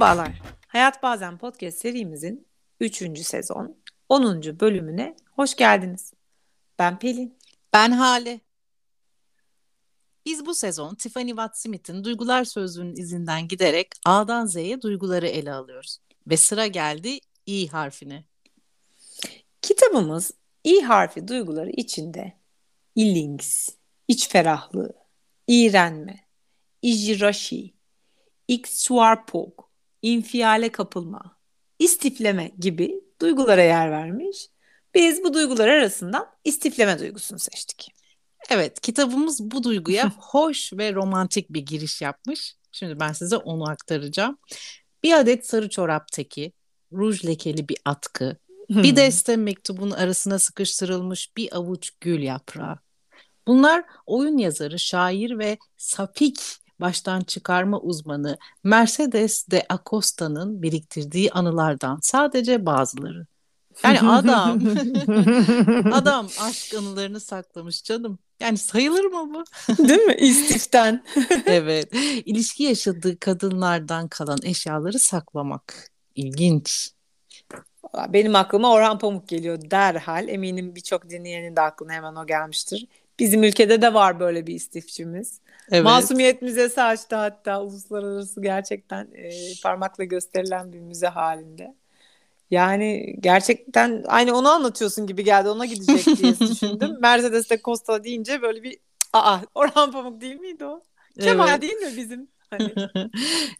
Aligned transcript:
Merhabalar. 0.00 0.42
Hayat 0.68 1.02
Bazen 1.02 1.38
Podcast 1.38 1.78
serimizin 1.78 2.48
3. 2.80 3.18
sezon 3.26 3.76
10. 4.08 4.60
bölümüne 4.60 5.16
hoş 5.32 5.56
geldiniz. 5.56 6.12
Ben 6.78 6.98
Pelin. 6.98 7.38
Ben 7.72 7.90
Hale. 7.90 8.40
Biz 10.26 10.46
bu 10.46 10.54
sezon 10.54 10.94
Tiffany 10.94 11.28
Watt 11.28 11.58
Smith'in 11.58 12.04
Duygular 12.04 12.44
Sözlüğü'nün 12.44 12.96
izinden 12.96 13.48
giderek 13.48 13.88
A'dan 14.04 14.46
Z'ye 14.46 14.82
duyguları 14.82 15.26
ele 15.26 15.52
alıyoruz. 15.52 15.98
Ve 16.26 16.36
sıra 16.36 16.66
geldi 16.66 17.18
İ 17.46 17.68
harfine. 17.68 18.24
Kitabımız 19.62 20.32
İ 20.64 20.80
harfi 20.80 21.28
duyguları 21.28 21.70
içinde 21.70 22.32
illings, 22.94 23.68
iç 24.08 24.28
ferahlığı, 24.28 24.92
iğrenme, 25.46 26.24
ijirashi, 26.82 27.74
iksuarpok, 28.48 29.69
infiale 30.02 30.72
kapılma, 30.72 31.36
istifleme 31.78 32.52
gibi 32.58 33.00
duygulara 33.20 33.62
yer 33.62 33.90
vermiş. 33.90 34.48
Biz 34.94 35.24
bu 35.24 35.34
duygular 35.34 35.68
arasından 35.68 36.26
istifleme 36.44 36.98
duygusunu 36.98 37.38
seçtik. 37.38 37.94
Evet, 38.50 38.80
kitabımız 38.80 39.50
bu 39.50 39.62
duyguya 39.62 40.10
hoş 40.18 40.72
ve 40.72 40.94
romantik 40.94 41.50
bir 41.50 41.60
giriş 41.60 42.02
yapmış. 42.02 42.54
Şimdi 42.72 43.00
ben 43.00 43.12
size 43.12 43.36
onu 43.36 43.70
aktaracağım. 43.70 44.38
Bir 45.02 45.12
adet 45.12 45.46
sarı 45.46 45.68
çorap 45.68 46.08
teki, 46.12 46.52
ruj 46.92 47.24
lekeli 47.24 47.68
bir 47.68 47.76
atkı, 47.84 48.36
bir 48.70 48.96
deste 48.96 49.36
mektubun 49.36 49.90
arasına 49.90 50.38
sıkıştırılmış 50.38 51.36
bir 51.36 51.56
avuç 51.56 51.90
gül 52.00 52.22
yaprağı. 52.22 52.78
Bunlar 53.46 53.84
oyun 54.06 54.38
yazarı, 54.38 54.78
şair 54.78 55.38
ve 55.38 55.58
sapik 55.76 56.40
baştan 56.80 57.20
çıkarma 57.20 57.80
uzmanı 57.80 58.38
Mercedes 58.64 59.50
de 59.50 59.66
Acosta'nın 59.68 60.62
biriktirdiği 60.62 61.32
anılardan 61.32 61.98
sadece 62.02 62.66
bazıları. 62.66 63.26
Yani 63.84 64.00
adam 64.10 64.60
adam 65.92 66.28
aşk 66.40 66.74
anılarını 66.74 67.20
saklamış 67.20 67.84
canım. 67.84 68.18
Yani 68.40 68.58
sayılır 68.58 69.04
mı 69.04 69.34
bu? 69.34 69.44
Değil 69.88 70.00
mi? 70.00 70.14
İstiften. 70.14 71.04
evet. 71.46 71.88
İlişki 72.24 72.62
yaşadığı 72.62 73.18
kadınlardan 73.18 74.08
kalan 74.08 74.38
eşyaları 74.42 74.98
saklamak. 74.98 75.90
İlginç. 76.14 76.90
Benim 78.08 78.34
aklıma 78.34 78.72
Orhan 78.72 78.98
Pamuk 78.98 79.28
geliyor 79.28 79.58
derhal. 79.70 80.28
Eminim 80.28 80.74
birçok 80.74 81.10
dinleyenin 81.10 81.56
de 81.56 81.60
aklına 81.60 81.92
hemen 81.92 82.14
o 82.14 82.26
gelmiştir. 82.26 82.86
Bizim 83.20 83.42
ülkede 83.42 83.82
de 83.82 83.94
var 83.94 84.20
böyle 84.20 84.46
bir 84.46 84.54
istifçimiz. 84.54 85.40
Evet. 85.70 85.84
Masumiyet 85.84 86.42
Müzesi 86.42 86.82
açtı 86.82 87.16
hatta 87.16 87.62
uluslararası 87.62 88.42
gerçekten 88.42 89.08
e, 89.14 89.30
parmakla 89.62 90.04
gösterilen 90.04 90.72
bir 90.72 90.80
müze 90.80 91.06
halinde. 91.06 91.74
Yani 92.50 93.16
gerçekten 93.20 94.04
aynı 94.06 94.36
onu 94.36 94.48
anlatıyorsun 94.48 95.06
gibi 95.06 95.24
geldi. 95.24 95.48
Ona 95.48 95.66
gidecek 95.66 96.18
diye 96.18 96.38
düşündüm. 96.50 96.96
Mercedes 97.00 97.50
de 97.50 97.60
Costa 97.64 98.04
deyince 98.04 98.42
böyle 98.42 98.62
bir 98.62 98.76
aa 99.12 99.38
Orhan 99.54 99.92
Pamuk 99.92 100.20
değil 100.20 100.40
miydi 100.40 100.64
o? 100.64 100.82
Kemal 101.20 101.48
evet. 101.48 101.62
değil 101.62 101.76
mi 101.76 101.96
bizim? 101.96 102.28
Hani. 102.50 102.74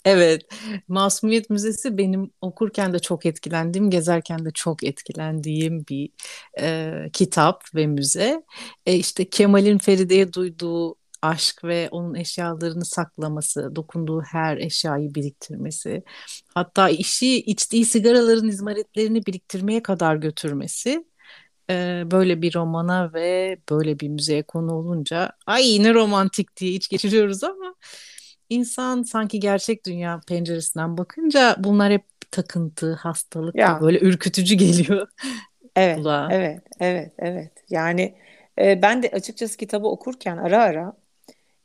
evet. 0.05 0.43
Masumiyet 0.89 1.51
Müzesi 1.51 1.99
benim 1.99 2.31
okurken 2.41 2.93
de 2.93 2.99
çok 2.99 3.27
etkilendiğim, 3.27 3.91
gezerken 3.91 4.45
de 4.45 4.51
çok 4.51 4.85
etkilendiğim 4.85 5.87
bir 5.87 6.11
e, 6.61 6.95
kitap 7.13 7.65
ve 7.75 7.87
müze. 7.87 8.43
E, 8.87 8.95
işte 8.97 9.31
Kemal'in 9.31 9.79
Feride'ye 9.79 10.33
duyduğu 10.33 10.97
aşk 11.23 11.65
ve 11.65 11.89
onun 11.91 12.15
eşyalarını 12.15 12.85
saklaması, 12.85 13.77
dokunduğu 13.77 14.23
her 14.23 14.57
eşyayı 14.57 15.15
biriktirmesi, 15.15 16.03
hatta 16.55 16.89
işi 16.89 17.37
içtiği 17.37 17.85
sigaraların 17.85 18.49
izmaritlerini 18.49 19.27
biriktirmeye 19.27 19.83
kadar 19.83 20.17
götürmesi 20.17 21.05
e, 21.71 22.03
böyle 22.11 22.43
bir 22.43 22.55
romana 22.55 23.15
ve 23.15 23.59
böyle 23.71 24.01
bir 24.01 24.09
müzeye 24.09 24.43
konu 24.43 24.73
olunca 24.73 25.33
ay 25.47 25.69
yine 25.69 25.95
romantik 25.95 26.57
diye 26.57 26.73
iç 26.73 26.89
geçiriyoruz 26.89 27.45
ama 27.45 27.75
insan 28.51 29.03
sanki 29.03 29.41
gerçek 29.41 29.87
dünya 29.87 30.21
penceresinden 30.29 30.99
bakınca 30.99 31.57
bunlar 31.59 31.93
hep 31.93 32.05
takıntı, 32.31 32.93
hastalık 32.93 33.55
ya. 33.55 33.81
böyle 33.81 34.01
ürkütücü 34.01 34.55
geliyor. 34.57 35.09
Evet, 35.77 35.99
evet, 36.31 36.63
evet, 36.81 37.13
evet. 37.19 37.53
Yani 37.71 38.15
e, 38.59 38.83
ben 38.83 39.03
de 39.03 39.11
açıkçası 39.11 39.57
kitabı 39.57 39.87
okurken 39.89 40.37
ara 40.37 40.63
ara 40.63 40.93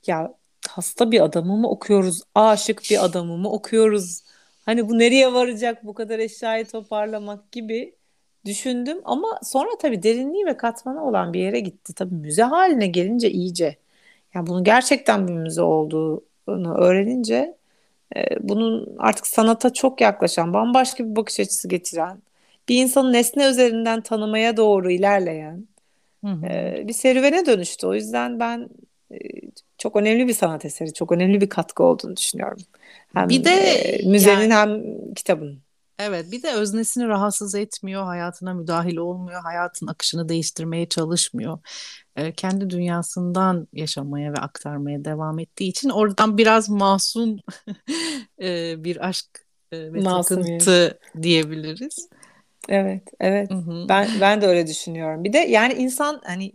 ya 0.08 0.34
hasta 0.70 1.12
bir 1.12 1.22
adamı 1.22 1.58
mı 1.58 1.70
okuyoruz, 1.70 2.22
aşık 2.36 2.82
bir 2.90 3.06
adamı 3.06 3.38
mı 3.38 3.52
okuyoruz? 3.52 4.24
Hani 4.66 4.90
bu 4.90 5.00
nereye 5.00 5.34
varacak 5.34 5.86
bu 5.86 5.94
kadar 5.94 6.20
eşyayı 6.20 6.66
toparlamak 6.68 7.52
gibi 7.52 7.96
düşündüm 8.46 9.02
ama 9.06 9.40
sonra 9.44 9.70
tabii 9.82 10.04
derinliği 10.04 10.46
ve 10.46 10.58
katmanı 10.58 11.08
olan 11.08 11.34
bir 11.34 11.40
yere 11.40 11.60
gitti. 11.60 11.94
Tabii 11.94 12.16
müze 12.16 12.44
haline 12.44 12.88
gelince 12.88 13.32
iyice. 13.32 13.78
Yani 14.34 14.48
bunun 14.48 14.64
gerçekten 14.64 15.28
bir 15.28 15.34
müze 15.34 15.62
olduğunu 16.48 16.78
öğrenince 16.78 17.56
e, 18.16 18.24
bunun 18.40 18.96
artık 18.98 19.28
sanata 19.28 19.74
çok 19.74 20.02
yaklaşan, 20.02 20.54
bambaşka 20.54 21.06
bir 21.06 21.16
bakış 21.16 21.40
açısı 21.40 21.68
getiren, 21.68 22.18
bir 22.70 22.84
insanı 22.84 23.14
nesne 23.14 23.50
üzerinden 23.50 24.02
tanımaya 24.02 24.58
doğru 24.58 24.92
ilerleyen 24.92 25.68
hı 26.26 26.32
hı. 26.32 26.46
E, 26.46 26.84
bir 26.88 26.94
serüvene 26.94 27.46
dönüştü. 27.46 27.88
O 27.88 27.94
yüzden 27.94 28.40
ben 28.40 28.70
e, 29.12 29.18
çok 29.78 29.96
önemli 29.96 30.28
bir 30.28 30.34
sanat 30.34 30.66
eseri, 30.66 30.94
çok 30.94 31.12
önemli 31.12 31.42
bir 31.42 31.50
katkı 31.50 31.84
olduğunu 31.84 32.18
düşünüyorum. 32.18 32.58
Hem 33.14 33.30
bir 33.30 33.44
de 33.44 33.52
e, 33.52 34.10
müzenin 34.10 34.50
yani, 34.50 34.54
hem 34.54 35.14
kitabın. 35.14 35.65
Evet, 36.00 36.32
bir 36.32 36.44
de 36.44 36.52
öznesini 36.52 37.08
rahatsız 37.08 37.56
etmiyor, 37.56 38.04
hayatına 38.04 38.54
müdahil 38.54 38.98
olmuyor, 38.98 39.42
hayatın 39.42 39.88
akışını 39.88 40.30
değiştirmeye 40.30 40.90
çalışmıyor. 40.90 41.60
E, 42.16 42.32
kendi 42.32 42.70
dünyasından 42.70 43.68
yaşamaya 43.74 44.32
ve 44.32 44.38
aktarmaya 44.38 45.06
devam 45.06 45.40
ettiği 45.40 45.70
için 45.70 45.90
oradan 45.90 46.38
biraz 46.38 46.70
masum 46.70 47.38
e, 48.42 48.84
bir 48.84 49.08
aşk 49.08 49.26
e, 49.72 49.94
ve 49.94 50.00
Masumiyet. 50.00 50.66
takıntı 50.66 51.00
diyebiliriz. 51.22 52.10
Evet, 52.70 53.04
evet. 53.20 53.52
Hı-hı. 53.52 53.86
Ben 53.90 54.08
ben 54.22 54.42
de 54.42 54.48
öyle 54.48 54.68
düşünüyorum. 54.68 55.24
Bir 55.24 55.34
de 55.34 55.38
yani 55.38 55.74
insan 55.74 56.22
hani 56.26 56.52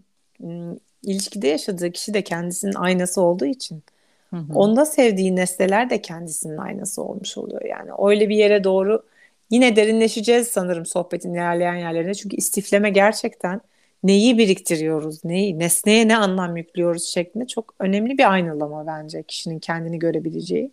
ilişkide 1.02 1.48
yaşadığı 1.48 1.92
kişi 1.92 2.14
de 2.14 2.24
kendisinin 2.24 2.74
aynası 2.74 3.20
olduğu 3.20 3.46
için 3.46 3.82
hı 4.30 4.36
hı. 4.36 4.52
onda 4.54 4.86
sevdiği 4.86 5.36
nesneler 5.36 5.90
de 5.90 6.02
kendisinin 6.02 6.56
aynası 6.56 7.02
olmuş 7.02 7.36
oluyor. 7.38 7.64
Yani 7.64 7.90
öyle 8.08 8.28
bir 8.28 8.36
yere 8.36 8.64
doğru 8.64 9.02
yine 9.50 9.76
derinleşeceğiz 9.76 10.48
sanırım 10.48 10.86
sohbetin 10.86 11.34
ilerleyen 11.34 11.74
yerlerine. 11.74 12.14
Çünkü 12.14 12.36
istifleme 12.36 12.90
gerçekten 12.90 13.60
neyi 14.02 14.38
biriktiriyoruz, 14.38 15.24
neyi, 15.24 15.58
nesneye 15.58 16.08
ne 16.08 16.16
anlam 16.16 16.56
yüklüyoruz 16.56 17.04
şeklinde 17.04 17.46
çok 17.46 17.74
önemli 17.78 18.18
bir 18.18 18.32
aynalama 18.32 18.86
bence 18.86 19.22
kişinin 19.22 19.58
kendini 19.58 19.98
görebileceği. 19.98 20.70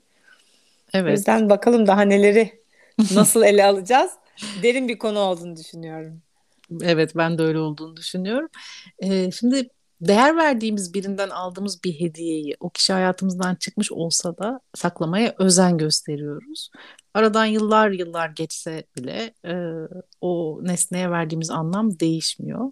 Evet. 0.93 1.09
O 1.09 1.11
yüzden 1.11 1.49
bakalım 1.49 1.87
daha 1.87 2.01
neleri 2.01 2.61
nasıl 3.15 3.43
ele 3.43 3.65
alacağız. 3.65 4.11
Derin 4.63 4.87
bir 4.87 4.97
konu 4.97 5.19
olduğunu 5.19 5.55
düşünüyorum. 5.55 6.21
Evet 6.81 7.11
ben 7.15 7.37
de 7.37 7.43
öyle 7.43 7.59
olduğunu 7.59 7.97
düşünüyorum. 7.97 8.49
Ee, 8.99 9.31
şimdi 9.31 9.69
değer 10.01 10.37
verdiğimiz 10.37 10.93
birinden 10.93 11.29
aldığımız 11.29 11.83
bir 11.83 11.99
hediyeyi 11.99 12.55
o 12.59 12.69
kişi 12.69 12.93
hayatımızdan 12.93 13.55
çıkmış 13.55 13.91
olsa 13.91 14.37
da 14.37 14.59
saklamaya 14.75 15.35
özen 15.39 15.77
gösteriyoruz. 15.77 16.69
Aradan 17.13 17.45
yıllar 17.45 17.89
yıllar 17.91 18.29
geçse 18.29 18.83
bile 18.97 19.33
e, 19.45 19.55
o 20.21 20.59
nesneye 20.61 21.11
verdiğimiz 21.11 21.49
anlam 21.49 21.99
değişmiyor. 21.99 22.71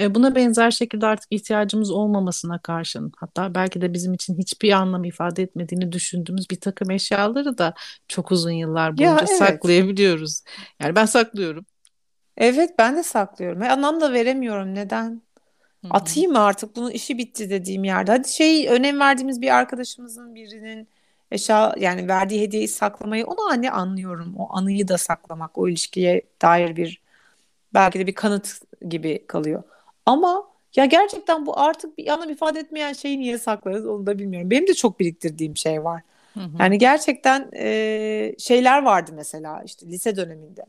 E, 0.00 0.14
buna 0.14 0.34
benzer 0.34 0.70
şekilde 0.70 1.06
artık 1.06 1.28
ihtiyacımız 1.32 1.90
olmamasına 1.90 2.58
karşın 2.58 3.12
hatta 3.16 3.54
belki 3.54 3.80
de 3.80 3.92
bizim 3.92 4.14
için 4.14 4.38
hiçbir 4.38 4.72
anlam 4.72 5.04
ifade 5.04 5.42
etmediğini 5.42 5.92
düşündüğümüz 5.92 6.50
bir 6.50 6.60
takım 6.60 6.90
eşyaları 6.90 7.58
da 7.58 7.74
çok 8.08 8.32
uzun 8.32 8.50
yıllar 8.50 8.98
boyunca 8.98 9.12
ya, 9.12 9.18
evet. 9.18 9.38
saklayabiliyoruz. 9.38 10.42
Yani 10.80 10.94
ben 10.94 11.06
saklıyorum. 11.06 11.66
Evet 12.36 12.70
ben 12.78 12.96
de 12.96 13.02
saklıyorum. 13.02 13.62
Anlam 13.62 14.00
da 14.00 14.12
veremiyorum. 14.12 14.74
Neden? 14.74 15.22
Hı-hı. 15.82 15.92
Atayım 15.92 16.32
mı 16.32 16.40
artık 16.40 16.76
bunun 16.76 16.90
işi 16.90 17.18
bitti 17.18 17.50
dediğim 17.50 17.84
yerde. 17.84 18.10
Hadi 18.12 18.28
şey 18.28 18.68
önem 18.68 19.00
verdiğimiz 19.00 19.40
bir 19.40 19.56
arkadaşımızın 19.56 20.34
birinin 20.34 20.88
eşya 21.30 21.74
yani 21.78 22.08
verdiği 22.08 22.40
hediyeyi 22.40 22.68
saklamayı 22.68 23.26
onu 23.26 23.50
hani 23.50 23.70
anlıyorum. 23.70 24.34
O 24.38 24.48
anıyı 24.50 24.88
da 24.88 24.98
saklamak 24.98 25.58
o 25.58 25.68
ilişkiye 25.68 26.22
dair 26.42 26.76
bir 26.76 27.02
belki 27.74 27.98
de 27.98 28.06
bir 28.06 28.14
kanıt 28.14 28.60
gibi 28.88 29.26
kalıyor. 29.26 29.62
Ama 30.06 30.48
ya 30.76 30.84
gerçekten 30.84 31.46
bu 31.46 31.60
artık 31.60 31.98
bir 31.98 32.08
anlam 32.08 32.30
ifade 32.30 32.60
etmeyen 32.60 32.92
şeyi 32.92 33.18
niye 33.20 33.38
saklarız 33.38 33.86
onu 33.86 34.06
da 34.06 34.18
bilmiyorum. 34.18 34.50
Benim 34.50 34.66
de 34.66 34.74
çok 34.74 35.00
biriktirdiğim 35.00 35.56
şey 35.56 35.84
var. 35.84 36.02
Hı 36.34 36.40
hı. 36.40 36.50
Yani 36.58 36.78
gerçekten 36.78 37.50
e, 37.56 38.34
şeyler 38.38 38.82
vardı 38.82 39.10
mesela 39.14 39.62
işte 39.62 39.86
lise 39.86 40.16
döneminde 40.16 40.64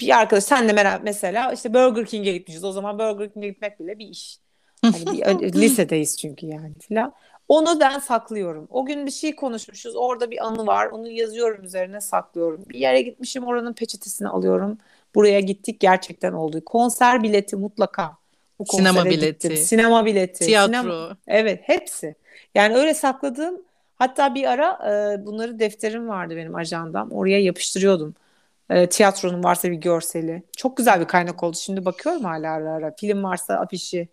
bir 0.00 0.18
arkadaş 0.18 0.44
senle 0.44 0.98
mesela 1.02 1.52
işte 1.52 1.74
Burger 1.74 2.06
King'e 2.06 2.32
gitmişiz. 2.32 2.64
O 2.64 2.72
zaman 2.72 2.98
Burger 2.98 3.32
King'e 3.32 3.48
gitmek 3.48 3.80
bile 3.80 3.98
bir 3.98 4.06
iş. 4.06 4.38
Hani 4.82 5.06
bir, 5.06 5.52
lisedeyiz 5.60 6.18
çünkü 6.18 6.46
yani 6.46 6.74
filan. 6.80 7.12
Onu 7.48 7.80
ben 7.80 7.98
saklıyorum. 7.98 8.68
O 8.70 8.86
gün 8.86 9.06
bir 9.06 9.10
şey 9.10 9.36
konuşmuşuz. 9.36 9.96
Orada 9.96 10.30
bir 10.30 10.46
anı 10.46 10.66
var. 10.66 10.86
Onu 10.86 11.10
yazıyorum 11.10 11.64
üzerine 11.64 12.00
saklıyorum. 12.00 12.64
Bir 12.68 12.78
yere 12.78 13.02
gitmişim 13.02 13.44
oranın 13.44 13.72
peçetesini 13.72 14.28
alıyorum. 14.28 14.78
Buraya 15.14 15.40
gittik 15.40 15.80
gerçekten 15.80 16.32
oldu. 16.32 16.64
Konser 16.64 17.22
bileti 17.22 17.56
mutlaka. 17.56 18.16
Bu 18.58 18.66
sinema 18.66 19.04
bileti. 19.04 19.48
Gittim. 19.48 19.56
Sinema 19.56 20.04
bileti. 20.04 20.44
Tiyatro. 20.44 20.72
Sinema, 20.72 21.16
evet 21.26 21.60
hepsi. 21.62 22.14
Yani 22.54 22.76
öyle 22.76 22.94
sakladığım 22.94 23.62
hatta 23.94 24.34
bir 24.34 24.44
ara 24.44 24.78
e, 24.90 25.26
bunları 25.26 25.58
defterim 25.58 26.08
vardı 26.08 26.36
benim 26.36 26.54
ajandam. 26.54 27.12
Oraya 27.12 27.40
yapıştırıyordum. 27.40 28.14
E, 28.70 28.88
tiyatronun 28.88 29.44
varsa 29.44 29.70
bir 29.70 29.76
görseli. 29.76 30.42
Çok 30.56 30.76
güzel 30.76 31.00
bir 31.00 31.06
kaynak 31.06 31.42
oldu. 31.42 31.56
Şimdi 31.60 31.84
bakıyorum 31.84 32.24
hala 32.24 32.52
ara 32.52 32.72
ara. 32.72 32.94
Film 33.00 33.22
varsa 33.22 33.54
afişi. 33.54 34.08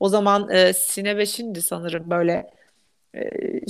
O 0.00 0.08
zaman 0.08 0.50
e, 0.50 0.72
Sine 0.72 1.18
5'indi 1.18 1.60
sanırım 1.60 2.10
böyle 2.10 2.50
e, 3.14 3.20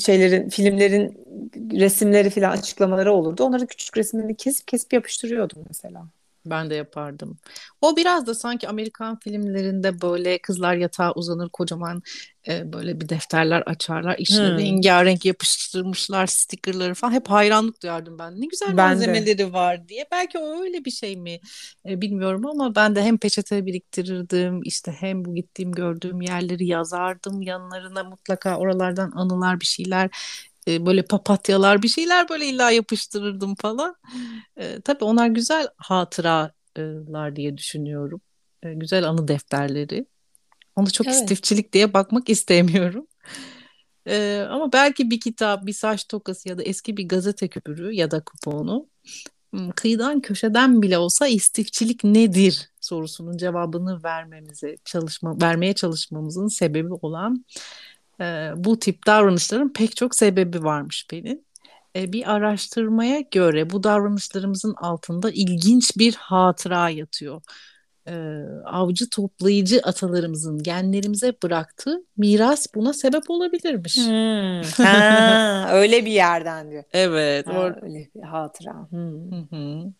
şeylerin 0.00 0.48
filmlerin 0.48 1.26
resimleri 1.72 2.30
falan 2.30 2.50
açıklamaları 2.50 3.12
olurdu. 3.12 3.44
Onları 3.44 3.66
küçük 3.66 3.96
resimlerini 3.96 4.36
kesip 4.36 4.68
kesip 4.68 4.92
yapıştırıyordum 4.92 5.64
mesela. 5.68 6.06
Ben 6.46 6.70
de 6.70 6.74
yapardım. 6.74 7.38
O 7.80 7.96
biraz 7.96 8.26
da 8.26 8.34
sanki 8.34 8.68
Amerikan 8.68 9.18
filmlerinde 9.18 10.00
böyle 10.00 10.38
kızlar 10.38 10.74
yatağa 10.74 11.12
uzanır 11.12 11.48
kocaman 11.48 12.02
e, 12.48 12.72
böyle 12.72 13.00
bir 13.00 13.08
defterler 13.08 13.62
açarlar. 13.66 14.16
İçine 14.18 14.48
hmm. 14.48 14.58
rengarenk 14.58 15.24
yapıştırmışlar 15.24 16.26
stickerları 16.26 16.94
falan. 16.94 17.12
Hep 17.12 17.28
hayranlık 17.28 17.82
duyardım 17.82 18.18
ben. 18.18 18.40
Ne 18.40 18.46
güzel 18.46 18.68
ben 18.68 18.74
malzemeleri 18.74 19.38
de. 19.38 19.52
var 19.52 19.88
diye. 19.88 20.06
Belki 20.12 20.38
öyle 20.38 20.84
bir 20.84 20.90
şey 20.90 21.16
mi 21.16 21.40
e, 21.88 22.00
bilmiyorum 22.00 22.46
ama 22.46 22.74
ben 22.74 22.96
de 22.96 23.02
hem 23.02 23.18
peçete 23.18 23.66
biriktirirdim 23.66 24.60
işte 24.64 24.92
hem 24.92 25.24
bu 25.24 25.34
gittiğim 25.34 25.72
gördüğüm 25.72 26.20
yerleri 26.20 26.66
yazardım 26.66 27.42
yanlarına 27.42 28.04
mutlaka 28.04 28.56
oralardan 28.56 29.12
anılar 29.14 29.60
bir 29.60 29.66
şeyler 29.66 30.10
e, 30.68 30.86
böyle 30.86 31.02
papatyalar 31.02 31.82
bir 31.82 31.88
şeyler 31.88 32.28
böyle 32.28 32.46
illa 32.46 32.70
yapıştırırdım 32.70 33.54
falan. 33.54 33.96
E, 34.56 34.80
tabii 34.80 35.04
onlar 35.04 35.26
güzel 35.26 35.68
hatıralar 35.76 37.36
diye 37.36 37.56
düşünüyorum. 37.56 38.20
E, 38.62 38.74
güzel 38.74 39.08
anı 39.08 39.28
defterleri. 39.28 40.06
Onu 40.76 40.90
çok 40.90 41.06
evet. 41.06 41.16
istifçilik 41.16 41.72
diye 41.72 41.94
bakmak 41.94 42.28
istemiyorum. 42.28 43.06
E, 44.06 44.46
ama 44.50 44.72
belki 44.72 45.10
bir 45.10 45.20
kitap, 45.20 45.66
bir 45.66 45.72
saç 45.72 46.08
tokası 46.08 46.48
ya 46.48 46.58
da 46.58 46.62
eski 46.62 46.96
bir 46.96 47.08
gazete 47.08 47.48
küpürü 47.48 47.92
ya 47.92 48.10
da 48.10 48.20
kuponu 48.24 48.88
kıyıdan 49.76 50.20
köşeden 50.20 50.82
bile 50.82 50.98
olsa 50.98 51.26
istifçilik 51.26 52.04
nedir 52.04 52.70
sorusunun 52.80 53.36
cevabını 53.36 54.02
vermemize 54.04 54.76
çalışma 54.84 55.40
vermeye 55.40 55.74
çalışmamızın 55.74 56.48
sebebi 56.48 56.92
olan 56.92 57.44
e, 58.20 58.50
bu 58.56 58.78
tip 58.78 59.06
davranışların 59.06 59.72
pek 59.72 59.96
çok 59.96 60.14
sebebi 60.14 60.64
varmış 60.64 61.06
benim. 61.12 61.40
E, 61.96 62.12
bir 62.12 62.32
araştırmaya 62.34 63.20
göre 63.20 63.70
bu 63.70 63.82
davranışlarımızın 63.82 64.74
altında 64.74 65.30
ilginç 65.30 65.96
bir 65.98 66.14
hatıra 66.14 66.88
yatıyor. 66.88 67.42
E, 68.08 68.12
avcı 68.64 69.10
toplayıcı 69.10 69.80
atalarımızın 69.84 70.62
genlerimize 70.62 71.34
bıraktığı 71.42 72.04
miras 72.16 72.66
buna 72.74 72.92
sebep 72.92 73.30
olabilirmiş. 73.30 73.96
Hmm. 73.96 74.60
Ha, 74.86 75.68
öyle 75.72 76.04
bir 76.06 76.12
yerden 76.12 76.70
diyor. 76.70 76.84
Evet. 76.92 77.46
Ha, 77.46 77.76
öyle 77.82 78.08
bir 78.14 78.22
hatıra. 78.22 78.86
Hmm. 78.90 79.32
Hı 79.32 79.56
hı. 79.56 79.92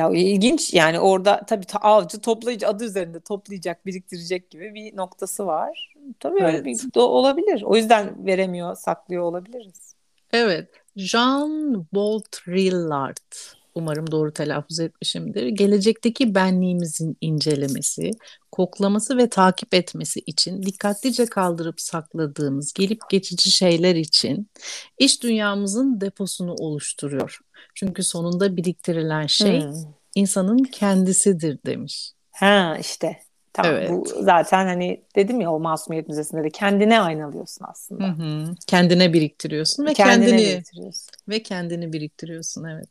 Ya 0.00 0.10
ilginç 0.10 0.74
yani 0.74 1.00
orada 1.00 1.40
tabii 1.46 1.66
ta, 1.66 1.78
avcı 1.78 2.20
toplayıcı 2.20 2.68
adı 2.68 2.84
üzerinde 2.84 3.20
toplayacak, 3.20 3.86
biriktirecek 3.86 4.50
gibi 4.50 4.74
bir 4.74 4.96
noktası 4.96 5.46
var. 5.46 5.94
Tabii 6.20 6.40
evet. 6.40 6.64
bir 6.64 6.94
de 6.94 7.00
olabilir. 7.00 7.62
O 7.62 7.76
yüzden 7.76 8.26
veremiyor, 8.26 8.74
saklıyor 8.74 9.22
olabiliriz. 9.22 9.94
Evet. 10.32 10.68
Jean 10.96 11.86
Baudrillard 11.92 13.32
umarım 13.74 14.10
doğru 14.10 14.32
telaffuz 14.32 14.80
etmişimdir. 14.80 15.46
Gelecekteki 15.46 16.34
benliğimizin 16.34 17.16
incelemesi, 17.20 18.10
koklaması 18.52 19.16
ve 19.16 19.28
takip 19.28 19.74
etmesi 19.74 20.20
için 20.20 20.62
dikkatlice 20.62 21.26
kaldırıp 21.26 21.80
sakladığımız 21.80 22.72
gelip 22.72 23.00
geçici 23.10 23.50
şeyler 23.50 23.94
için 23.94 24.50
iç 24.98 25.22
dünyamızın 25.22 26.00
deposunu 26.00 26.54
oluşturuyor. 26.54 27.38
Çünkü 27.74 28.02
sonunda 28.02 28.56
biriktirilen 28.56 29.26
şey 29.26 29.60
hmm. 29.60 29.74
insanın 30.14 30.58
kendisidir 30.58 31.58
demiş. 31.66 32.12
Ha 32.30 32.76
işte. 32.80 33.16
Tamam 33.52 33.72
evet. 33.74 33.90
bu 33.90 34.04
zaten 34.20 34.66
hani 34.66 35.04
dedim 35.16 35.40
ya 35.40 35.52
o 35.52 35.60
masumiyet 35.60 36.08
müzesinde 36.08 36.44
de 36.44 36.50
kendine 36.50 37.00
aynalıyorsun 37.00 37.66
aslında. 37.68 38.04
Hı 38.04 38.12
hı. 38.12 38.54
Kendine 38.66 39.12
biriktiriyorsun 39.12 39.86
ve 39.86 39.92
kendine 39.92 40.26
kendini 40.26 40.46
biriktiriyorsun. 40.46 41.08
ve 41.28 41.42
kendini 41.42 41.92
biriktiriyorsun 41.92 42.64
evet. 42.64 42.90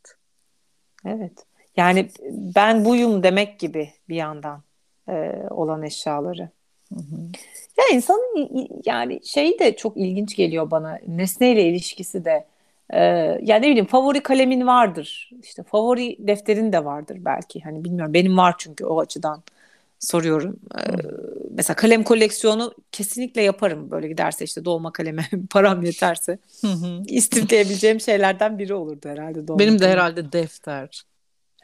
Evet. 1.06 1.32
Yani 1.76 2.08
ben 2.30 2.84
buyum 2.84 3.22
demek 3.22 3.58
gibi 3.58 3.90
bir 4.08 4.16
yandan 4.16 4.62
e, 5.08 5.32
olan 5.50 5.82
eşyaları. 5.82 6.48
Hı 6.94 7.00
hı. 7.00 7.16
Ya 7.78 7.84
insanın 7.96 8.68
yani 8.84 9.20
şey 9.24 9.58
de 9.58 9.76
çok 9.76 9.96
ilginç 9.96 10.36
geliyor 10.36 10.70
bana. 10.70 10.98
Nesneyle 11.06 11.64
ilişkisi 11.64 12.24
de 12.24 12.46
ee, 12.92 12.98
yani 13.42 13.62
ne 13.62 13.70
bileyim 13.70 13.86
favori 13.86 14.22
kalemin 14.22 14.66
vardır. 14.66 15.30
İşte 15.42 15.62
favori 15.62 16.16
defterin 16.18 16.72
de 16.72 16.84
vardır 16.84 17.18
belki. 17.20 17.60
Hani 17.60 17.84
bilmiyorum 17.84 18.14
benim 18.14 18.36
var 18.36 18.54
çünkü 18.58 18.84
o 18.84 19.00
açıdan 19.00 19.42
soruyorum. 19.98 20.56
Ee, 20.78 20.82
mesela 21.50 21.76
kalem 21.76 22.04
koleksiyonu 22.04 22.74
kesinlikle 22.92 23.42
yaparım. 23.42 23.90
Böyle 23.90 24.08
giderse 24.08 24.44
işte 24.44 24.64
dolma 24.64 24.92
kaleme 24.92 25.28
param 25.50 25.82
yeterse. 25.82 26.38
istifleyebileceğim 27.08 28.00
şeylerden 28.00 28.58
biri 28.58 28.74
olurdu 28.74 29.08
herhalde. 29.08 29.48
Dolma 29.48 29.58
benim 29.58 29.78
de 29.78 29.88
herhalde 29.88 30.32
defter. 30.32 31.04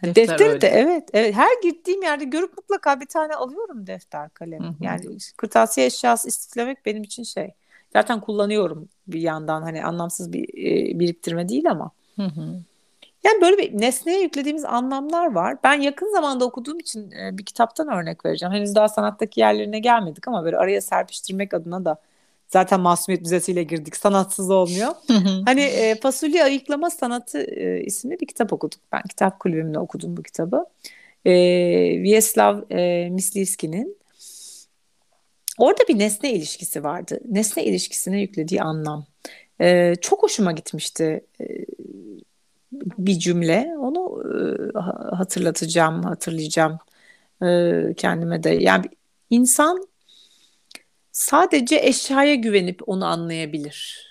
Defter, 0.04 0.38
Defteri 0.38 0.60
de 0.60 0.68
evet, 0.68 1.08
evet. 1.12 1.34
Her 1.34 1.62
gittiğim 1.62 2.02
yerde 2.02 2.24
görüp 2.24 2.56
mutlaka 2.56 3.00
bir 3.00 3.06
tane 3.06 3.34
alıyorum 3.34 3.86
defter 3.86 4.30
kalem. 4.30 4.62
Hı 4.62 4.68
hı. 4.68 4.74
Yani 4.80 5.18
kırtasiye 5.36 5.86
eşyası 5.86 6.28
istiflemek 6.28 6.86
benim 6.86 7.02
için 7.02 7.22
şey 7.22 7.54
Zaten 7.92 8.20
kullanıyorum 8.20 8.88
bir 9.08 9.20
yandan 9.20 9.62
hani 9.62 9.84
anlamsız 9.84 10.32
bir 10.32 10.48
e, 10.48 10.98
biriktirme 10.98 11.48
değil 11.48 11.70
ama. 11.70 11.90
Hı 12.16 12.22
hı. 12.22 12.60
Yani 13.26 13.40
böyle 13.40 13.58
bir 13.58 13.81
nesneye 13.81 14.20
yüklediğimiz 14.20 14.64
anlamlar 14.64 15.32
var. 15.34 15.56
Ben 15.64 15.81
yakın 15.81 16.12
zamanda 16.12 16.44
okuduğum 16.44 16.78
için 16.78 17.11
e, 17.11 17.38
bir 17.38 17.44
kitaptan 17.44 17.88
örnek 17.88 18.25
vereceğim. 18.25 18.55
Henüz 18.55 18.75
daha 18.75 18.88
sanattaki 18.88 19.40
yerlerine 19.40 19.78
gelmedik 19.78 20.28
ama 20.28 20.44
böyle 20.44 20.56
araya 20.56 20.81
serpiştirmek 20.81 21.55
adına 21.55 21.84
da 21.84 21.96
zaten 22.48 22.81
Masumiyet 22.81 23.22
Müzesi'yle 23.22 23.62
girdik. 23.62 23.96
Sanatsız 23.96 24.50
olmuyor. 24.50 24.93
hani 25.46 25.60
e, 25.60 25.94
Fasulye 25.94 26.44
Ayıklama 26.44 26.91
Sanatı 26.91 27.43
e, 27.43 27.81
isimli 27.81 28.20
bir 28.20 28.27
kitap 28.27 28.53
okuduk. 28.53 28.81
Ben 28.93 29.03
kitap 29.03 29.41
kulübümde 29.41 29.79
okudum 29.79 30.17
bu 30.17 30.22
kitabı. 30.22 30.67
E, 31.24 31.32
Vyacheslav 32.03 32.62
e, 32.70 33.08
Mislivski'nin 33.10 33.96
Orada 35.58 35.89
bir 35.89 35.98
nesne 35.98 36.32
ilişkisi 36.32 36.84
vardı. 36.84 37.20
Nesne 37.29 37.65
ilişkisine 37.65 38.20
yüklediği 38.20 38.62
anlam. 38.62 39.06
Ee, 39.60 39.94
çok 40.00 40.22
hoşuma 40.22 40.53
gitmişti 40.53 41.24
ee, 41.41 41.44
bir 42.73 43.19
cümle. 43.19 43.75
Onu 43.79 44.23
e, 44.75 44.79
hatırlatacağım, 45.17 46.03
hatırlayacağım 46.03 46.79
e, 47.43 47.94
kendime 47.96 48.43
de. 48.43 48.51
Yani 48.51 48.87
insan 49.31 49.89
sadece 51.13 51.77
eşyaya 51.77 52.35
güvenip 52.35 52.89
onu 52.89 53.06
anlayabilir 53.06 54.06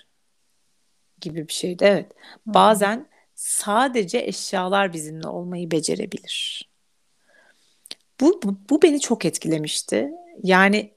gibi 1.20 1.48
bir 1.48 1.52
şeydi. 1.52 1.84
Evet. 1.84 2.12
Bazen 2.46 3.08
sadece 3.34 4.18
eşyalar 4.18 4.92
bizimle 4.92 5.28
olmayı 5.28 5.70
becerebilir. 5.70 6.68
Bu, 8.20 8.40
bu, 8.42 8.56
bu 8.70 8.82
beni 8.82 9.00
çok 9.00 9.24
etkilemişti. 9.24 10.10
Yani 10.42 10.95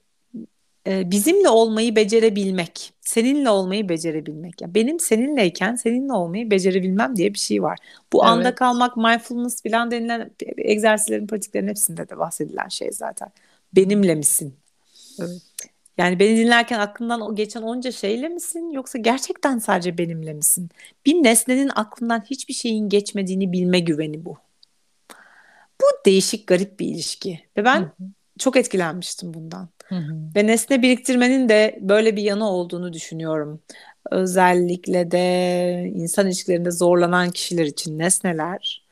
e, 0.87 1.11
bizimle 1.11 1.49
olmayı 1.49 1.95
becerebilmek, 1.95 2.93
seninle 3.01 3.49
olmayı 3.49 3.89
becerebilmek. 3.89 4.61
Yani 4.61 4.75
benim 4.75 4.99
seninleyken 4.99 5.75
seninle 5.75 6.13
olmayı 6.13 6.51
becerebilmem 6.51 7.15
diye 7.15 7.33
bir 7.33 7.39
şey 7.39 7.63
var. 7.63 7.77
Bu 8.13 8.23
evet. 8.23 8.31
anda 8.31 8.55
kalmak, 8.55 8.97
mindfulness 8.97 9.63
falan 9.63 9.91
denilen 9.91 10.31
egzersizlerin, 10.57 11.27
pratiklerin 11.27 11.67
hepsinde 11.67 12.09
de 12.09 12.17
bahsedilen 12.17 12.67
şey 12.67 12.91
zaten. 12.91 13.31
Benimle 13.73 14.15
misin? 14.15 14.55
Evet. 15.19 15.41
Yani 15.97 16.19
beni 16.19 16.37
dinlerken 16.37 16.79
aklından 16.79 17.21
o 17.21 17.35
geçen 17.35 17.61
onca 17.61 17.91
şeyle 17.91 18.29
misin 18.29 18.71
yoksa 18.71 18.97
gerçekten 18.97 19.59
sadece 19.59 19.97
benimle 19.97 20.33
misin? 20.33 20.69
Bir 21.05 21.13
nesnenin 21.13 21.71
aklından 21.75 22.23
hiçbir 22.29 22.53
şeyin 22.53 22.89
geçmediğini 22.89 23.51
bilme 23.51 23.79
güveni 23.79 24.25
bu. 24.25 24.37
Bu 25.81 25.85
değişik 26.05 26.47
garip 26.47 26.79
bir 26.79 26.87
ilişki 26.87 27.39
ve 27.57 27.65
ben 27.65 27.79
Hı-hı. 27.79 28.09
çok 28.39 28.57
etkilenmiştim 28.57 29.33
bundan. 29.33 29.69
Hı 29.89 29.95
hı. 29.95 30.15
Ve 30.35 30.47
nesne 30.47 30.81
biriktirmenin 30.81 31.49
de 31.49 31.77
böyle 31.81 32.15
bir 32.15 32.21
yanı 32.23 32.49
olduğunu 32.49 32.93
düşünüyorum. 32.93 33.61
Özellikle 34.11 35.11
de 35.11 35.91
insan 35.95 36.27
ilişkilerinde 36.27 36.71
zorlanan 36.71 37.29
kişiler 37.31 37.65
için 37.65 37.99
nesneler 37.99 38.83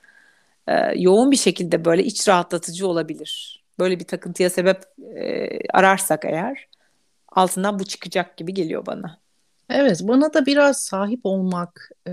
e, 0.67 0.73
yoğun 1.01 1.31
bir 1.31 1.37
şekilde 1.37 1.85
böyle 1.85 2.03
iç 2.03 2.27
rahatlatıcı 2.29 2.87
olabilir. 2.87 3.63
böyle 3.79 3.99
bir 3.99 4.05
takıntıya 4.05 4.49
sebep 4.49 4.83
e, 5.17 5.49
ararsak 5.73 6.25
eğer 6.25 6.67
altından 7.29 7.79
bu 7.79 7.85
çıkacak 7.85 8.37
gibi 8.37 8.53
geliyor 8.53 8.85
bana. 8.85 9.21
Evet, 9.69 10.01
bana 10.03 10.33
da 10.33 10.45
biraz 10.45 10.81
sahip 10.83 11.19
olmak, 11.23 11.89
e, 12.07 12.11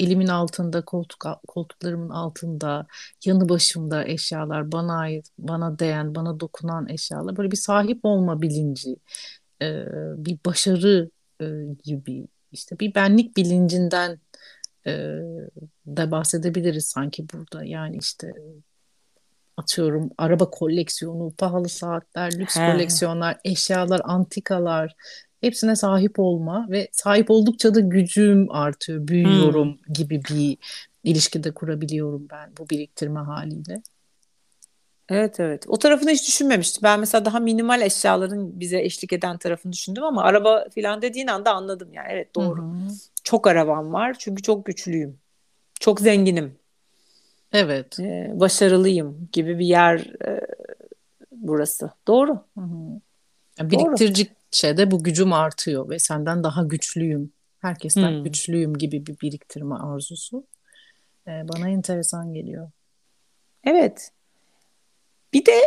elimin 0.00 0.26
altında, 0.26 0.84
koltuk 0.84 1.24
koltuklarımın 1.48 2.10
altında, 2.10 2.86
yanı 3.24 3.48
başımda 3.48 4.04
eşyalar, 4.04 4.72
bana 4.72 4.98
ait, 4.98 5.28
bana 5.38 5.78
değen, 5.78 6.14
bana 6.14 6.40
dokunan 6.40 6.88
eşyalar, 6.88 7.36
böyle 7.36 7.50
bir 7.50 7.56
sahip 7.56 8.00
olma 8.02 8.42
bilinci, 8.42 8.96
e, 9.62 9.84
bir 10.16 10.38
başarı 10.46 11.10
e, 11.40 11.46
gibi, 11.84 12.26
işte 12.52 12.78
bir 12.78 12.94
benlik 12.94 13.36
bilincinden 13.36 14.20
e, 14.86 14.92
de 15.86 16.10
bahsedebiliriz 16.10 16.84
sanki 16.84 17.26
burada. 17.32 17.64
Yani 17.64 17.96
işte 17.96 18.32
atıyorum 19.56 20.10
araba 20.18 20.50
koleksiyonu, 20.50 21.32
pahalı 21.38 21.68
saatler, 21.68 22.38
lüks 22.38 22.56
He. 22.56 22.72
koleksiyonlar, 22.72 23.38
eşyalar, 23.44 24.00
antikalar 24.04 24.94
hepsine 25.46 25.76
sahip 25.76 26.18
olma 26.18 26.66
ve 26.70 26.88
sahip 26.92 27.30
oldukça 27.30 27.74
da 27.74 27.80
gücüm 27.80 28.50
artıyor, 28.50 29.08
büyüyorum 29.08 29.68
hmm. 29.68 29.94
gibi 29.94 30.22
bir 30.30 30.58
ilişkide 31.04 31.50
kurabiliyorum 31.50 32.28
ben 32.30 32.50
bu 32.58 32.68
biriktirme 32.70 33.20
haliyle. 33.20 33.82
Evet 35.08 35.40
evet. 35.40 35.64
O 35.68 35.78
tarafını 35.78 36.10
hiç 36.10 36.28
düşünmemiştim. 36.28 36.82
Ben 36.82 37.00
mesela 37.00 37.24
daha 37.24 37.40
minimal 37.40 37.82
eşyaların 37.82 38.60
bize 38.60 38.80
eşlik 38.80 39.12
eden 39.12 39.38
tarafını 39.38 39.72
düşündüm 39.72 40.04
ama 40.04 40.22
araba 40.22 40.66
filan 40.74 41.02
dediğin 41.02 41.26
anda 41.26 41.52
anladım 41.52 41.92
yani. 41.92 42.08
Evet 42.10 42.34
doğru. 42.34 42.62
Hı-hı. 42.62 42.88
Çok 43.24 43.46
arabam 43.46 43.92
var 43.92 44.16
çünkü 44.18 44.42
çok 44.42 44.66
güçlüyüm. 44.66 45.18
Çok 45.80 46.00
zenginim. 46.00 46.58
Evet. 47.52 48.00
Ee, 48.00 48.32
başarılıyım 48.34 49.28
gibi 49.32 49.58
bir 49.58 49.66
yer 49.66 49.98
e, 50.26 50.40
burası. 51.32 51.90
Doğru. 52.06 52.32
Hı-hı. 52.58 53.00
Yani 53.58 53.70
biriktirdikçe 53.70 54.35
de 54.52 54.90
bu 54.90 55.02
gücüm 55.02 55.32
artıyor 55.32 55.90
ve 55.90 55.98
senden 55.98 56.44
daha 56.44 56.62
güçlüyüm. 56.62 57.32
Herkesten 57.58 58.10
hmm. 58.10 58.24
güçlüyüm 58.24 58.78
gibi 58.78 59.06
bir 59.06 59.20
biriktirme 59.20 59.74
arzusu. 59.74 60.44
Ee, 61.28 61.30
bana 61.52 61.68
enteresan 61.68 62.34
geliyor. 62.34 62.70
Evet. 63.64 64.10
Bir 65.32 65.46
de 65.46 65.60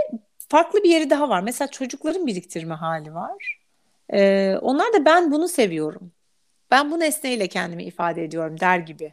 farklı 0.49 0.83
bir 0.83 0.89
yeri 0.89 1.09
daha 1.09 1.29
var. 1.29 1.41
Mesela 1.41 1.67
çocukların 1.67 2.27
biriktirme 2.27 2.73
hali 2.73 3.13
var. 3.13 3.59
Ee, 4.13 4.55
onlar 4.61 4.93
da 4.93 5.05
ben 5.05 5.31
bunu 5.31 5.47
seviyorum. 5.47 6.11
Ben 6.71 6.91
bu 6.91 6.99
nesneyle 6.99 7.47
kendimi 7.47 7.83
ifade 7.83 8.23
ediyorum 8.23 8.59
der 8.59 8.79
gibi. 8.79 9.11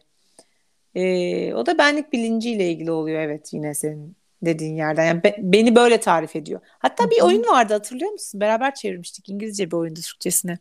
Ee, 0.94 1.54
o 1.54 1.66
da 1.66 1.78
benlik 1.78 2.12
bilinciyle 2.12 2.70
ilgili 2.70 2.90
oluyor 2.90 3.20
evet 3.20 3.52
yine 3.52 3.74
senin 3.74 4.16
dediğin 4.42 4.76
yerden. 4.76 5.04
Yani 5.04 5.24
be, 5.24 5.36
beni 5.38 5.76
böyle 5.76 6.00
tarif 6.00 6.36
ediyor. 6.36 6.60
Hatta 6.78 7.10
bir 7.10 7.22
oyun 7.22 7.42
vardı 7.42 7.72
hatırlıyor 7.72 8.10
musun? 8.10 8.40
Beraber 8.40 8.74
çevirmiştik 8.74 9.28
İngilizce 9.28 9.70
bir 9.70 9.76
oyundu 9.76 10.00
Türkçesine. 10.00 10.58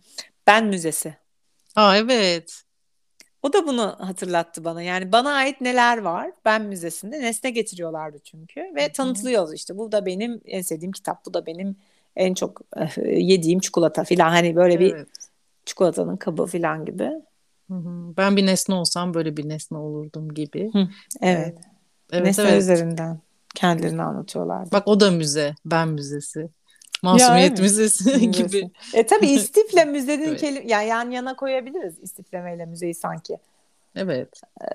Ben 0.47 0.65
Müzesi. 0.65 1.15
Aa 1.75 1.97
evet. 1.97 2.61
O 3.43 3.53
da 3.53 3.67
bunu 3.67 3.95
hatırlattı 3.99 4.63
bana. 4.63 4.81
Yani 4.81 5.11
bana 5.11 5.31
ait 5.33 5.61
neler 5.61 5.97
var? 5.97 6.31
Ben 6.45 6.61
Müzesi'nde 6.61 7.21
nesne 7.21 7.49
getiriyorlardı 7.49 8.19
çünkü 8.23 8.61
ve 8.75 8.91
Hı-hı. 8.97 9.53
işte. 9.53 9.77
Bu 9.77 9.91
da 9.91 10.05
benim 10.05 10.41
en 10.45 10.61
sevdiğim 10.61 10.91
kitap. 10.91 11.25
Bu 11.25 11.33
da 11.33 11.45
benim 11.45 11.75
en 12.15 12.33
çok 12.33 12.61
eh, 12.77 12.97
yediğim 13.05 13.59
çikolata 13.59 14.03
filan. 14.03 14.29
Hani 14.29 14.55
böyle 14.55 14.73
evet. 14.73 14.95
bir 14.95 15.05
çikolatanın 15.65 16.17
kabı 16.17 16.45
filan 16.45 16.85
gibi. 16.85 17.11
Hı-hı. 17.67 18.17
Ben 18.17 18.37
bir 18.37 18.45
nesne 18.45 18.75
olsam 18.75 19.13
böyle 19.13 19.37
bir 19.37 19.49
nesne 19.49 19.77
olurdum 19.77 20.33
gibi. 20.33 20.73
Hı, 20.73 20.87
evet. 21.21 21.57
evet. 22.11 22.25
Nesne 22.25 22.43
evet. 22.43 22.61
üzerinden 22.61 23.19
kendilerini 23.55 24.01
anlatıyorlar. 24.01 24.67
Bak 24.71 24.87
o 24.87 24.99
da 24.99 25.11
müze. 25.11 25.55
Ben 25.65 25.87
müzesi. 25.87 26.49
Masumiyet 27.01 27.59
Müzesi 27.59 28.31
gibi. 28.31 28.71
E 28.93 29.05
tabii 29.05 29.27
istifle 29.27 29.85
müzenin 29.85 30.27
evet. 30.27 30.39
kelime 30.39 30.65
yani 30.67 30.87
yan 30.87 31.11
yana 31.11 31.35
koyabiliriz 31.35 31.99
istiflemeyle 31.99 32.65
müzeyi 32.65 32.95
sanki. 32.95 33.37
Evet. 33.95 34.41
Ee, 34.61 34.65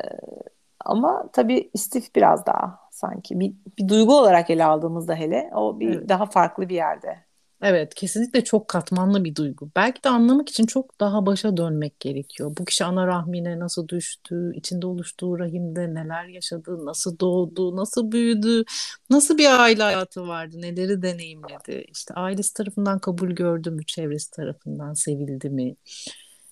ama 0.84 1.28
tabii 1.32 1.70
istif 1.74 2.14
biraz 2.14 2.46
daha 2.46 2.78
sanki 2.90 3.40
bir, 3.40 3.52
bir 3.78 3.88
duygu 3.88 4.18
olarak 4.18 4.50
ele 4.50 4.64
aldığımızda 4.64 5.14
hele 5.14 5.50
o 5.54 5.80
bir 5.80 5.96
evet. 5.96 6.08
daha 6.08 6.26
farklı 6.26 6.68
bir 6.68 6.74
yerde. 6.74 7.18
Evet, 7.62 7.94
kesinlikle 7.94 8.44
çok 8.44 8.68
katmanlı 8.68 9.24
bir 9.24 9.34
duygu. 9.34 9.70
Belki 9.76 10.04
de 10.04 10.08
anlamak 10.08 10.48
için 10.48 10.66
çok 10.66 11.00
daha 11.00 11.26
başa 11.26 11.56
dönmek 11.56 12.00
gerekiyor. 12.00 12.52
Bu 12.58 12.64
kişi 12.64 12.84
ana 12.84 13.06
rahmine 13.06 13.58
nasıl 13.58 13.88
düştü, 13.88 14.52
içinde 14.54 14.86
oluştuğu 14.86 15.38
rahimde 15.38 15.94
neler 15.94 16.24
yaşadı, 16.24 16.86
nasıl 16.86 17.18
doğdu, 17.18 17.76
nasıl 17.76 18.12
büyüdü, 18.12 18.64
nasıl 19.10 19.38
bir 19.38 19.60
aile 19.60 19.82
hayatı 19.82 20.28
vardı, 20.28 20.56
neleri 20.62 21.02
deneyimledi. 21.02 21.84
İşte 21.92 22.14
ailesi 22.14 22.54
tarafından 22.54 22.98
kabul 22.98 23.30
gördü 23.30 23.70
mü, 23.70 23.86
çevresi 23.86 24.30
tarafından 24.30 24.94
sevildi 24.94 25.50
mi? 25.50 25.76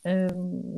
E, 0.09 0.29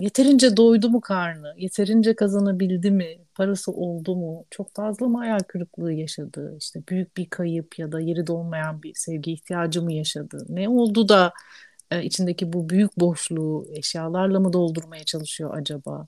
yeterince 0.00 0.56
doydu 0.56 0.90
mu 0.90 1.00
karnı? 1.00 1.54
Yeterince 1.56 2.14
kazanabildi 2.14 2.90
mi? 2.90 3.18
Parası 3.34 3.72
oldu 3.72 4.16
mu? 4.16 4.44
Çok 4.50 4.74
fazla 4.74 5.08
mı 5.08 5.18
hayal 5.18 5.38
kırıklığı 5.38 5.92
yaşadı? 5.92 6.56
İşte 6.60 6.82
büyük 6.88 7.16
bir 7.16 7.30
kayıp 7.30 7.78
ya 7.78 7.92
da 7.92 8.00
yeri 8.00 8.26
dolmayan 8.26 8.82
bir 8.82 8.94
sevgi 8.94 9.32
ihtiyacı 9.32 9.82
mı 9.82 9.92
yaşadı? 9.92 10.46
Ne 10.48 10.68
oldu 10.68 11.08
da 11.08 11.32
e, 11.90 12.04
içindeki 12.04 12.52
bu 12.52 12.68
büyük 12.68 12.96
boşluğu 12.96 13.66
eşyalarla 13.72 14.40
mı 14.40 14.52
doldurmaya 14.52 15.04
çalışıyor 15.04 15.56
acaba? 15.56 16.06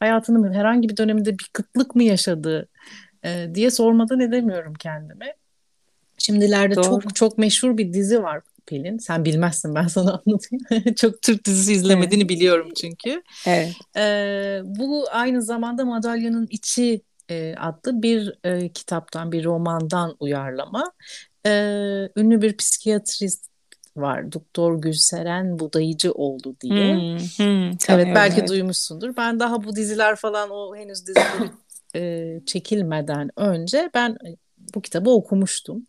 Hayatının 0.00 0.52
herhangi 0.52 0.88
bir 0.88 0.96
döneminde 0.96 1.32
bir 1.32 1.50
kıtlık 1.52 1.94
mı 1.94 2.02
yaşadı 2.02 2.68
e, 3.24 3.50
diye 3.54 3.70
sormadan 3.70 4.20
edemiyorum 4.20 4.74
kendime. 4.74 5.34
Şimdilerde 6.18 6.76
Doğru. 6.76 6.84
çok 6.84 7.14
çok 7.14 7.38
meşhur 7.38 7.76
bir 7.76 7.92
dizi 7.92 8.22
var 8.22 8.42
Pelin. 8.68 8.98
Sen 8.98 9.24
bilmezsin 9.24 9.74
ben 9.74 9.86
sana 9.86 10.10
anlatayım. 10.26 10.94
Çok 10.94 11.22
Türk 11.22 11.44
dizisi 11.44 11.72
izlemediğini 11.72 12.22
evet. 12.22 12.30
biliyorum 12.30 12.68
çünkü. 12.80 13.22
Evet. 13.46 13.72
Ee, 13.96 14.60
bu 14.64 15.06
aynı 15.10 15.42
zamanda 15.42 15.84
Madalyanın 15.84 16.46
İçi 16.50 17.02
e, 17.30 17.54
adlı 17.54 18.02
bir 18.02 18.38
e, 18.44 18.68
kitaptan, 18.68 19.32
bir 19.32 19.44
romandan 19.44 20.16
uyarlama. 20.20 20.92
E, 21.46 21.50
ünlü 22.16 22.42
bir 22.42 22.56
psikiyatrist 22.56 23.48
var. 23.96 24.32
Doktor 24.32 24.82
Gülseren 24.82 25.58
Budayıcı 25.58 26.12
oldu 26.12 26.56
diye. 26.60 26.94
Hmm, 26.94 27.18
hmm, 27.18 27.70
evet 27.88 28.08
belki 28.14 28.38
evet. 28.38 28.48
duymuşsundur. 28.48 29.16
Ben 29.16 29.40
daha 29.40 29.64
bu 29.64 29.76
diziler 29.76 30.16
falan 30.16 30.50
o 30.50 30.76
henüz 30.76 31.06
dizileri 31.06 31.50
e, 31.96 32.40
çekilmeden 32.46 33.30
önce 33.36 33.90
ben 33.94 34.16
bu 34.74 34.82
kitabı 34.82 35.10
okumuştum. 35.10 35.86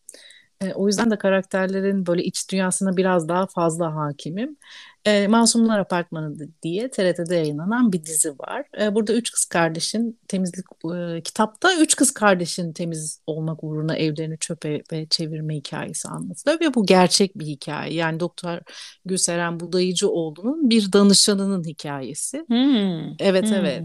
E, 0.61 0.73
o 0.73 0.87
yüzden 0.87 1.11
de 1.11 1.17
karakterlerin 1.17 2.05
böyle 2.05 2.23
iç 2.23 2.51
dünyasına 2.51 2.97
biraz 2.97 3.27
daha 3.27 3.47
fazla 3.47 3.95
hakimim. 3.95 4.57
E, 5.05 5.27
Masumlar 5.27 5.79
Apartmanı 5.79 6.35
diye 6.63 6.89
TRT'de 6.89 7.35
yayınlanan 7.35 7.93
bir 7.93 8.03
dizi 8.03 8.29
var. 8.29 8.65
E, 8.81 8.95
burada 8.95 9.13
üç 9.13 9.31
kız 9.31 9.45
kardeşin 9.45 10.19
temizlik 10.27 10.65
e, 10.95 11.21
kitapta 11.21 11.75
üç 11.79 11.95
kız 11.95 12.11
kardeşin 12.11 12.73
temiz 12.73 13.21
olmak 13.27 13.63
uğruna 13.63 13.95
evlerini 13.95 14.37
çöpe 14.39 14.81
ve 14.91 15.07
çevirme 15.09 15.55
hikayesi 15.55 16.07
anlatılıyor 16.07 16.59
ve 16.61 16.73
bu 16.73 16.85
gerçek 16.85 17.39
bir 17.39 17.45
hikaye. 17.45 17.93
Yani 17.93 18.19
Doktor 18.19 18.59
Gülseren 19.05 19.59
Budayıcıoğlu'nun 19.59 20.69
bir 20.69 20.93
danışanının 20.93 21.63
hikayesi. 21.63 22.37
Hmm. 22.47 23.15
Evet 23.19 23.45
hmm. 23.45 23.53
evet. 23.53 23.83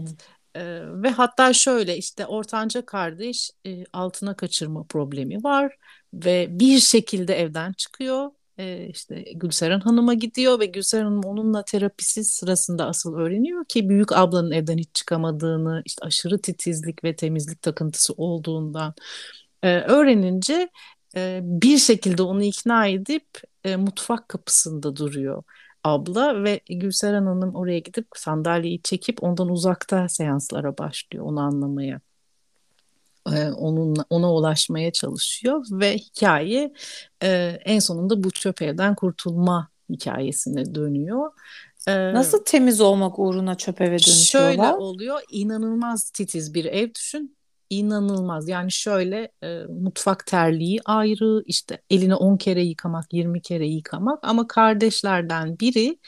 Ee, 0.55 0.81
ve 0.83 1.09
hatta 1.09 1.53
şöyle 1.53 1.97
işte 1.97 2.25
ortanca 2.25 2.85
kardeş 2.85 3.51
e, 3.65 3.83
altına 3.93 4.35
kaçırma 4.35 4.83
problemi 4.83 5.43
var 5.43 5.75
ve 6.25 6.47
bir 6.51 6.79
şekilde 6.79 7.35
evden 7.35 7.73
çıkıyor. 7.73 8.31
E, 8.57 8.87
işte 8.89 9.25
Gülseren 9.35 9.79
Hanım'a 9.79 10.13
gidiyor 10.13 10.59
ve 10.59 10.65
Gülseren 10.65 11.03
Hanım 11.03 11.23
onunla 11.23 11.65
terapisi 11.65 12.23
sırasında 12.23 12.87
asıl 12.87 13.15
öğreniyor 13.15 13.65
ki 13.65 13.89
büyük 13.89 14.11
ablanın 14.11 14.51
evden 14.51 14.77
hiç 14.77 14.89
çıkamadığını, 14.95 15.81
işte 15.85 16.05
aşırı 16.05 16.41
titizlik 16.41 17.03
ve 17.03 17.15
temizlik 17.15 17.61
takıntısı 17.61 18.13
olduğundan 18.17 18.93
e, 19.63 19.79
öğrenince 19.81 20.69
e, 21.17 21.39
bir 21.43 21.77
şekilde 21.77 22.23
onu 22.23 22.43
ikna 22.43 22.87
edip 22.87 23.27
e, 23.63 23.75
mutfak 23.75 24.29
kapısında 24.29 24.95
duruyor 24.95 25.43
abla 25.85 26.43
ve 26.43 26.61
Gülseren 26.69 27.25
Hanım 27.25 27.55
oraya 27.55 27.79
gidip 27.79 28.07
sandalyeyi 28.15 28.81
çekip 28.81 29.23
ondan 29.23 29.49
uzakta 29.49 30.09
seanslara 30.09 30.77
başlıyor 30.77 31.25
onu 31.25 31.39
anlamaya. 31.39 32.01
Ee, 33.33 33.51
onunla 33.51 34.05
ona 34.09 34.33
ulaşmaya 34.33 34.91
çalışıyor 34.91 35.65
ve 35.71 35.97
hikaye 35.97 36.73
e, 37.23 37.57
en 37.65 37.79
sonunda 37.79 38.23
bu 38.23 38.31
çöp 38.31 38.61
evden 38.61 38.95
kurtulma 38.95 39.69
hikayesine 39.89 40.75
dönüyor. 40.75 41.31
Ee, 41.87 42.13
Nasıl 42.13 42.43
temiz 42.45 42.81
olmak 42.81 43.19
uğruna 43.19 43.55
çöp 43.55 43.81
eve 43.81 43.89
dönüşüyorlar? 43.91 44.53
Şöyle 44.55 44.73
oluyor. 44.73 45.19
inanılmaz 45.31 46.09
titiz 46.09 46.53
bir 46.53 46.65
ev 46.65 46.93
düşün. 46.93 47.37
İnanılmaz. 47.69 48.49
Yani 48.49 48.71
şöyle 48.71 49.31
e, 49.43 49.63
mutfak 49.63 50.25
terliği 50.25 50.79
ayrı, 50.85 51.43
işte 51.45 51.81
elini 51.89 52.15
10 52.15 52.37
kere 52.37 52.63
yıkamak, 52.63 53.13
20 53.13 53.41
kere 53.41 53.67
yıkamak 53.67 54.19
ama 54.21 54.47
kardeşlerden 54.47 55.59
biri 55.59 55.99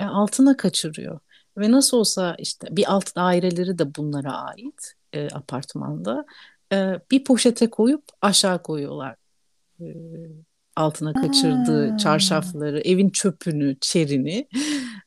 e, 0.00 0.04
altına 0.04 0.56
kaçırıyor. 0.56 1.20
Ve 1.58 1.70
nasıl 1.70 1.96
olsa 1.96 2.36
işte 2.38 2.68
bir 2.70 2.92
alt 2.92 3.16
daireleri 3.16 3.78
de 3.78 3.94
bunlara 3.94 4.32
ait 4.32 4.92
e, 5.12 5.28
apartmanda 5.28 6.24
e, 6.72 7.00
bir 7.10 7.24
poşete 7.24 7.70
koyup 7.70 8.04
aşağı 8.22 8.62
koyuyorlar 8.62 9.16
altına 10.76 11.12
kaçırdığı 11.12 11.90
ha. 11.90 11.96
çarşafları, 11.96 12.80
evin 12.80 13.10
çöpünü, 13.10 13.76
çerini 13.80 14.48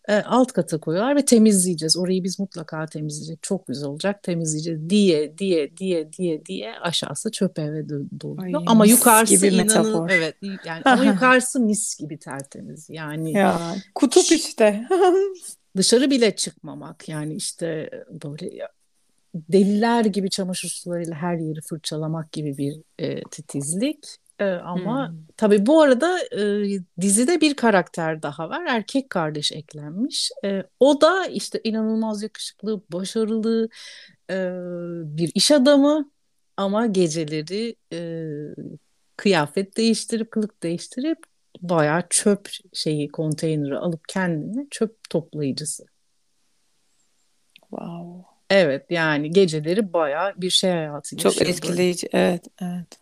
e, 0.07 0.15
alt 0.15 0.51
kata 0.51 0.77
koyuyorlar 0.77 1.15
ve 1.15 1.25
temizleyeceğiz. 1.25 1.97
Orayı 1.97 2.23
biz 2.23 2.39
mutlaka 2.39 2.85
temizleyeceğiz. 2.85 3.39
Çok 3.41 3.67
güzel 3.67 3.89
olacak 3.89 4.23
temizleyeceğiz 4.23 4.89
diye 4.89 5.37
diye 5.37 5.77
diye 5.77 6.13
diye 6.13 6.45
diye 6.45 6.73
aşağısı 6.79 7.31
çöp 7.31 7.59
eve 7.59 7.89
doluyor. 8.21 8.63
Ama 8.65 8.85
yukarısı 8.85 9.35
gibi 9.35 9.47
inanın 9.47 9.67
metafor. 9.67 10.09
evet 10.09 10.35
yani 10.65 10.81
ama 10.85 11.05
yukarısı 11.05 11.59
mis 11.59 11.99
gibi 11.99 12.19
tertemiz. 12.19 12.89
Yani 12.89 13.31
ya, 13.31 13.75
kutup 13.95 14.31
işte. 14.31 14.87
dışarı 15.77 16.11
bile 16.11 16.35
çıkmamak 16.35 17.09
yani 17.09 17.35
işte 17.35 17.89
böyle 18.23 18.67
deliler 19.49 20.05
gibi 20.05 20.29
çamaşır 20.29 20.69
sularıyla 20.69 21.15
her 21.15 21.37
yeri 21.37 21.61
fırçalamak 21.61 22.31
gibi 22.31 22.57
bir 22.57 22.75
e, 22.99 23.23
titizlik. 23.23 24.17
E, 24.39 24.45
ama 24.45 25.09
hmm. 25.09 25.17
tabii 25.37 25.65
bu 25.65 25.81
arada 25.81 26.19
e, 26.19 26.63
dizide 27.01 27.41
bir 27.41 27.55
karakter 27.55 28.21
daha 28.21 28.49
var. 28.49 28.65
Erkek 28.67 29.09
kardeş 29.09 29.51
eklenmiş. 29.51 30.31
E, 30.45 30.63
o 30.79 31.01
da 31.01 31.25
işte 31.25 31.61
inanılmaz 31.63 32.23
yakışıklı, 32.23 32.81
başarılı 32.91 33.69
e, 34.29 34.35
bir 35.17 35.31
iş 35.35 35.51
adamı 35.51 36.11
ama 36.57 36.85
geceleri 36.85 37.75
e, 37.93 38.25
kıyafet 39.17 39.77
değiştirip, 39.77 40.31
kılık 40.31 40.63
değiştirip 40.63 41.17
bayağı 41.61 42.03
çöp 42.09 42.49
şeyi, 42.73 43.07
konteyneri 43.07 43.77
alıp 43.77 44.01
kendine 44.09 44.67
çöp 44.71 45.09
toplayıcısı. 45.09 45.85
Wow. 47.69 48.36
Evet 48.49 48.85
yani 48.89 49.31
geceleri 49.31 49.93
bayağı 49.93 50.33
bir 50.37 50.49
şey 50.49 50.71
hayatı 50.71 51.17
Çok 51.17 51.41
etkileyici. 51.41 52.09
Evet, 52.13 52.47
evet. 52.61 52.99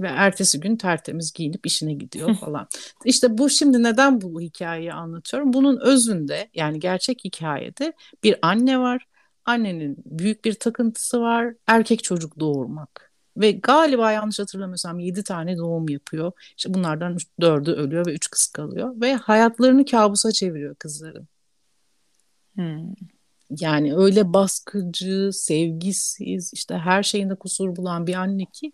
Ve 0.00 0.06
ertesi 0.06 0.60
gün 0.60 0.76
tertemiz 0.76 1.32
giyinip 1.32 1.66
işine 1.66 1.94
gidiyor 1.94 2.34
falan. 2.34 2.68
İşte 3.04 3.38
bu 3.38 3.50
şimdi 3.50 3.82
neden 3.82 4.20
bu 4.20 4.40
hikayeyi 4.40 4.92
anlatıyorum? 4.92 5.52
Bunun 5.52 5.80
özünde 5.80 6.50
yani 6.54 6.78
gerçek 6.78 7.24
hikayede 7.24 7.92
bir 8.24 8.36
anne 8.42 8.78
var. 8.78 9.06
Annenin 9.44 9.96
büyük 10.06 10.44
bir 10.44 10.54
takıntısı 10.54 11.20
var. 11.20 11.54
Erkek 11.66 12.04
çocuk 12.04 12.40
doğurmak. 12.40 13.12
Ve 13.36 13.50
galiba 13.50 14.12
yanlış 14.12 14.38
hatırlamıyorsam 14.38 14.98
7 14.98 15.24
tane 15.24 15.56
doğum 15.56 15.88
yapıyor. 15.88 16.32
İşte 16.56 16.74
bunlardan 16.74 17.16
4'ü 17.40 17.72
ölüyor 17.72 18.06
ve 18.06 18.12
3 18.12 18.30
kız 18.30 18.46
kalıyor. 18.46 19.00
Ve 19.00 19.14
hayatlarını 19.14 19.84
kabusa 19.84 20.32
çeviriyor 20.32 20.74
kızların. 20.74 21.28
Hmm. 22.54 22.94
Yani 23.60 23.96
öyle 23.96 24.32
baskıcı, 24.32 25.30
sevgisiz, 25.32 26.50
işte 26.54 26.74
her 26.78 27.02
şeyinde 27.02 27.34
kusur 27.34 27.76
bulan 27.76 28.06
bir 28.06 28.14
anne 28.14 28.44
ki 28.44 28.72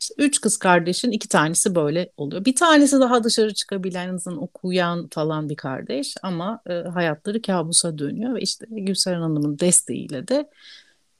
işte 0.00 0.14
üç 0.18 0.40
kız 0.40 0.56
kardeşin 0.56 1.10
iki 1.10 1.28
tanesi 1.28 1.74
böyle 1.74 2.12
oluyor. 2.16 2.44
Bir 2.44 2.54
tanesi 2.56 3.00
daha 3.00 3.24
dışarı 3.24 3.54
çıkabilen, 3.54 4.18
okuyan 4.26 5.08
falan 5.12 5.48
bir 5.48 5.56
kardeş 5.56 6.14
ama 6.22 6.60
e, 6.66 6.72
hayatları 6.72 7.42
kabusa 7.42 7.98
dönüyor 7.98 8.34
ve 8.34 8.40
işte 8.40 8.66
Gülseren 8.70 9.20
Hanım'ın 9.20 9.58
desteğiyle 9.58 10.28
de 10.28 10.50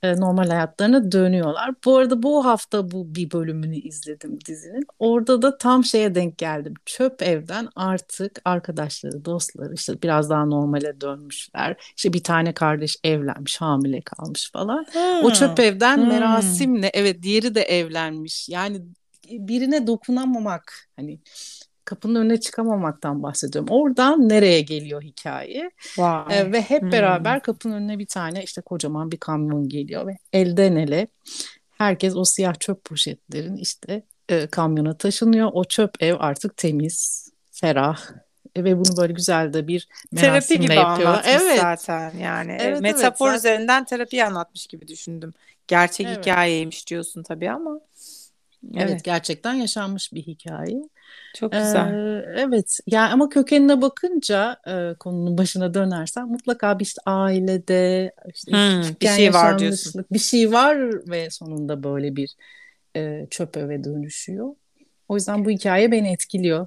e, 0.03 0.17
normal 0.17 0.49
hayatlarına 0.49 1.13
dönüyorlar. 1.13 1.75
Bu 1.85 1.97
arada 1.97 2.23
bu 2.23 2.45
hafta 2.45 2.91
bu 2.91 3.15
bir 3.15 3.31
bölümünü 3.31 3.77
izledim 3.77 4.39
dizinin. 4.47 4.87
Orada 4.99 5.43
da 5.43 5.59
tam 5.59 5.85
şeye 5.85 6.15
denk 6.15 6.39
geldim. 6.39 6.75
Çöp 6.87 7.23
evden 7.23 7.69
artık 7.77 8.41
arkadaşları, 8.45 9.25
dostları 9.25 9.75
işte 9.75 10.03
biraz 10.03 10.31
daha 10.31 10.45
normale 10.45 11.01
dönmüşler. 11.01 11.93
İşte 11.97 12.13
bir 12.13 12.23
tane 12.23 12.55
kardeş 12.55 12.97
evlenmiş, 13.05 13.61
hamile 13.61 14.01
kalmış 14.01 14.51
falan. 14.53 14.87
Hmm. 14.93 15.25
O 15.25 15.33
çöp 15.33 15.61
evden 15.61 15.97
hmm. 15.97 16.09
merasimle 16.09 16.91
evet 16.95 17.23
diğeri 17.23 17.55
de 17.55 17.63
evlenmiş. 17.63 18.49
Yani 18.49 18.83
birine 19.31 19.87
dokunamamak 19.87 20.89
hani 20.97 21.21
kapının 21.91 22.21
önüne 22.21 22.41
çıkamamaktan 22.41 23.23
bahsediyorum. 23.23 23.69
Oradan 23.71 24.29
nereye 24.29 24.61
geliyor 24.61 25.03
hikaye? 25.03 25.71
Vay. 25.99 26.39
E, 26.39 26.53
ve 26.53 26.63
hep 26.63 26.83
hmm. 26.83 26.93
beraber 26.93 27.43
kapının 27.43 27.75
önüne 27.75 27.99
bir 27.99 28.07
tane 28.07 28.43
işte 28.43 28.61
kocaman 28.61 29.13
bir 29.13 29.17
kamyon 29.17 29.69
geliyor 29.69 30.07
ve 30.07 30.17
elden 30.33 30.77
ele 30.77 31.07
herkes 31.71 32.17
o 32.17 32.25
siyah 32.25 32.55
çöp 32.61 32.85
poşetlerin 32.85 33.57
işte 33.57 34.03
e, 34.29 34.47
kamyona 34.47 34.97
taşınıyor. 34.97 35.51
O 35.53 35.65
çöp 35.65 36.03
ev 36.03 36.17
artık 36.19 36.57
temiz, 36.57 37.31
ferah 37.53 38.01
ve 38.57 38.77
bunu 38.77 38.97
böyle 38.97 39.13
güzel 39.13 39.53
de 39.53 39.69
bir 39.69 39.89
terapi 40.17 40.61
gibi 40.61 40.75
yapıyorlar. 40.75 41.25
evet. 41.29 41.61
zaten 41.61 42.13
yani 42.19 42.57
evet, 42.61 42.81
metafor 42.81 43.29
evet, 43.29 43.39
üzerinden 43.39 43.85
terapi 43.85 44.25
anlatmış 44.25 44.67
gibi 44.67 44.89
düşündüm. 44.89 45.33
Gerçek 45.69 46.07
evet. 46.07 46.19
hikayeymiş 46.19 46.87
diyorsun 46.87 47.23
tabii 47.23 47.51
ama. 47.51 47.81
Evet. 48.75 48.91
evet 48.91 49.05
gerçekten 49.05 49.55
yaşanmış 49.55 50.13
bir 50.13 50.23
hikaye. 50.23 50.83
Çok 51.35 51.53
güzel. 51.53 51.95
Ee, 51.95 52.25
evet 52.37 52.79
yani 52.87 53.13
ama 53.13 53.29
kökenine 53.29 53.83
bakınca 53.83 54.61
e, 54.67 54.95
konunun 54.95 55.39
başına 55.39 55.75
dönersen 55.75 56.29
mutlaka 56.29 56.79
bir 56.79 56.85
işte 56.85 57.03
ailede 57.07 58.15
işte 58.35 58.53
hmm, 58.53 58.95
bir 59.01 59.09
şey 59.09 59.35
var 59.35 59.59
diyorsun. 59.59 60.05
Bir 60.13 60.19
şey 60.19 60.53
var 60.53 60.79
ve 61.11 61.31
sonunda 61.31 61.83
böyle 61.83 62.17
bir 62.17 62.35
e, 62.97 63.27
çöp 63.31 63.57
eve 63.57 63.85
dönüşüyor. 63.85 64.55
O 65.09 65.15
yüzden 65.17 65.45
bu 65.45 65.51
hikaye 65.51 65.93
beni 65.93 66.13
etkiliyor. 66.13 66.67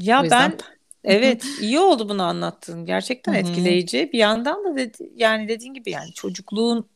Ya 0.00 0.20
yüzden... 0.22 0.50
ben 0.50 0.58
evet 1.04 1.44
iyi 1.60 1.78
oldu 1.78 2.08
bunu 2.08 2.22
anlattığın. 2.22 2.86
Gerçekten 2.86 3.32
etkileyici. 3.34 4.10
Bir 4.12 4.18
yandan 4.18 4.64
da 4.64 4.76
dedi, 4.76 5.10
yani 5.16 5.48
dediğin 5.48 5.74
gibi 5.74 5.90
yani 5.90 6.12
çocukluğun 6.12 6.86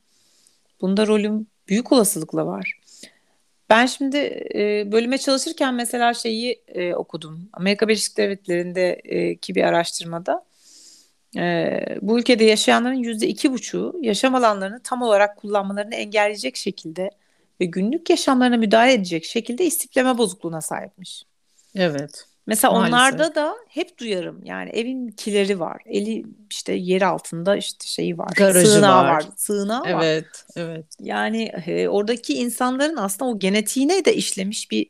bunda 0.80 1.06
rolüm 1.06 1.46
büyük 1.68 1.92
olasılıkla 1.92 2.46
var. 2.46 2.80
Ben 3.70 3.86
şimdi 3.86 4.16
e, 4.54 4.92
bölüme 4.92 5.18
çalışırken 5.18 5.74
mesela 5.74 6.14
şeyi 6.14 6.62
e, 6.68 6.94
okudum. 6.94 7.48
Amerika 7.52 7.88
Birleşik 7.88 8.16
Devletleri'ndeki 8.16 9.54
bir 9.54 9.62
araştırmada 9.62 10.44
e, 11.36 11.80
bu 12.02 12.18
ülkede 12.18 12.44
yaşayanların 12.44 12.94
yüzde 12.94 13.28
iki 13.28 13.52
buçuğu 13.52 13.98
yaşam 14.02 14.34
alanlarını 14.34 14.82
tam 14.82 15.02
olarak 15.02 15.36
kullanmalarını 15.36 15.94
engelleyecek 15.94 16.56
şekilde 16.56 17.10
ve 17.60 17.64
günlük 17.64 18.10
yaşamlarına 18.10 18.56
müdahale 18.56 18.92
edecek 18.92 19.24
şekilde 19.24 19.64
istikleme 19.64 20.18
bozukluğuna 20.18 20.60
sahipmiş. 20.60 21.24
Evet. 21.74 22.33
Mesela 22.46 22.72
Maalesef. 22.72 22.94
onlarda 22.94 23.34
da 23.34 23.56
hep 23.68 23.98
duyarım 23.98 24.44
yani 24.44 24.70
evin 24.70 25.08
kileri 25.08 25.60
var. 25.60 25.82
Eli 25.86 26.24
işte 26.50 26.72
yer 26.72 27.02
altında 27.02 27.56
işte 27.56 27.86
şeyi 27.86 28.18
var. 28.18 28.32
Garajı 28.36 28.66
sığınağı 28.66 29.04
var. 29.04 29.14
var. 29.14 29.24
Sığınağı 29.36 29.82
evet, 29.86 29.94
var. 29.94 30.04
Evet, 30.04 30.44
evet. 30.56 30.86
Yani 31.00 31.42
e, 31.66 31.88
oradaki 31.88 32.34
insanların 32.34 32.96
aslında 32.96 33.30
o 33.30 33.38
genetiğine 33.38 34.04
de 34.04 34.14
işlemiş 34.14 34.70
bir 34.70 34.86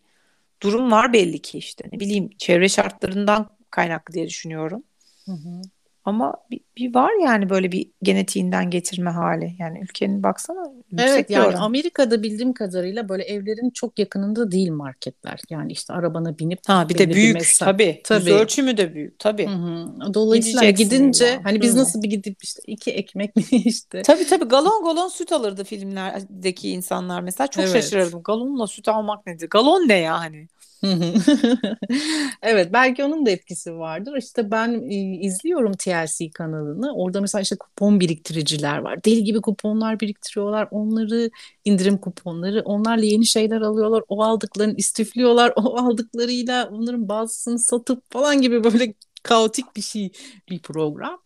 durum 0.63 0.91
var 0.91 1.13
belli 1.13 1.39
ki 1.39 1.59
işte. 1.59 1.85
Ne 1.93 2.01
bileyim 2.01 2.31
çevre 2.39 2.69
şartlarından 2.69 3.51
kaynaklı 3.71 4.15
diye 4.15 4.27
düşünüyorum. 4.29 4.83
Hı 5.25 5.33
hı. 5.33 5.63
Ama 6.05 6.35
bir, 6.51 6.61
bir 6.77 6.95
var 6.95 7.11
yani 7.23 7.51
böyle 7.51 7.73
bir 7.73 7.91
genetiğinden 8.03 8.71
getirme 8.71 9.11
hali. 9.11 9.53
Yani 9.59 9.81
ülkenin 9.83 10.23
baksana 10.23 10.73
yüksek 10.91 11.09
Evet 11.11 11.31
yani 11.31 11.47
oran. 11.47 11.61
Amerika'da 11.61 12.23
bildiğim 12.23 12.53
kadarıyla 12.53 13.09
böyle 13.09 13.23
evlerin 13.23 13.71
çok 13.71 13.99
yakınında 13.99 14.51
değil 14.51 14.71
marketler. 14.71 15.41
Yani 15.51 15.73
işte 15.73 15.93
arabana 15.93 16.39
binip 16.39 16.61
Ha 16.67 16.89
bir 16.89 16.99
de 16.99 17.15
büyük 17.15 17.35
mesela, 17.35 17.73
tabii. 17.73 18.01
tabii. 18.05 18.33
Ölçümü 18.33 18.77
de 18.77 18.95
büyük 18.95 19.19
tabii. 19.19 19.47
Hı 19.47 19.51
hı. 19.51 20.15
Dolayısıyla 20.15 20.71
gidince 20.71 21.25
ya. 21.25 21.41
hani 21.45 21.61
biz 21.61 21.75
nasıl 21.75 22.03
bir 22.03 22.11
gidip 22.11 22.43
işte 22.43 22.63
iki 22.67 22.91
ekmek 22.91 23.37
mi 23.37 23.43
işte. 23.51 24.03
Tabii 24.03 24.27
tabii 24.27 24.45
galon 24.45 24.85
galon 24.85 25.09
süt 25.09 25.33
alırdı 25.33 25.65
filmlerdeki 25.65 26.71
insanlar 26.71 27.21
mesela. 27.21 27.47
Çok 27.47 27.65
evet. 27.65 27.73
şaşırırdım. 27.73 28.23
Galonla 28.23 28.67
süt 28.67 28.89
almak 28.89 29.27
nedir? 29.27 29.49
Galon 29.51 29.89
ne 29.89 29.99
ya 29.99 30.21
hani? 30.21 30.49
evet 32.43 32.73
belki 32.73 33.05
onun 33.05 33.27
da 33.27 33.31
etkisi 33.31 33.75
vardır. 33.79 34.17
İşte 34.17 34.51
ben 34.51 34.81
izliyorum 35.21 35.73
TLC 35.73 36.31
kanalını. 36.31 36.95
Orada 36.95 37.21
mesela 37.21 37.43
işte 37.43 37.57
kupon 37.57 38.01
biriktiriciler 38.01 38.79
var. 38.79 39.05
Deli 39.05 39.25
gibi 39.25 39.41
kuponlar 39.41 40.01
biriktiriyorlar. 40.01 40.69
Onları 40.71 41.31
indirim 41.65 41.99
kuponları. 41.99 42.63
Onlarla 42.65 43.05
yeni 43.05 43.27
şeyler 43.27 43.61
alıyorlar. 43.61 44.03
O 44.09 44.23
aldıklarını 44.23 44.75
istifliyorlar. 44.77 45.53
O 45.65 45.77
aldıklarıyla 45.79 46.69
onların 46.69 47.09
bazısını 47.09 47.59
satıp 47.59 48.13
falan 48.13 48.41
gibi 48.43 48.65
böyle 48.65 48.95
kaotik 49.25 49.77
bir 49.77 49.83
şey 49.83 50.13
bir 50.51 50.59
program. 50.59 51.21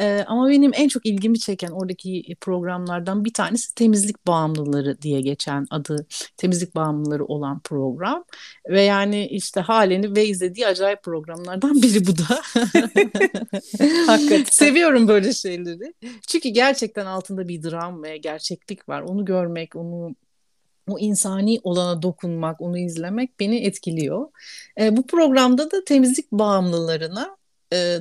Ee, 0.00 0.24
ama 0.26 0.48
benim 0.48 0.72
en 0.74 0.88
çok 0.88 1.06
ilgimi 1.06 1.38
çeken 1.38 1.70
oradaki 1.70 2.36
programlardan 2.40 3.24
bir 3.24 3.32
tanesi 3.32 3.74
temizlik 3.74 4.26
bağımlıları 4.26 5.02
diye 5.02 5.20
geçen 5.20 5.66
adı 5.70 6.06
temizlik 6.36 6.74
bağımlıları 6.74 7.24
olan 7.24 7.60
program. 7.60 8.24
Ve 8.68 8.82
yani 8.82 9.26
işte 9.26 9.60
halini 9.60 10.16
ve 10.16 10.26
izlediği 10.26 10.66
acayip 10.66 11.02
programlardan 11.02 11.82
biri 11.82 12.06
bu 12.06 12.18
da. 12.18 12.42
Hakikaten. 14.06 14.44
Seviyorum 14.50 15.08
böyle 15.08 15.32
şeyleri. 15.32 15.94
Çünkü 16.28 16.48
gerçekten 16.48 17.06
altında 17.06 17.48
bir 17.48 17.62
dram 17.62 18.02
ve 18.02 18.16
gerçeklik 18.16 18.88
var. 18.88 19.02
Onu 19.02 19.24
görmek, 19.24 19.76
onu 19.76 20.14
o 20.88 20.98
insani 20.98 21.60
olana 21.62 22.02
dokunmak, 22.02 22.60
onu 22.60 22.78
izlemek 22.78 23.40
beni 23.40 23.56
etkiliyor. 23.56 24.28
E, 24.80 24.96
bu 24.96 25.06
programda 25.06 25.70
da 25.70 25.84
temizlik 25.84 26.32
bağımlılarına 26.32 27.36
e, 27.72 27.98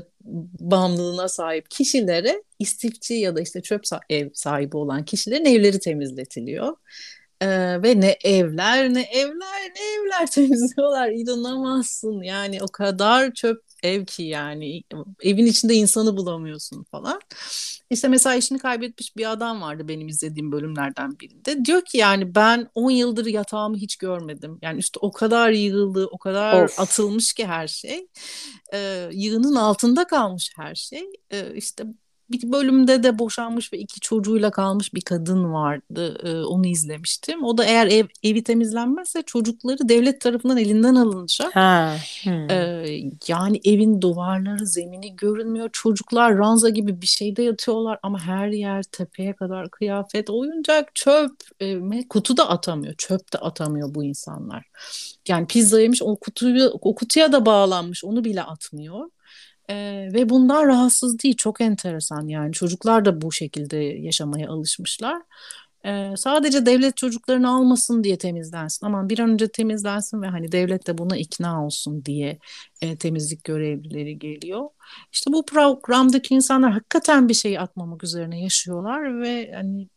bağımlılığına 0.60 1.28
sahip 1.28 1.70
kişilere 1.70 2.44
istifçi 2.60 3.14
ya 3.14 3.36
da 3.36 3.42
işte 3.42 3.62
çöp 3.62 3.84
ev 4.10 4.30
sahibi 4.34 4.78
olan 4.78 5.06
kişilerin 5.06 5.46
evleri 5.46 5.80
temizletiliyor. 5.80 6.78
Ee, 7.42 7.84
ve 7.84 8.02
ne 8.02 8.18
evler 8.24 8.94
ne 8.94 9.02
evler 9.02 9.62
ne 9.76 9.82
evler 9.96 10.28
temizliyorlar 10.32 11.10
inanamazsın 11.10 12.22
yani 12.22 12.60
o 12.62 12.68
kadar 12.68 13.34
çöp 13.34 13.64
ev 13.84 14.06
ki 14.06 14.24
yani 14.24 14.84
evin 15.22 15.46
içinde 15.46 15.74
insanı 15.74 16.18
bulamıyorsun 16.18 16.84
falan. 16.84 17.20
İşte 17.90 18.08
mesela 18.08 18.36
işini 18.36 18.60
kaybetmiş 18.60 19.18
bir 19.18 19.32
adam 19.32 19.62
vardı 19.62 19.88
benim 19.88 20.08
izlediğim 20.08 20.52
bölümlerden 20.52 21.20
birinde. 21.20 21.66
Diyor 21.66 21.82
ki 21.86 21.98
yani 21.98 22.36
ben 22.36 22.70
10 22.76 22.92
yıldır 22.92 23.26
yatağımı 23.26 23.78
hiç 23.78 23.96
görmedim. 23.96 24.60
Yani 24.62 24.80
işte 24.80 25.00
o 25.02 25.12
kadar 25.12 25.52
yığıldı, 25.52 26.08
o 26.12 26.18
kadar 26.18 26.64
of. 26.64 26.80
atılmış 26.80 27.34
ki 27.34 27.46
her 27.48 27.68
şey. 27.68 28.08
Ee, 28.74 29.10
yığının 29.14 29.56
altında 29.56 30.08
kalmış 30.08 30.54
her 30.58 30.76
şey. 30.76 31.04
Ee, 31.32 31.56
işte 31.56 31.84
bir 32.32 32.52
bölümde 32.52 33.04
de 33.04 33.20
boşanmış 33.20 33.74
ve 33.74 33.78
iki 33.78 34.00
çocuğuyla 34.00 34.52
kalmış 34.52 34.94
bir 34.94 35.02
kadın 35.02 35.54
vardı. 35.54 36.18
Ee, 36.24 36.44
onu 36.44 36.68
izlemiştim. 36.68 37.44
O 37.44 37.58
da 37.58 37.66
eğer 37.66 37.88
ev 37.88 38.06
evi 38.24 38.44
temizlenmezse 38.44 39.22
çocukları 39.22 39.90
devlet 39.90 40.22
tarafından 40.22 40.58
elinden 40.58 40.96
alınacak. 40.96 41.56
Ha. 41.56 41.96
Hmm. 42.24 42.50
Ee, 42.50 43.02
yani 43.28 43.62
evin 43.66 44.02
duvarları, 44.02 44.68
zemini 44.68 45.16
görünmüyor. 45.16 45.70
Çocuklar 45.74 46.38
ranza 46.38 46.70
gibi 46.70 47.02
bir 47.02 47.08
şeyde 47.08 47.44
yatıyorlar 47.44 48.00
ama 48.04 48.20
her 48.20 48.48
yer 48.48 48.84
tepeye 48.84 49.34
kadar 49.34 49.70
kıyafet, 49.70 50.30
oyuncak, 50.30 50.96
çöp. 50.96 51.32
E, 51.60 52.08
kutu 52.10 52.38
da 52.38 52.50
atamıyor, 52.50 52.94
çöp 52.98 53.34
de 53.34 53.38
atamıyor 53.38 53.96
bu 53.96 54.04
insanlar. 54.04 54.66
Yani 55.28 55.48
pizza 55.48 55.82
yemiş 55.82 56.02
o 56.02 56.16
kutuyu 56.16 56.70
o 56.82 56.96
kutuya 56.96 57.32
da 57.32 57.46
bağlanmış 57.46 58.04
onu 58.04 58.24
bile 58.24 58.44
atmıyor. 58.44 59.10
E, 59.70 59.76
ve 60.14 60.30
bundan 60.30 60.68
rahatsız 60.68 61.20
değil. 61.20 61.36
Çok 61.38 61.62
enteresan 61.62 62.28
yani. 62.28 62.54
Çocuklar 62.54 63.06
da 63.06 63.22
bu 63.22 63.32
şekilde 63.32 63.78
yaşamaya 63.78 64.50
alışmışlar. 64.50 65.22
E, 65.86 66.14
sadece 66.18 66.66
devlet 66.66 66.98
çocuklarını 66.98 67.50
almasın 67.50 68.04
diye 68.04 68.18
temizlensin. 68.18 68.86
Ama 68.86 69.10
bir 69.10 69.20
an 69.20 69.30
önce 69.30 69.48
temizlensin 69.48 70.22
ve 70.22 70.28
hani 70.28 70.52
devlet 70.52 70.88
de 70.88 70.98
buna 70.98 71.18
ikna 71.18 71.66
olsun 71.66 72.06
diye 72.06 72.40
e, 72.82 72.98
temizlik 72.98 73.44
görevlileri 73.44 74.20
geliyor. 74.20 74.70
İşte 75.12 75.32
bu 75.34 75.46
programdaki 75.46 76.34
insanlar 76.36 76.72
hakikaten 76.72 77.30
bir 77.30 77.34
şey 77.34 77.60
atmamak 77.60 78.04
üzerine 78.04 78.42
yaşıyorlar 78.44 79.22
ve 79.22 79.52
hani 79.56 79.88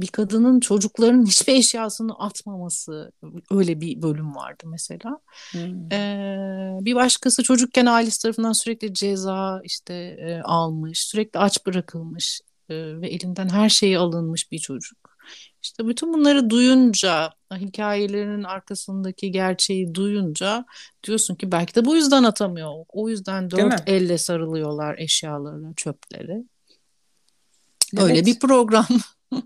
bir 0.00 0.06
kadının 0.06 0.60
çocukların 0.60 1.26
hiçbir 1.26 1.54
eşyasını 1.54 2.18
atmaması 2.18 3.12
öyle 3.50 3.80
bir 3.80 4.02
bölüm 4.02 4.36
vardı 4.36 4.64
mesela. 4.66 5.20
Hmm. 5.52 5.92
Ee, 5.92 6.78
bir 6.80 6.94
başkası 6.94 7.42
çocukken 7.42 7.86
ailesi 7.86 8.22
tarafından 8.22 8.52
sürekli 8.52 8.94
ceza 8.94 9.60
işte 9.64 9.94
e, 9.94 10.40
almış, 10.44 11.00
sürekli 11.00 11.38
aç 11.40 11.66
bırakılmış 11.66 12.40
e, 12.68 12.74
ve 13.00 13.08
elinden 13.08 13.48
her 13.48 13.68
şeyi 13.68 13.98
alınmış 13.98 14.52
bir 14.52 14.58
çocuk. 14.58 15.18
İşte 15.62 15.86
bütün 15.88 16.12
bunları 16.12 16.50
duyunca, 16.50 17.32
hikayelerinin 17.54 18.44
arkasındaki 18.44 19.30
gerçeği 19.30 19.94
duyunca 19.94 20.64
diyorsun 21.04 21.34
ki 21.34 21.52
belki 21.52 21.74
de 21.74 21.84
bu 21.84 21.96
yüzden 21.96 22.24
atamıyor. 22.24 22.72
O 22.88 23.08
yüzden 23.08 23.50
dört 23.50 23.82
elle 23.86 24.18
sarılıyorlar 24.18 24.98
eşyalarına, 24.98 25.74
çöpleri. 25.76 26.44
Böyle 27.96 28.14
evet. 28.14 28.26
bir 28.26 28.38
program. 28.38 28.86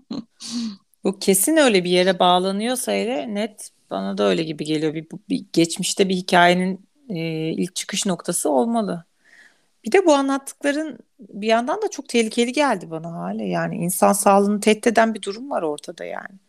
Bu 1.03 1.19
kesin 1.19 1.57
öyle 1.57 1.83
bir 1.83 1.89
yere 1.89 2.19
bağlanıyorsa 2.19 2.91
hele 2.91 3.33
net 3.33 3.69
bana 3.89 4.17
da 4.17 4.23
öyle 4.23 4.43
gibi 4.43 4.65
geliyor. 4.65 4.93
Bir, 4.93 5.07
bir 5.29 5.45
geçmişte 5.53 6.09
bir 6.09 6.15
hikayenin 6.15 6.85
e, 7.09 7.49
ilk 7.49 7.75
çıkış 7.75 8.05
noktası 8.05 8.49
olmalı. 8.49 9.05
Bir 9.85 9.91
de 9.91 10.05
bu 10.05 10.13
anlattıkların 10.13 10.99
bir 11.19 11.47
yandan 11.47 11.81
da 11.81 11.89
çok 11.91 12.09
tehlikeli 12.09 12.53
geldi 12.53 12.91
bana 12.91 13.13
hale. 13.13 13.45
Yani 13.45 13.75
insan 13.75 14.13
sağlığını 14.13 14.59
tehdit 14.59 14.87
eden 14.87 15.13
bir 15.13 15.21
durum 15.21 15.49
var 15.49 15.61
ortada 15.61 16.05
yani. 16.05 16.39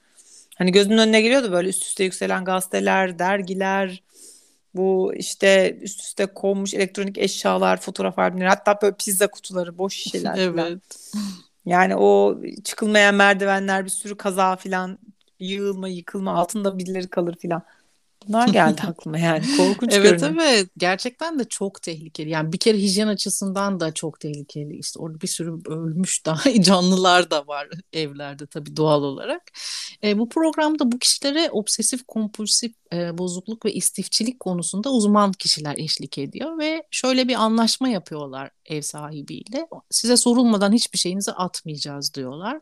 Hani 0.58 0.72
gözümün 0.72 0.98
önüne 0.98 1.20
geliyordu 1.20 1.52
böyle 1.52 1.68
üst 1.68 1.82
üste 1.84 2.04
yükselen 2.04 2.44
gazeteler, 2.44 3.18
dergiler, 3.18 4.02
bu 4.74 5.14
işte 5.14 5.78
üst 5.80 6.00
üste 6.00 6.26
konmuş 6.26 6.74
elektronik 6.74 7.18
eşyalar, 7.18 7.80
fotoğraf 7.80 8.18
albümleri, 8.18 8.48
hatta 8.48 8.78
böyle 8.82 8.96
pizza 8.96 9.26
kutuları, 9.26 9.78
boş 9.78 9.94
şişeler 10.02 10.38
evet. 10.38 11.12
Yani 11.66 11.96
o 11.96 12.40
çıkılmayan 12.64 13.14
merdivenler 13.14 13.84
bir 13.84 13.90
sürü 13.90 14.16
kaza 14.16 14.56
filan 14.56 14.98
yığılma 15.40 15.88
yıkılma 15.88 16.34
altında 16.34 16.78
birileri 16.78 17.08
kalır 17.10 17.36
filan. 17.40 17.62
Bunlar 18.28 18.48
geldi 18.48 18.82
aklıma 18.86 19.18
yani 19.18 19.48
korkunç 19.56 19.92
Evet 19.92 20.20
görünüyor. 20.20 20.34
evet 20.42 20.68
gerçekten 20.78 21.38
de 21.38 21.44
çok 21.44 21.82
tehlikeli. 21.82 22.30
Yani 22.30 22.52
bir 22.52 22.58
kere 22.58 22.78
hijyen 22.78 23.08
açısından 23.08 23.80
da 23.80 23.94
çok 23.94 24.20
tehlikeli. 24.20 24.76
İşte 24.78 24.98
orada 25.00 25.20
bir 25.20 25.26
sürü 25.26 25.52
ölmüş 25.68 26.26
daha 26.26 26.54
canlılar 26.62 27.30
da 27.30 27.46
var 27.46 27.68
evlerde 27.92 28.46
tabii 28.46 28.76
doğal 28.76 29.02
olarak. 29.02 29.42
E, 30.04 30.18
bu 30.18 30.28
programda 30.28 30.92
bu 30.92 30.98
kişilere 30.98 31.50
obsesif 31.50 32.06
kompulsif 32.08 32.72
e, 32.94 33.18
bozukluk 33.18 33.64
ve 33.64 33.72
istifçilik 33.72 34.40
konusunda 34.40 34.90
uzman 34.90 35.32
kişiler 35.32 35.74
eşlik 35.78 36.18
ediyor 36.18 36.58
ve 36.58 36.82
şöyle 36.90 37.28
bir 37.28 37.34
anlaşma 37.34 37.88
yapıyorlar 37.88 38.50
ev 38.66 38.82
sahibiyle. 38.82 39.66
Size 39.90 40.16
sorulmadan 40.16 40.72
hiçbir 40.72 40.98
şeyinizi 40.98 41.32
atmayacağız 41.32 42.14
diyorlar. 42.14 42.60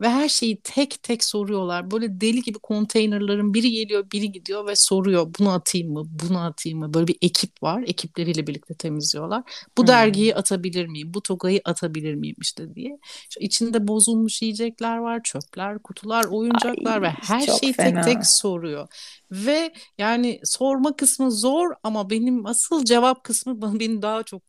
Ve 0.00 0.08
her 0.08 0.28
şeyi 0.28 0.60
tek 0.64 1.02
tek 1.02 1.24
soruyorlar. 1.24 1.90
Böyle 1.90 2.20
deli 2.20 2.42
gibi 2.42 2.58
konteynerların 2.58 3.54
biri 3.54 3.70
geliyor, 3.70 4.10
biri 4.12 4.32
gidiyor 4.32 4.66
ve 4.66 4.76
soruyor. 4.76 5.26
Bunu 5.38 5.50
atayım 5.50 5.92
mı? 5.92 6.02
Bunu 6.22 6.40
atayım 6.40 6.78
mı? 6.78 6.94
Böyle 6.94 7.06
bir 7.06 7.16
ekip 7.22 7.62
var. 7.62 7.84
Ekipleriyle 7.86 8.46
birlikte 8.46 8.74
temizliyorlar. 8.74 9.42
Bu 9.78 9.82
hmm. 9.82 9.88
dergiyi 9.88 10.34
atabilir 10.34 10.86
miyim? 10.86 11.14
Bu 11.14 11.22
togayı 11.22 11.60
atabilir 11.64 12.14
miyim 12.14 12.36
işte 12.40 12.74
diye. 12.74 12.98
İşte 13.30 13.44
içinde 13.44 13.88
bozulmuş 13.88 14.42
yiyecekler 14.42 14.96
var, 14.96 15.20
çöpler, 15.24 15.78
kutular, 15.78 16.24
oyuncaklar 16.24 16.94
Ay, 16.94 17.02
ve 17.02 17.08
her 17.08 17.46
şeyi 17.46 17.72
fena. 17.72 18.02
tek 18.02 18.14
tek 18.14 18.26
soruyor. 18.26 18.88
Ve 19.30 19.67
yani 19.98 20.40
sorma 20.44 20.96
kısmı 20.96 21.32
zor 21.32 21.70
ama 21.82 22.10
benim 22.10 22.46
asıl 22.46 22.84
cevap 22.84 23.24
kısmı 23.24 23.62
beni 23.80 24.02
daha 24.02 24.22
çok 24.22 24.42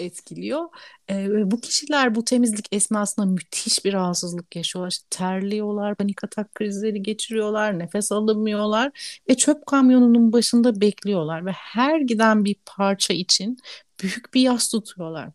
etkiliyor. 0.00 0.64
Ee, 1.10 1.50
bu 1.50 1.60
kişiler 1.60 2.14
bu 2.14 2.24
temizlik 2.24 2.66
esnasında 2.72 3.26
müthiş 3.26 3.84
bir 3.84 3.92
rahatsızlık 3.92 4.56
yaşıyorlar. 4.56 4.90
İşte 4.90 5.06
terliyorlar, 5.10 5.94
panik 5.94 6.24
atak 6.24 6.54
krizleri 6.54 7.02
geçiriyorlar, 7.02 7.78
nefes 7.78 8.12
alamıyorlar 8.12 9.18
ve 9.30 9.36
çöp 9.36 9.66
kamyonunun 9.66 10.32
başında 10.32 10.80
bekliyorlar 10.80 11.46
ve 11.46 11.52
her 11.52 12.00
giden 12.00 12.44
bir 12.44 12.56
parça 12.66 13.14
için 13.14 13.58
büyük 14.02 14.34
bir 14.34 14.40
yas 14.40 14.68
tutuyorlar. 14.68 15.30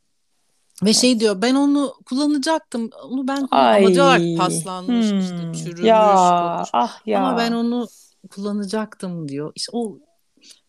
Ve 0.83 0.93
şey 0.93 1.19
diyor 1.19 1.41
ben 1.41 1.55
onu 1.55 1.93
kullanacaktım. 2.05 2.89
Onu 3.03 3.27
ben 3.27 3.47
diyorlar 3.93 4.21
paslanmış 4.37 5.11
hmm. 5.11 5.19
işte 5.19 5.63
çürümüş. 5.63 5.83
Ya, 5.83 6.63
ah 6.73 6.99
ya. 7.05 7.19
Ama 7.19 7.37
ben 7.37 7.51
onu 7.51 7.87
kullanacaktım 8.29 9.29
diyor. 9.29 9.51
İşte 9.55 9.69
o 9.73 9.99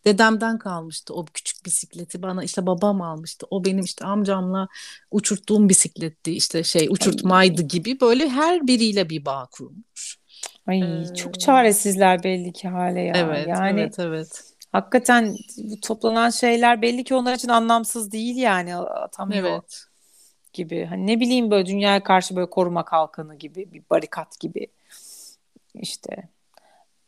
dedemden 0.04 0.58
kalmıştı 0.58 1.14
o 1.14 1.24
küçük 1.24 1.64
bisikleti 1.64 2.22
bana 2.22 2.44
işte 2.44 2.66
babam 2.66 3.02
almıştı. 3.02 3.46
O 3.50 3.64
benim 3.64 3.84
işte 3.84 4.04
amcamla 4.04 4.68
uçurttuğum 5.10 5.68
bisikletti 5.68 6.32
işte 6.32 6.62
şey 6.62 6.88
uçurtmaydı 6.90 7.62
Ay. 7.62 7.68
gibi 7.68 8.00
böyle 8.00 8.28
her 8.28 8.66
biriyle 8.66 9.10
bir 9.10 9.24
bağ 9.24 9.48
kurmuş. 9.52 10.18
Ay 10.66 10.80
ee, 10.80 11.14
çok 11.14 11.40
çaresizler 11.40 12.22
belli 12.22 12.52
ki 12.52 12.68
hale 12.68 13.00
ya. 13.00 13.14
Evet, 13.16 13.48
yani 13.48 13.80
evet, 13.80 13.98
evet. 13.98 14.54
Hakikaten 14.72 15.36
bu 15.58 15.80
toplanan 15.80 16.30
şeyler 16.30 16.82
belli 16.82 17.04
ki 17.04 17.14
onlar 17.14 17.34
için 17.34 17.48
anlamsız 17.48 18.12
değil 18.12 18.36
yani 18.36 18.76
atamıyor 18.76 19.44
evet. 19.44 19.84
gibi. 20.52 20.84
Hani 20.84 21.06
ne 21.06 21.20
bileyim 21.20 21.50
böyle 21.50 21.66
dünyaya 21.66 22.02
karşı 22.02 22.36
böyle 22.36 22.50
koruma 22.50 22.84
kalkanı 22.84 23.34
gibi 23.34 23.72
bir 23.72 23.82
barikat 23.90 24.40
gibi 24.40 24.66
işte 25.74 26.28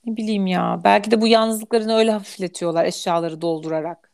ne 0.06 0.16
bileyim 0.16 0.46
ya. 0.46 0.80
Belki 0.84 1.10
de 1.10 1.20
bu 1.20 1.26
yalnızlıklarını 1.26 1.94
öyle 1.94 2.10
hafifletiyorlar 2.12 2.84
eşyaları 2.84 3.40
doldurarak. 3.40 4.10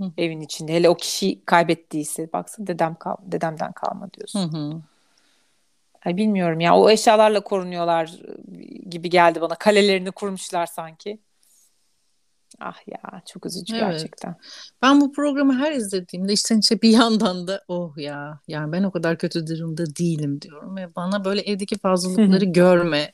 Hı. 0.00 0.12
Evin 0.18 0.40
içinde. 0.40 0.74
Hele 0.74 0.88
o 0.88 0.94
kişi 0.94 1.44
kaybettiyse. 1.44 2.32
Baksana 2.32 2.66
dedem 2.66 2.94
kal 2.94 3.16
dedemden 3.22 3.72
kalma 3.72 4.12
diyorsun. 4.12 4.52
Hı 4.52 4.58
hı. 4.58 4.82
Ay 6.04 6.16
bilmiyorum 6.16 6.60
ya. 6.60 6.76
O 6.76 6.90
eşyalarla 6.90 7.40
korunuyorlar 7.40 8.12
gibi 8.90 9.10
geldi 9.10 9.40
bana. 9.40 9.54
Kalelerini 9.54 10.10
kurmuşlar 10.10 10.66
sanki. 10.66 11.18
Ah 12.60 12.76
ya 12.86 13.22
çok 13.32 13.46
üzücü 13.46 13.76
evet. 13.76 13.90
gerçekten. 13.90 14.36
Ben 14.82 15.00
bu 15.00 15.12
programı 15.12 15.58
her 15.58 15.72
izlediğimde 15.72 16.32
işte 16.32 16.56
içe 16.56 16.82
bir 16.82 16.90
yandan 16.90 17.48
da 17.48 17.64
oh 17.68 17.98
ya 17.98 18.40
yani 18.48 18.72
ben 18.72 18.82
o 18.82 18.90
kadar 18.90 19.18
kötü 19.18 19.46
durumda 19.46 19.86
değilim 19.86 20.40
diyorum 20.40 20.76
ve 20.76 20.94
bana 20.96 21.24
böyle 21.24 21.40
evdeki 21.40 21.78
fazlalıkları 21.78 22.44
görme 22.44 23.10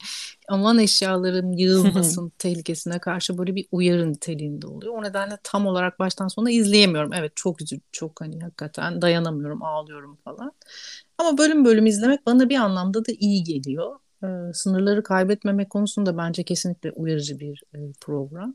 aman 0.48 0.78
eşyalarım 0.78 1.52
yığılmasın 1.52 2.32
tehlikesine 2.38 2.98
karşı 2.98 3.38
böyle 3.38 3.54
bir 3.54 3.66
uyarı 3.72 4.12
niteliğinde 4.12 4.66
oluyor. 4.66 4.94
O 4.94 5.02
nedenle 5.02 5.38
tam 5.42 5.66
olarak 5.66 5.98
baştan 5.98 6.28
sona 6.28 6.50
izleyemiyorum. 6.50 7.12
Evet 7.12 7.32
çok 7.34 7.62
üzücü 7.62 7.82
çok 7.92 8.20
hani 8.20 8.40
hakikaten 8.40 9.02
dayanamıyorum 9.02 9.62
ağlıyorum 9.62 10.18
falan. 10.24 10.52
Ama 11.18 11.38
bölüm 11.38 11.64
bölüm 11.64 11.86
izlemek 11.86 12.26
bana 12.26 12.48
bir 12.48 12.56
anlamda 12.56 13.04
da 13.04 13.12
iyi 13.18 13.44
geliyor. 13.44 13.98
Ee, 14.24 14.52
sınırları 14.54 15.02
kaybetmemek 15.02 15.70
konusunda 15.70 16.18
bence 16.18 16.42
kesinlikle 16.42 16.92
uyarıcı 16.92 17.38
bir 17.38 17.62
e, 17.74 17.78
program. 18.00 18.54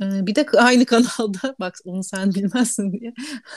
Bir 0.00 0.34
de 0.34 0.46
aynı 0.56 0.86
kanalda 0.86 1.54
bak 1.60 1.74
onu 1.84 2.04
sen 2.04 2.34
bilmezsin 2.34 2.92
diye 2.92 3.14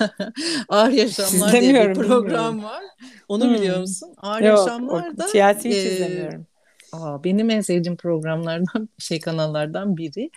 Ağır 0.69 0.91
Yaşamlar 0.91 1.51
diye 1.51 1.89
bir 1.89 1.93
program 1.93 2.63
var. 2.63 2.83
Onu 3.27 3.45
hmm. 3.45 3.53
biliyor 3.53 3.79
musun? 3.79 4.13
Ağır 4.17 4.41
Yok, 4.41 4.57
Yaşamlar 4.57 5.17
da 5.17 5.25
hiç 5.25 5.65
e, 5.65 5.93
izlemiyorum. 5.93 6.47
Aa, 6.93 7.23
benim 7.23 7.49
en 7.49 7.61
sevdiğim 7.61 7.97
programlardan 7.97 8.89
şey 8.99 9.19
kanallardan 9.19 9.97
biri 9.97 10.29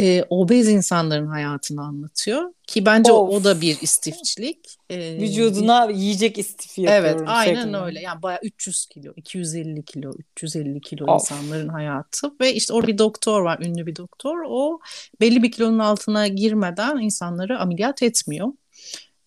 e, 0.00 0.24
obez 0.30 0.68
insanların 0.68 1.26
hayatını 1.26 1.82
anlatıyor 1.82 2.42
ki 2.66 2.86
bence 2.86 3.12
of. 3.12 3.30
o 3.30 3.44
da 3.44 3.60
bir 3.60 3.78
istifçilik. 3.80 4.76
E, 4.90 5.18
Vücuduna 5.20 5.90
yiyecek 5.90 6.38
istifi 6.38 6.80
yapıyorum. 6.82 7.18
Evet 7.20 7.28
aynen 7.28 7.54
şeklinde. 7.54 7.76
öyle 7.76 8.00
yani 8.00 8.22
baya 8.22 8.38
300 8.42 8.86
kilo 8.86 9.12
250 9.16 9.84
kilo 9.84 10.12
350 10.36 10.80
kilo 10.80 11.04
of. 11.04 11.20
insanların 11.20 11.68
hayatı 11.68 12.30
ve 12.40 12.54
işte 12.54 12.72
orada 12.72 12.86
bir 12.86 12.98
doktor 12.98 13.42
var 13.42 13.58
ünlü 13.60 13.86
bir 13.86 13.96
doktor 13.96 14.36
o 14.46 14.80
belli 15.20 15.42
bir 15.42 15.52
kilonun 15.52 15.78
altına 15.78 16.26
girmeden 16.28 16.96
insanları 16.98 17.58
ameliyat 17.58 18.02
etmiyor. 18.02 18.48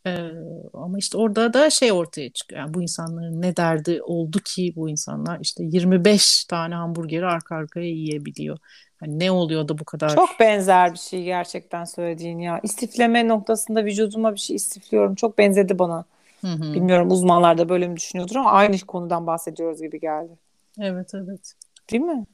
Ee, 0.08 0.32
ama 0.74 0.98
işte 0.98 1.18
orada 1.18 1.54
da 1.54 1.70
şey 1.70 1.92
ortaya 1.92 2.30
çıkıyor. 2.30 2.62
Yani 2.62 2.74
bu 2.74 2.82
insanların 2.82 3.42
ne 3.42 3.56
derdi 3.56 4.02
oldu 4.04 4.40
ki 4.40 4.74
bu 4.76 4.90
insanlar 4.90 5.40
işte 5.42 5.64
25 5.64 6.46
tane 6.46 6.76
hamburgeri 6.76 7.26
arka 7.26 7.56
arkaya 7.56 7.90
yiyebiliyor. 7.90 8.58
Hani 9.00 9.20
ne 9.20 9.32
oluyor 9.32 9.68
da 9.68 9.78
bu 9.78 9.86
kadar? 9.86 10.16
Çok 10.16 10.30
benzer 10.40 10.94
bir 10.94 11.00
şey 11.00 11.24
gerçekten 11.24 11.84
söylediğin 11.84 12.40
ya. 12.40 12.60
İstifleme 12.64 13.28
noktasında 13.28 13.86
vücuduma 13.86 14.34
bir 14.34 14.40
şey 14.40 14.56
istifliyorum. 14.56 15.16
Çok 15.16 15.38
benzedi 15.38 15.80
bana. 15.80 16.06
Hı 16.42 16.48
hı. 16.48 16.74
Bilmiyorum 16.74 17.12
uzmanlar 17.12 17.58
da 17.58 17.70
böyle 17.70 17.88
mi 17.88 17.96
düşünüyordur 17.96 18.36
ama 18.36 18.52
aynı 18.52 18.80
konudan 18.80 19.28
bahsediyoruz 19.28 19.82
gibi 19.82 20.00
geldi. 20.00 20.32
Evet 20.80 21.12
evet. 21.14 21.54
Değil 21.92 22.04
mi? 22.04 22.26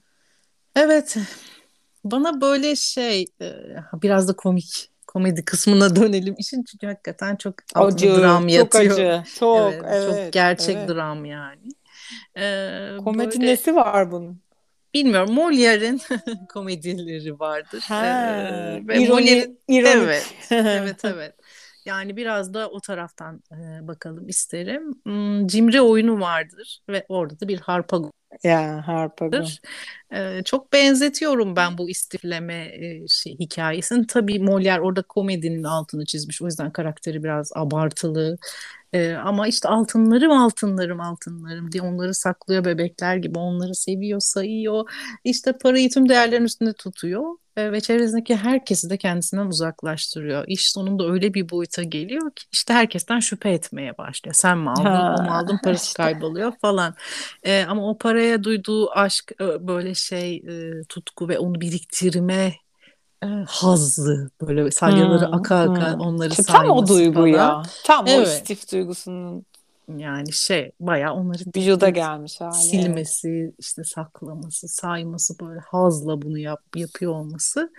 Evet. 0.76 1.18
Bana 2.04 2.42
böyle 2.42 2.76
şey 2.76 3.26
biraz 3.94 4.28
da 4.28 4.34
komik 4.36 4.90
komedi 5.18 5.46
kısmına 5.46 5.96
dönelim. 5.96 6.36
İşin 6.38 6.64
çünkü 6.64 6.88
hakikaten 6.88 7.36
çok 7.36 7.54
acı, 7.76 8.16
dram 8.16 8.48
yatıyor. 8.48 8.84
Çok 8.84 8.94
acı. 8.94 9.24
Çok, 9.40 9.74
evet, 9.74 9.86
evet 9.92 10.24
çok 10.24 10.34
gerçek 10.34 10.78
evet. 10.78 10.90
dram 10.90 11.26
yani. 11.26 11.70
Ee, 12.38 12.98
Komedi 13.04 13.40
böyle... 13.40 13.52
nesi 13.52 13.76
var 13.76 14.12
bunun? 14.12 14.42
Bilmiyorum. 14.94 15.36
Molière'in 15.36 16.02
komedileri 16.54 17.40
vardır. 17.40 17.84
Ha, 17.88 18.06
ee, 18.06 18.88
ve 18.88 19.02
ironi, 19.02 19.58
ironi. 19.68 19.92
Evet, 19.92 20.34
evet, 20.52 21.06
evet. 21.06 21.36
Yani 21.86 22.18
biraz 22.18 22.54
da 22.54 22.70
o 22.70 22.80
taraftan 22.80 23.42
e, 23.52 23.88
bakalım 23.88 24.30
isterim. 24.30 24.94
Hmm, 25.04 25.48
cimri 25.48 25.82
oyunu 25.82 26.20
vardır 26.20 26.80
ve 26.90 27.06
orada 27.10 27.40
da 27.40 27.48
bir 27.48 27.60
harpa 27.60 28.02
ya 28.44 28.88
Harpago. 28.88 29.44
Ee, 30.14 30.42
çok 30.46 30.74
benzetiyorum 30.74 31.56
ben 31.56 31.78
bu 31.78 31.90
istifleme 31.90 32.54
e, 32.66 33.08
şey, 33.08 33.40
hikayesini. 33.40 34.08
Tabii 34.08 34.36
Molière 34.40 34.80
orada 34.80 35.02
komedinin 35.02 35.64
altını 35.64 36.06
çizmiş. 36.06 36.42
O 36.42 36.46
yüzden 36.46 36.72
karakteri 36.72 37.24
biraz 37.24 37.52
abartılı. 37.56 38.38
Ee, 38.98 39.16
ama 39.16 39.48
işte 39.48 39.70
altınlarım 39.70 40.32
altınlarım 40.32 41.02
altınlarım 41.02 41.72
diye 41.72 41.84
onları 41.84 42.14
saklıyor 42.14 42.66
bebekler 42.66 43.18
gibi. 43.18 43.40
Onları 43.40 43.76
seviyor, 43.76 44.20
sayıyor. 44.20 44.90
İşte 45.24 45.54
parayı 45.58 45.90
tüm 45.90 46.10
değerlerin 46.10 46.46
üstünde 46.46 46.74
tutuyor 46.74 47.36
ve 47.58 47.82
çevresindeki 47.82 48.36
herkesi 48.36 48.90
de 48.90 48.98
kendisinden 48.98 49.46
uzaklaştırıyor. 49.46 50.44
İş 50.48 50.72
sonunda 50.72 51.12
öyle 51.12 51.34
bir 51.34 51.50
boyuta 51.50 51.84
geliyor 51.84 52.32
ki 52.32 52.44
işte 52.52 52.74
herkesten 52.74 53.20
şüphe 53.20 53.50
etmeye 53.50 53.98
başlıyor. 53.98 54.34
Sen 54.34 54.58
mi 54.58 54.70
aldın, 54.70 54.84
ha, 54.84 55.16
o 55.20 55.24
mu 55.24 55.32
aldın, 55.32 55.60
parası 55.64 55.86
işte. 55.86 56.04
kayboluyor 56.04 56.54
falan. 56.62 56.96
Ee, 57.44 57.66
ama 57.68 57.90
o 57.90 57.98
paraya 57.98 58.44
duyduğu 58.44 58.92
aşk 58.92 59.40
böyle 59.40 59.94
şey 59.94 60.36
e, 60.36 60.84
tutku 60.90 61.30
ve 61.30 61.40
onu 61.40 61.62
biriktirme 61.62 62.54
e, 63.24 63.28
hazzı 63.48 64.32
böyle 64.42 64.72
salyaları 64.72 65.28
hmm, 65.28 65.34
aka 65.34 65.56
aka 65.56 65.94
hmm. 65.94 66.02
onları 66.02 66.30
işte 66.30 66.44
sayması 66.44 66.68
Tam 66.68 66.78
o 66.78 66.88
duygu 66.88 67.14
falan. 67.14 67.28
ya. 67.28 67.64
Tam 67.86 68.08
evet. 68.08 68.28
o 68.28 68.32
istif 68.32 68.72
duygusunun 68.72 69.46
yani 69.98 70.34
şey 70.34 70.72
bayağı 70.80 71.14
onları 71.14 71.44
vücuda 71.56 71.90
gelmiş 71.90 72.42
hali. 72.42 72.54
Silmesi, 72.54 73.30
evet. 73.30 73.54
işte 73.60 73.84
saklaması, 73.84 74.68
sayması 74.68 75.40
böyle 75.40 75.60
hazla 75.60 76.22
bunu 76.22 76.38
yap, 76.38 76.62
yapıyor 76.76 77.12
olması 77.12 77.72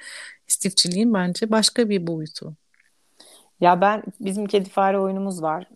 istifçiliğin 0.48 1.14
bence 1.14 1.50
başka 1.50 1.88
bir 1.88 2.06
boyutu. 2.06 2.54
Ya 3.60 3.80
ben 3.80 4.02
bizim 4.20 4.46
kedi 4.46 4.70
fare 4.70 4.98
oyunumuz 4.98 5.42
var. 5.42 5.68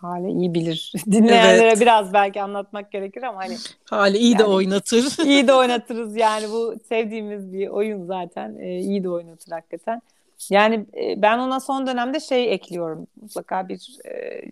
Hale 0.00 0.30
iyi 0.30 0.54
bilir. 0.54 0.92
Dinleyenlere 1.10 1.66
evet. 1.66 1.80
biraz 1.80 2.12
belki 2.12 2.42
anlatmak 2.42 2.92
gerekir 2.92 3.22
ama 3.22 3.38
hani 3.38 3.56
Hale 3.90 4.18
iyi 4.18 4.32
yani, 4.32 4.38
de 4.38 4.44
oynatır. 4.44 5.24
İyi 5.24 5.48
de 5.48 5.54
oynatırız 5.54 6.16
yani 6.16 6.50
bu 6.50 6.74
sevdiğimiz 6.88 7.52
bir 7.52 7.68
oyun 7.68 8.04
zaten. 8.06 8.56
Ee, 8.60 8.78
iyi 8.78 9.04
de 9.04 9.10
oynatır 9.10 9.52
hakikaten. 9.52 10.02
Yani 10.50 10.86
e, 10.96 11.22
ben 11.22 11.38
ona 11.38 11.60
son 11.60 11.86
dönemde 11.86 12.20
şey 12.20 12.52
ekliyorum. 12.54 13.06
Mutlaka 13.22 13.68
bir 13.68 13.98
e, 14.04 14.42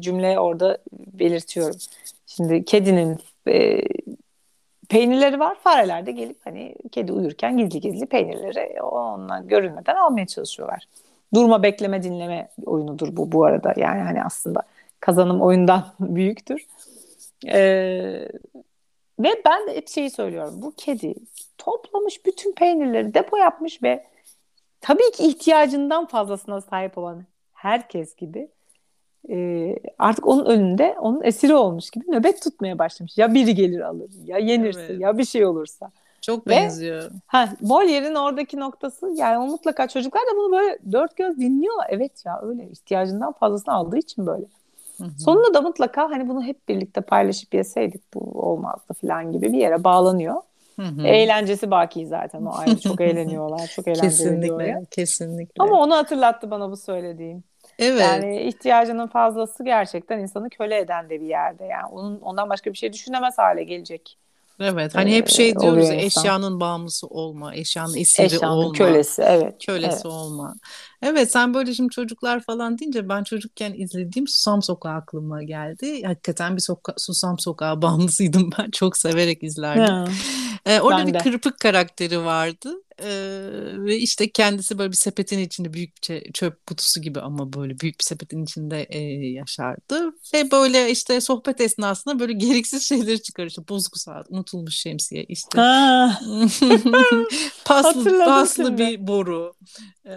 cümle 0.00 0.38
orada 0.38 0.78
belirtiyorum. 0.92 1.76
Şimdi 2.26 2.64
kedinin 2.64 3.18
e, 3.48 3.80
peynirleri 4.88 5.40
var. 5.40 5.56
Fareler 5.64 6.06
de 6.06 6.12
gelip 6.12 6.38
hani 6.44 6.74
kedi 6.92 7.12
uyurken 7.12 7.58
gizli 7.58 7.80
gizli 7.80 8.06
peynirleri 8.06 8.82
ondan 8.82 9.48
görünmeden 9.48 9.94
almaya 9.94 10.26
çalışıyorlar. 10.26 10.84
Durma 11.34 11.62
bekleme 11.62 12.02
dinleme 12.02 12.48
oyunudur 12.66 13.16
bu 13.16 13.32
bu 13.32 13.44
arada. 13.44 13.74
Yani 13.76 14.00
hani 14.00 14.24
aslında 14.24 14.62
kazanım 15.00 15.42
oyundan 15.42 15.84
büyüktür. 16.00 16.66
Ee, 17.46 18.28
ve 19.20 19.42
ben 19.46 19.66
de 19.66 19.76
hep 19.76 19.88
şeyi 19.88 20.10
söylüyorum. 20.10 20.54
Bu 20.56 20.72
kedi 20.76 21.14
toplamış 21.58 22.26
bütün 22.26 22.52
peynirleri 22.52 23.14
depo 23.14 23.36
yapmış 23.36 23.82
ve 23.82 24.04
tabii 24.80 25.12
ki 25.12 25.26
ihtiyacından 25.26 26.06
fazlasına 26.06 26.60
sahip 26.60 26.98
olan 26.98 27.24
herkes 27.52 28.16
gibi 28.16 28.48
e, 29.30 29.76
artık 29.98 30.26
onun 30.26 30.46
önünde 30.46 30.96
onun 31.00 31.22
esiri 31.22 31.54
olmuş 31.54 31.90
gibi 31.90 32.04
nöbet 32.10 32.42
tutmaya 32.42 32.78
başlamış. 32.78 33.18
Ya 33.18 33.34
biri 33.34 33.54
gelir 33.54 33.80
alır 33.80 34.10
ya 34.24 34.38
yenirse 34.38 34.80
evet. 34.80 35.00
ya 35.00 35.18
bir 35.18 35.24
şey 35.24 35.46
olursa. 35.46 35.90
Çok 36.22 36.48
benziyor. 36.48 37.04
Ve, 37.04 37.08
ha, 37.26 37.48
Molière'in 37.62 38.14
oradaki 38.14 38.60
noktası 38.60 39.12
yani 39.14 39.38
o 39.38 39.46
mutlaka 39.46 39.88
çocuklar 39.88 40.22
da 40.22 40.36
bunu 40.36 40.52
böyle 40.52 40.78
dört 40.92 41.16
göz 41.16 41.38
dinliyorlar. 41.38 41.86
Evet 41.88 42.26
ya 42.26 42.40
öyle 42.42 42.68
ihtiyacından 42.70 43.32
fazlasını 43.32 43.74
aldığı 43.74 43.98
için 43.98 44.26
böyle. 44.26 44.44
Sonunda 45.18 45.54
da 45.54 45.60
mutlaka 45.60 46.10
hani 46.10 46.28
bunu 46.28 46.42
hep 46.42 46.68
birlikte 46.68 47.00
paylaşıp 47.00 47.54
yeseydik 47.54 48.14
bu 48.14 48.20
olmazdı 48.42 48.94
falan 49.00 49.32
gibi 49.32 49.52
bir 49.52 49.58
yere 49.58 49.84
bağlanıyor. 49.84 50.34
Hı-hı. 50.76 51.06
Eğlencesi 51.06 51.70
baki 51.70 52.06
zaten 52.06 52.44
o 52.44 52.54
ayrı. 52.54 52.80
Çok 52.80 53.00
eğleniyorlar. 53.00 53.66
Çok 53.66 53.88
eğlenceli 53.88 54.08
kesinlikle, 54.08 54.82
kesinlikle. 54.90 55.62
Ama 55.62 55.80
onu 55.80 55.94
hatırlattı 55.96 56.50
bana 56.50 56.70
bu 56.70 56.76
söylediğim. 56.76 57.44
Evet. 57.78 58.00
Yani 58.00 58.42
ihtiyacının 58.42 59.06
fazlası 59.06 59.64
gerçekten 59.64 60.18
insanı 60.18 60.50
köle 60.50 60.78
eden 60.78 61.10
de 61.10 61.20
bir 61.20 61.26
yerde. 61.26 61.64
Yani 61.64 61.86
onun 61.86 62.20
ondan 62.20 62.50
başka 62.50 62.72
bir 62.72 62.78
şey 62.78 62.92
düşünemez 62.92 63.38
hale 63.38 63.64
gelecek. 63.64 64.18
Evet 64.60 64.94
hani 64.94 65.14
hep 65.14 65.28
şey 65.28 65.58
diyoruz 65.60 65.88
ya, 65.88 65.94
eşyanın 65.94 66.60
bağımlısı 66.60 67.06
olma, 67.06 67.54
eşyanın 67.54 67.96
esiri 67.96 68.26
eşyanın 68.26 68.56
olma. 68.56 68.72
kölesi 68.72 69.22
evet. 69.22 69.66
Kölesi 69.66 69.92
evet. 69.94 70.06
olma. 70.06 70.54
Evet 71.02 71.32
sen 71.32 71.54
böyle 71.54 71.74
şimdi 71.74 71.90
çocuklar 71.90 72.40
falan 72.40 72.78
deyince 72.78 73.08
ben 73.08 73.24
çocukken 73.24 73.72
izlediğim 73.72 74.28
Susam 74.28 74.62
Sokağı 74.62 74.94
aklıma 74.94 75.42
geldi. 75.42 76.02
Hakikaten 76.02 76.56
bir 76.56 76.60
soka 76.60 76.94
Susam 76.96 77.38
Sokağı 77.38 77.82
bağımlısıydım 77.82 78.50
ben. 78.58 78.70
Çok 78.70 78.96
severek 78.96 79.42
izlerdim. 79.42 80.14
Ee, 80.66 80.80
orada 80.80 80.98
ben 80.98 81.06
bir 81.06 81.14
de. 81.14 81.18
kırpık 81.18 81.60
karakteri 81.60 82.24
vardı. 82.24 82.74
Ee, 82.98 83.08
ve 83.78 83.98
işte 83.98 84.30
kendisi 84.30 84.78
böyle 84.78 84.92
bir 84.92 84.96
sepetin 84.96 85.38
içinde 85.38 85.72
büyük 85.72 85.92
bir 86.10 86.32
çöp 86.32 86.66
kutusu 86.66 87.00
gibi 87.00 87.20
ama 87.20 87.52
böyle 87.52 87.80
büyük 87.80 87.98
bir 87.98 88.04
sepetin 88.04 88.44
içinde 88.44 88.82
e, 88.82 88.98
yaşardı. 89.28 90.12
Ve 90.34 90.50
böyle 90.50 90.90
işte 90.90 91.20
sohbet 91.20 91.60
esnasında 91.60 92.20
böyle 92.20 92.32
gereksiz 92.32 92.82
şeyleri 92.82 93.22
çıkarır. 93.22 93.48
İşte 93.48 93.68
bozuk 93.68 93.98
saat, 93.98 94.26
unutulmuş 94.30 94.76
şemsiye, 94.76 95.24
işte 95.24 95.58
paslı, 97.64 98.18
paslı 98.18 98.78
bir 98.78 99.06
boru, 99.06 99.54
e, 100.04 100.10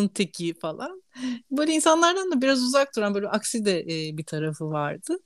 ayakkabının 0.00 0.08
teki 0.08 0.54
falan. 0.54 1.02
Böyle 1.50 1.72
insanlardan 1.72 2.32
da 2.32 2.42
biraz 2.42 2.62
uzak 2.62 2.96
duran 2.96 3.14
böyle 3.14 3.28
aksi 3.28 3.64
de 3.64 3.80
e, 3.80 4.16
bir 4.16 4.24
tarafı 4.24 4.70
vardı. 4.70 5.18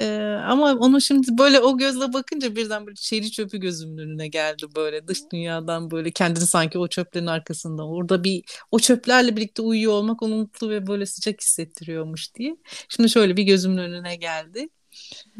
Ee, 0.00 0.38
ama 0.46 0.72
onu 0.72 1.00
şimdi 1.00 1.26
böyle 1.38 1.60
o 1.60 1.78
gözle 1.78 2.12
bakınca 2.12 2.56
birden 2.56 2.86
böyle 2.86 2.96
çeri 2.96 3.30
çöpü 3.30 3.58
gözümün 3.58 3.98
önüne 3.98 4.28
geldi 4.28 4.66
böyle 4.76 5.08
dış 5.08 5.18
dünyadan 5.32 5.90
böyle 5.90 6.10
kendini 6.10 6.46
sanki 6.46 6.78
o 6.78 6.88
çöplerin 6.88 7.26
arkasında 7.26 7.86
orada 7.86 8.24
bir 8.24 8.44
o 8.70 8.78
çöplerle 8.78 9.36
birlikte 9.36 9.62
uyuyor 9.62 9.92
olmak 9.92 10.22
onu 10.22 10.36
mutlu 10.36 10.70
ve 10.70 10.86
böyle 10.86 11.06
sıcak 11.06 11.40
hissettiriyormuş 11.40 12.34
diye. 12.34 12.56
Şimdi 12.88 13.08
şöyle 13.08 13.36
bir 13.36 13.42
gözümün 13.42 13.78
önüne 13.78 14.16
geldi. 14.16 14.68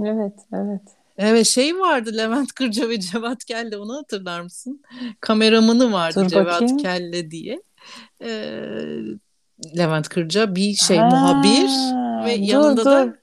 Evet, 0.00 0.38
evet. 0.52 0.82
Evet 1.18 1.46
şey 1.46 1.78
vardı 1.78 2.10
Levent 2.16 2.52
Kırca 2.52 2.88
ve 2.88 3.00
Cevat 3.00 3.44
Kelle 3.44 3.76
onu 3.76 3.96
hatırlar 3.96 4.40
mısın? 4.40 4.82
Kameramanı 5.20 5.92
vardı 5.92 6.20
Dur 6.24 6.28
Cevat 6.28 6.46
bakayım. 6.46 6.78
Kelle 6.78 7.30
diye. 7.30 7.62
Ee, 8.22 8.60
Levent 9.76 10.08
Kırca 10.08 10.54
bir 10.54 10.74
şey 10.74 10.96
ha, 10.96 11.06
muhabir 11.06 11.70
ve 12.26 12.38
dur, 12.38 12.52
yanında 12.52 12.84
dur. 12.84 12.84
da 13.12 13.16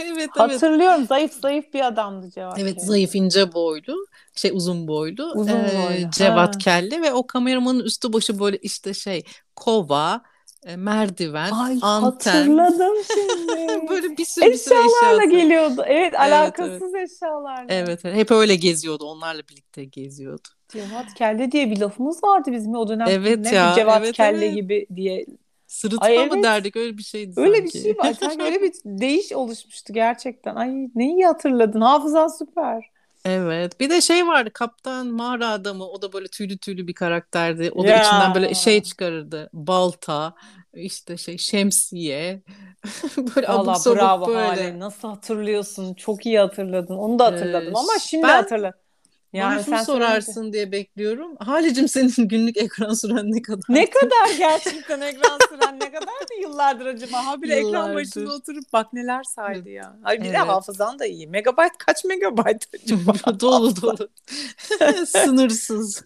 evet, 0.00 0.30
Hatırlıyorum 0.36 0.98
evet. 0.98 1.08
zayıf 1.08 1.32
zayıf 1.32 1.74
bir 1.74 1.86
adamdı 1.86 2.30
Cevat. 2.30 2.58
Evet 2.58 2.74
Kelle. 2.74 2.86
zayıf 2.86 3.14
ince 3.14 3.52
boylu 3.54 4.06
şey 4.36 4.50
uzun 4.54 4.88
boylu. 4.88 5.32
Uzun 5.34 5.54
boylu. 5.54 5.92
Ee, 5.92 6.10
Cevat 6.10 6.54
ha. 6.54 6.58
Kelle 6.58 7.02
ve 7.02 7.12
o 7.12 7.26
kameramanın 7.26 7.80
üstü 7.80 8.12
başı 8.12 8.38
böyle 8.38 8.56
işte 8.56 8.94
şey 8.94 9.24
kova 9.56 10.22
e, 10.66 10.76
merdiven, 10.76 11.52
Ay, 11.52 11.78
anten. 11.82 12.32
Hatırladım 12.32 12.94
şimdi. 13.14 13.88
Böyle 13.90 14.16
bir 14.16 14.24
sürü 14.24 14.46
bir 14.46 14.54
sürü 14.54 14.74
Eşyalarla 14.74 15.22
eşyası. 15.22 15.30
geliyordu. 15.30 15.84
Evet, 15.86 16.14
Evet, 16.18 16.20
alakasız 16.20 16.94
eşyalarla. 16.94 17.66
Evet, 17.68 18.00
evet. 18.04 18.16
hep 18.16 18.30
öyle 18.30 18.56
geziyordu. 18.56 19.04
Onlarla 19.04 19.42
birlikte 19.50 19.84
geziyordu. 19.84 20.48
Cevat 20.72 21.14
Kelle 21.14 21.52
diye 21.52 21.70
bir 21.70 21.80
lafımız 21.80 22.24
vardı 22.24 22.52
bizim 22.52 22.74
o 22.74 22.88
dönem. 22.88 23.06
Evet 23.10 23.52
ya, 23.52 23.72
Cevat 23.76 24.02
evet, 24.04 24.12
Kelle 24.12 24.46
evet. 24.46 24.54
gibi 24.54 24.86
diye. 24.96 25.26
Sırıtma 25.66 26.06
Ay, 26.06 26.18
mı 26.18 26.28
evet. 26.34 26.44
derdik 26.44 26.76
öyle 26.76 26.98
bir 26.98 27.02
şeydi 27.02 27.32
Öyle 27.36 27.56
sanki. 27.56 27.74
bir 27.74 27.82
şey 27.82 27.98
var. 27.98 28.12
Sanki 28.20 28.42
öyle 28.42 28.62
bir 28.62 28.72
değiş 28.84 29.32
oluşmuştu 29.32 29.92
gerçekten. 29.92 30.54
Ay 30.54 30.70
ne 30.94 31.06
iyi 31.06 31.26
hatırladın. 31.26 31.80
Hafızan 31.80 32.28
süper. 32.28 32.84
Evet. 33.24 33.80
Bir 33.80 33.90
de 33.90 34.00
şey 34.00 34.26
vardı. 34.26 34.50
Kaptan 34.52 35.06
Mağara 35.06 35.48
Adamı. 35.48 35.84
O 35.88 36.02
da 36.02 36.12
böyle 36.12 36.28
tüylü 36.28 36.58
tüylü 36.58 36.86
bir 36.86 36.94
karakterdi. 36.94 37.70
O 37.74 37.84
da 37.84 37.88
Ya. 37.88 38.00
içinden 38.02 38.34
böyle 38.34 38.54
şey 38.54 38.82
çıkarırdı. 38.82 39.50
Balta, 39.52 40.34
işte 40.74 41.16
şey 41.16 41.38
şemsiye. 41.38 42.42
böyle 43.36 43.48
abuk 43.48 43.66
Valla 43.66 43.74
sabuk 43.74 43.98
bravo 43.98 44.26
böyle. 44.28 44.38
Hale. 44.46 44.78
Nasıl 44.78 45.08
hatırlıyorsun? 45.08 45.94
Çok 45.94 46.26
iyi 46.26 46.38
hatırladın. 46.38 46.96
Onu 46.96 47.18
da 47.18 47.24
hatırladım 47.26 47.74
Ee, 47.76 47.78
ama 47.78 47.92
şimdi 48.00 48.22
ben- 48.22 48.36
hatırla. 48.36 48.72
Bana 49.34 49.62
şunu 49.62 49.76
sen 49.76 49.82
sorarsın 49.84 50.52
diye 50.52 50.72
bekliyorum. 50.72 51.36
Halicim 51.40 51.88
senin 51.88 52.12
günlük 52.28 52.56
ekran 52.56 52.94
süren 52.94 53.30
ne 53.32 53.42
kadar? 53.42 53.62
Ne 53.68 53.90
kadar 53.90 54.36
gerçekten 54.38 55.00
ekran 55.00 55.38
süren 55.48 55.80
ne 55.80 55.92
kadar 55.92 56.06
da 56.20 56.21
yıllardır 56.62 56.86
acaba. 56.86 57.26
Ha 57.26 57.42
bile 57.42 57.54
ekran 57.56 57.94
başında 57.94 58.34
oturup 58.34 58.72
bak 58.72 58.92
neler 58.92 59.22
saydı 59.22 59.68
ya. 59.70 59.96
Ay 60.04 60.18
bir 60.18 60.24
de 60.24 60.28
Evet. 60.28 60.38
hafızan 60.38 60.98
da 60.98 61.06
iyi. 61.06 61.26
Megabayt 61.26 61.72
kaç 61.78 62.04
megabayt 62.04 62.66
acaba? 62.84 63.40
dolu 63.40 63.82
dolu. 63.82 64.08
Sınırsız. 65.06 66.02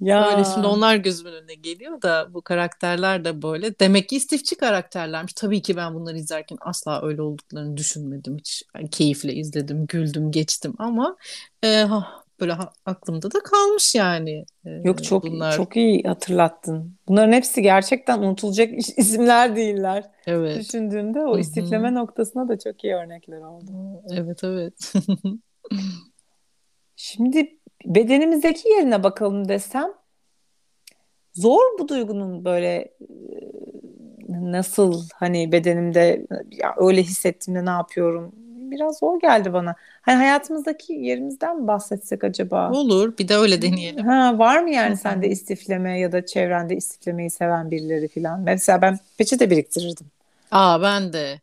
ya. 0.00 0.30
Öyle 0.30 0.44
şimdi 0.54 0.66
onlar 0.66 0.96
gözümün 0.96 1.32
önüne 1.32 1.54
geliyor 1.54 2.02
da 2.02 2.28
bu 2.34 2.42
karakterler 2.42 3.24
de 3.24 3.42
böyle. 3.42 3.78
Demek 3.78 4.08
ki 4.08 4.16
istifçi 4.16 4.56
karakterlermiş. 4.56 5.32
Tabii 5.32 5.62
ki 5.62 5.76
ben 5.76 5.94
bunları 5.94 6.18
izlerken 6.18 6.58
asla 6.60 7.06
öyle 7.06 7.22
olduklarını 7.22 7.76
düşünmedim. 7.76 8.38
Hiç 8.38 8.62
yani 8.76 8.90
keyifle 8.90 9.34
izledim, 9.34 9.86
güldüm, 9.86 10.30
geçtim 10.30 10.74
ama 10.78 11.16
e, 11.62 11.76
ha, 11.76 12.24
böyle 12.40 12.52
aklımda 12.86 13.32
da 13.32 13.38
kalmış 13.42 13.94
yani. 13.94 14.44
Yok 14.84 15.04
çok 15.04 15.24
bunlar. 15.24 15.52
çok 15.52 15.76
iyi 15.76 16.02
hatırlattın. 16.02 16.96
Bunların 17.08 17.32
hepsi 17.32 17.62
gerçekten 17.62 18.18
unutulacak 18.18 18.78
isimler 18.98 19.56
değiller. 19.56 20.10
Evet. 20.26 20.58
Düşündüğünde 20.58 21.20
o 21.20 21.30
Hı 21.32 21.34
hı. 21.34 21.38
istifleme 21.40 21.94
noktasına 21.94 22.48
da 22.48 22.58
çok 22.58 22.84
iyi 22.84 22.94
örnekler 22.94 23.40
oldu. 23.40 23.70
Evet 24.12 24.44
evet. 24.44 24.92
Şimdi 26.96 27.58
bedenimizdeki 27.86 28.68
yerine 28.68 29.02
bakalım 29.02 29.48
desem 29.48 29.92
zor 31.34 31.78
bu 31.78 31.88
duygunun 31.88 32.44
böyle 32.44 32.94
nasıl 34.28 35.02
hani 35.14 35.52
bedenimde 35.52 36.26
ya 36.50 36.74
öyle 36.76 37.02
hissettiğimde 37.02 37.64
ne 37.64 37.70
yapıyorum 37.70 38.34
biraz 38.70 38.98
zor 38.98 39.20
geldi 39.20 39.52
bana. 39.52 39.74
Hani 40.02 40.16
hayatımızdaki 40.16 40.92
yerimizden 40.92 41.60
mi 41.60 41.66
bahsetsek 41.66 42.24
acaba? 42.24 42.70
Olur. 42.70 43.18
Bir 43.18 43.28
de 43.28 43.36
öyle 43.36 43.62
deneyelim. 43.62 44.06
Ha, 44.06 44.38
var 44.38 44.62
mı 44.62 44.70
yani 44.70 44.96
sende 44.96 45.28
istifleme 45.28 45.98
ya 46.00 46.12
da 46.12 46.26
çevrende 46.26 46.76
istiflemeyi 46.76 47.30
seven 47.30 47.70
birileri 47.70 48.08
falan? 48.08 48.40
Mesela 48.40 48.82
ben 48.82 48.98
peçete 49.18 49.50
biriktirirdim. 49.50 50.06
Aa 50.50 50.82
ben 50.82 51.12
de. 51.12 51.40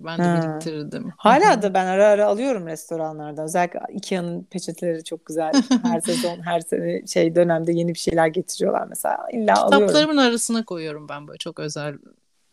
Ben 0.00 0.18
de 0.18 0.24
Ha. 0.24 0.34
biriktirirdim. 0.34 1.12
Hala 1.16 1.62
da 1.62 1.74
ben 1.74 1.86
ara 1.86 2.06
ara 2.08 2.26
alıyorum 2.26 2.66
restoranlardan. 2.66 3.44
Özellikle 3.44 3.80
Ikea'nın 3.92 4.42
peçeteleri 4.42 5.04
çok 5.04 5.26
güzel. 5.26 5.52
Her 5.82 6.00
sezon, 6.00 6.42
her 6.44 6.60
sene 6.60 7.06
şey 7.06 7.34
dönemde 7.34 7.72
yeni 7.72 7.94
bir 7.94 7.98
şeyler 7.98 8.26
getiriyorlar 8.26 8.86
mesela. 8.88 9.28
İlla 9.32 9.54
alıyorum. 9.62 9.86
Kitaplarımın 9.86 10.16
arasına 10.16 10.64
koyuyorum 10.64 11.08
ben 11.08 11.28
böyle 11.28 11.38
çok 11.38 11.58
özel 11.60 11.94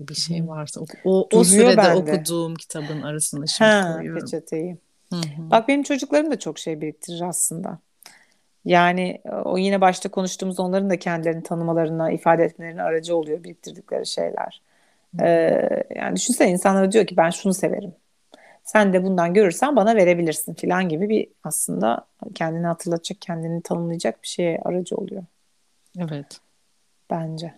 bir 0.08 0.16
şey 0.16 0.48
varsa. 0.48 0.82
O, 0.82 0.86
o, 1.04 1.28
o 1.34 1.44
sürede 1.44 1.78
bende. 1.78 2.14
okuduğum 2.14 2.56
kitabın 2.56 3.02
arasına 3.02 3.48
şimdi 3.48 3.72
Ha, 3.72 3.94
koyuyorum. 3.96 4.22
peçeteyi. 4.22 4.78
Hı 5.10 5.16
hı. 5.16 5.52
Bak 5.52 5.68
benim 5.68 5.84
çocuklarım 5.84 6.32
da 6.32 6.40
çok 6.40 6.60
şey 6.60 6.82
biriktirir 6.82 7.22
aslında. 7.22 7.80
Yani 8.66 9.22
o 9.46 9.58
yine 9.58 9.82
başta 9.82 10.10
konuştuğumuz 10.10 10.60
onların 10.60 10.90
da 10.90 11.00
kendilerini 11.00 11.44
tanımalarına, 11.44 12.12
ifade 12.12 12.44
etmelerine 12.44 12.84
aracı 12.84 13.16
oluyor 13.16 13.44
biriktirdikleri 13.44 14.06
şeyler. 14.06 14.62
Ee, 15.22 15.84
yani 15.96 16.16
düşünsene 16.16 16.52
insanlara 16.52 16.92
diyor 16.92 17.08
ki 17.08 17.18
ben 17.18 17.30
şunu 17.30 17.54
severim. 17.54 17.94
Sen 18.64 18.94
de 18.94 19.04
bundan 19.04 19.34
görürsen 19.34 19.76
bana 19.76 19.96
verebilirsin 19.96 20.54
falan 20.54 20.90
gibi 20.90 21.10
bir 21.10 21.28
aslında 21.44 22.06
kendini 22.36 22.66
hatırlatacak, 22.68 23.22
kendini 23.22 23.62
tanımlayacak 23.62 24.24
bir 24.24 24.28
şeye 24.28 24.62
aracı 24.66 24.96
oluyor 24.96 25.24
Evet. 26.00 26.40
bence. 27.10 27.54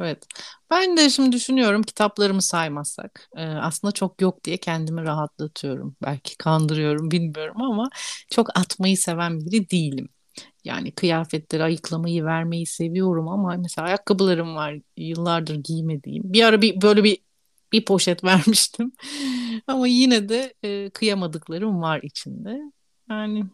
Evet. 0.00 0.26
Ben 0.70 0.96
de 0.96 1.10
şimdi 1.10 1.32
düşünüyorum 1.32 1.82
kitaplarımı 1.82 2.42
saymazsak 2.42 3.28
e, 3.36 3.46
aslında 3.46 3.92
çok 3.92 4.20
yok 4.22 4.44
diye 4.44 4.56
kendimi 4.56 5.02
rahatlatıyorum. 5.02 5.96
Belki 6.02 6.36
kandırıyorum 6.36 7.10
bilmiyorum 7.10 7.62
ama 7.62 7.88
çok 8.30 8.58
atmayı 8.58 8.96
seven 8.98 9.40
biri 9.40 9.70
değilim. 9.70 10.08
Yani 10.64 10.92
kıyafetleri 10.92 11.62
ayıklamayı 11.62 12.24
vermeyi 12.24 12.66
seviyorum 12.66 13.28
ama 13.28 13.56
mesela 13.56 13.86
ayakkabılarım 13.88 14.56
var 14.56 14.76
yıllardır 14.96 15.56
giymediğim. 15.56 16.22
Bir 16.32 16.42
ara 16.44 16.62
bir 16.62 16.82
böyle 16.82 17.04
bir 17.04 17.18
bir 17.72 17.84
poşet 17.84 18.24
vermiştim. 18.24 18.92
Ama 19.66 19.86
yine 19.88 20.28
de 20.28 20.54
e, 20.64 20.90
kıyamadıklarım 20.90 21.82
var 21.82 22.00
içinde. 22.02 22.60
Yani 23.10 23.44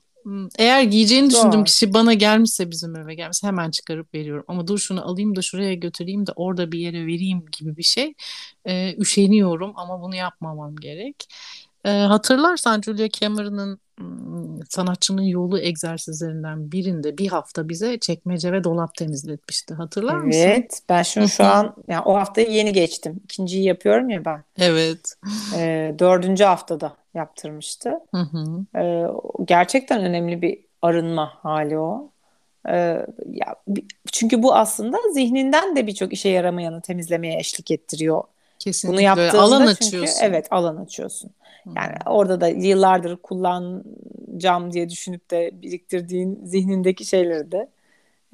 eğer 0.59 0.83
giyeceğini 0.83 1.31
düşündüğüm 1.31 1.53
Doğru. 1.53 1.65
kişi 1.65 1.95
bana 1.95 2.15
gelmişse 2.15 2.71
bizim 2.71 2.97
eve 2.97 3.15
gelmişse 3.15 3.47
hemen 3.47 3.71
çıkarıp 3.71 4.15
veriyorum. 4.15 4.45
Ama 4.49 4.67
dur 4.67 4.79
şunu 4.79 5.09
alayım 5.11 5.37
da 5.37 5.43
şuraya 5.43 5.75
götüreyim 5.75 6.27
de 6.27 6.33
orada 6.37 6.73
bir 6.73 6.79
yere 6.79 7.07
vereyim 7.07 7.45
gibi 7.59 7.77
bir 7.77 7.83
şey. 7.83 8.15
E, 8.65 8.97
üşeniyorum 8.97 9.73
ama 9.77 10.03
bunu 10.03 10.17
yapmamam 10.17 10.77
gerek. 10.77 11.29
E, 11.85 11.91
hatırlarsan 11.91 12.81
Julia 12.81 13.09
Cameron'ın 13.09 13.79
hmm, 13.99 14.67
sanatçının 14.69 15.23
yolu 15.23 15.61
egzersizlerinden 15.61 16.73
birinde 16.73 17.19
bir 17.19 17.29
hafta 17.29 17.69
bize 17.69 17.99
çekmece 17.99 18.53
ve 18.53 18.65
dolap 18.65 18.95
temizletmişti. 18.95 19.75
Hatırlar 19.75 20.17
mısın? 20.17 20.41
Evet, 20.41 20.81
ben 20.89 21.03
şunu 21.03 21.29
şu 21.29 21.45
an 21.45 21.75
yani 21.89 22.03
o 22.05 22.15
haftayı 22.15 22.51
yeni 22.51 22.73
geçtim. 22.73 23.21
İkinciyi 23.25 23.65
yapıyorum 23.65 24.09
ya 24.09 24.25
ben. 24.25 24.45
Evet. 24.59 25.15
Ee, 25.57 25.95
dördüncü 25.99 26.45
haftada 26.45 27.02
yaptırmıştı. 27.15 28.01
Hı 28.11 28.19
hı. 28.19 28.65
Ee, 28.77 29.07
gerçekten 29.45 30.05
önemli 30.05 30.43
bir 30.43 30.59
arınma 30.83 31.35
hali 31.43 31.79
o. 31.79 32.11
Ee, 32.69 32.73
ya, 33.33 33.57
çünkü 34.13 34.43
bu 34.43 34.55
aslında 34.55 34.99
zihninden 35.15 35.77
de 35.77 35.87
birçok 35.87 36.13
işe 36.13 36.29
yaramayanı 36.29 36.81
temizlemeye 36.81 37.39
eşlik 37.39 37.71
ettiriyor. 37.71 38.23
Bunu 38.23 38.29
Kesinlikle 38.59 38.97
böyle 39.17 39.23
yaptığında 39.23 39.43
alan 39.43 39.61
çünkü 39.61 39.97
açıyorsun. 39.97 40.23
evet 40.25 40.47
alan 40.51 40.77
açıyorsun. 40.77 41.31
Yani 41.77 41.97
orada 42.07 42.41
da 42.41 42.49
yıllardır 42.49 43.17
kullanacağım 43.17 44.73
diye 44.73 44.89
düşünüp 44.91 45.31
de 45.31 45.51
biriktirdiğin 45.63 46.41
zihnindeki 46.45 47.05
şeyleri 47.05 47.53
de 47.53 47.69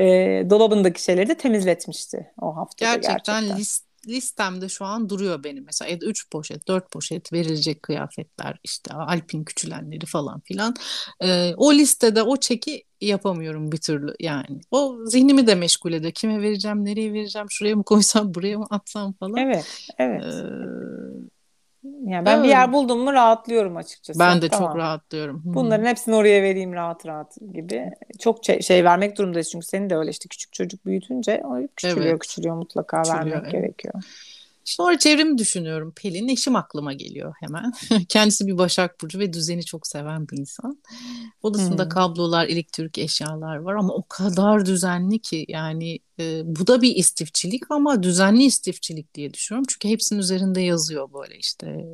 e, 0.01 0.07
dolabındaki 0.51 1.03
şeyleri 1.03 1.29
de 1.29 1.35
temizletmişti 1.37 2.31
o 2.41 2.57
haftada 2.57 2.97
Gerçekten, 2.97 3.43
gerçekten. 3.43 3.59
lis- 3.61 3.83
listemde 4.09 4.68
şu 4.68 4.85
an 4.85 5.09
duruyor 5.09 5.44
benim. 5.44 5.64
Mesela 5.64 5.90
evde 5.90 6.07
3 6.07 6.31
poşet, 6.31 6.68
4 6.68 6.90
poşet 6.90 7.33
verilecek 7.33 7.83
kıyafetler, 7.83 8.59
işte 8.64 8.94
Alpin 8.94 9.44
küçülenleri 9.44 10.07
falan 10.07 10.40
filan. 10.40 10.75
Ee, 11.21 11.55
o 11.57 11.75
listede 11.75 12.23
o 12.23 12.37
çeki 12.37 12.85
yapamıyorum 13.01 13.73
bir 13.73 13.77
türlü 13.77 14.14
yani. 14.21 14.61
O 14.71 14.97
zihnimi 15.05 15.47
de 15.47 15.55
meşgul 15.55 15.92
ediyor. 15.92 16.12
Kime 16.12 16.42
vereceğim, 16.42 16.85
nereye 16.85 17.12
vereceğim, 17.12 17.47
şuraya 17.51 17.77
mı 17.77 17.85
koysam, 17.85 18.35
buraya 18.35 18.59
mı 18.59 18.66
atsam 18.71 19.12
falan. 19.12 19.37
Evet, 19.37 19.88
evet. 19.99 20.25
Ee, 20.25 21.38
Yani 22.07 22.27
ben 22.27 22.42
bir 22.42 22.48
öyle. 22.48 22.48
yer 22.48 22.72
buldum 22.72 22.98
mu 23.01 23.12
rahatlıyorum 23.12 23.77
açıkçası. 23.77 24.20
Ben 24.20 24.42
de 24.42 24.48
Tamam. 24.48 24.68
çok 24.68 24.77
rahatlıyorum. 24.79 25.37
Hı. 25.37 25.55
Bunların 25.55 25.87
hepsini 25.87 26.14
oraya 26.14 26.42
vereyim 26.42 26.72
rahat 26.72 27.07
rahat 27.07 27.37
gibi. 27.53 27.90
Çok 28.18 28.44
şey, 28.44 28.61
şey 28.62 28.85
vermek 28.85 29.18
durumundayız 29.18 29.51
çünkü 29.51 29.66
senin 29.66 29.90
de 29.90 29.96
öyle 29.96 30.11
işte 30.11 30.29
küçük 30.29 30.53
çocuk 30.53 30.87
büyütünce 30.87 31.42
o 31.44 31.66
küçülüyor 31.77 32.07
Evet. 32.07 32.18
küçülüyor 32.18 32.57
mutlaka 32.57 33.03
Küçülüyor, 33.03 33.27
vermek 33.27 33.42
evet. 33.42 33.53
gerekiyor. 33.53 33.94
Sonra 34.76 34.98
çevremi 34.98 35.38
düşünüyorum. 35.38 35.92
Pelin 35.96 36.28
eşim 36.28 36.57
aklıma 36.57 36.92
geliyor 36.92 37.35
hemen. 37.40 37.72
Kendisi 38.09 38.46
bir 38.46 38.59
Başak 38.59 39.00
Burcu 39.00 39.18
ve 39.18 39.33
düzeni 39.33 39.64
çok 39.64 39.87
seven 39.87 40.28
bir 40.28 40.38
insan. 40.38 40.83
Odasında 41.42 41.83
Hmm. 41.83 41.88
kablolar, 41.88 42.47
elektrik 42.47 42.99
eşyalar 42.99 43.57
var 43.57 43.74
ama 43.74 43.95
o 43.95 44.03
kadar 44.09 44.66
düzenli 44.66 45.18
ki 45.18 45.45
yani 45.49 45.99
e, 46.20 46.43
bu 46.45 46.66
da 46.66 46.82
bir 46.82 46.97
istifçilik 46.97 47.70
ama 47.70 48.03
düzenli 48.03 48.45
istifçilik 48.45 49.14
diye 49.14 49.34
düşünüyorum. 49.34 49.66
Çünkü 49.68 49.88
hepsinin 49.88 50.20
üzerinde 50.20 50.61
yazıyor 50.61 51.09
böyle 51.14 51.38
işte 51.38 51.86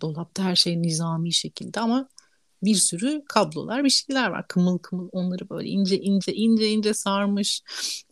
dolapta 0.00 0.44
her 0.44 0.56
şey 0.56 0.82
nizami 0.82 1.32
şekilde 1.32 1.80
ama 1.80 2.08
bir 2.62 2.74
sürü 2.74 3.22
kablolar 3.28 3.84
bir 3.84 3.90
şeyler 3.90 4.30
var. 4.30 4.48
Kımıl 4.48 4.78
kımıl 4.78 5.08
onları 5.12 5.50
böyle 5.50 5.68
ince 5.68 5.98
ince 6.00 6.34
ince 6.34 6.68
ince 6.68 6.94
sarmış. 6.94 7.62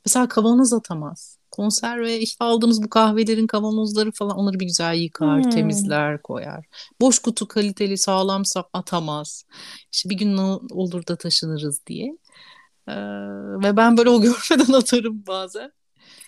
Mesela 0.07 0.28
kavanoz 0.28 0.72
atamaz. 0.72 1.38
Konserve 1.59 2.18
işte 2.18 2.44
aldığımız 2.44 2.82
bu 2.82 2.88
kahvelerin 2.88 3.46
kavanozları 3.46 4.12
falan 4.12 4.36
onları 4.38 4.61
bir 4.61 4.66
güzel 4.66 4.94
yıkar, 4.94 5.44
Hmm. 5.44 5.50
temizler, 5.50 6.22
koyar. 6.22 6.66
Boş 7.00 7.18
kutu 7.18 7.48
kaliteli 7.48 7.98
sağlamsa 7.98 8.64
atamaz. 8.72 9.44
İşte 9.92 10.11
bir 10.11 10.18
gün 10.18 10.36
ne 10.36 10.40
olur 10.70 11.06
da 11.06 11.16
taşınırız 11.16 11.86
diye. 11.86 12.16
Ee, 12.88 12.94
ve 13.62 13.76
ben 13.76 13.96
böyle 13.96 14.11
o 14.11 14.20
görmeden 14.50 14.72
atarım 14.72 15.24
bazen. 15.26 15.72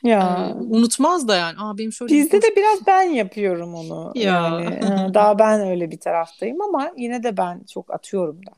Ya. 0.02 0.48
Ee, 0.50 0.54
unutmaz 0.54 1.28
da 1.28 1.36
yani. 1.36 1.58
Aa, 1.58 1.78
benim 1.78 1.92
şöyle 1.92 2.14
Bizde 2.14 2.42
de 2.42 2.56
biraz 2.56 2.86
ben 2.86 3.02
yapıyorum 3.02 3.74
onu. 3.74 4.12
Ya. 4.14 4.60
Yani 4.60 5.14
daha 5.14 5.38
ben 5.38 5.60
öyle 5.60 5.90
bir 5.90 6.00
taraftayım 6.00 6.60
ama 6.62 6.90
yine 6.96 7.22
de 7.22 7.36
ben 7.36 7.64
çok 7.72 7.94
atıyorum 7.94 8.46
da. 8.46 8.52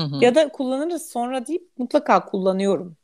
Hı 0.00 0.04
hı. 0.04 0.24
Ya 0.24 0.34
da 0.34 0.48
kullanırız 0.48 1.10
sonra 1.10 1.46
deyip 1.46 1.68
mutlaka 1.78 2.24
kullanıyorum. 2.24 2.96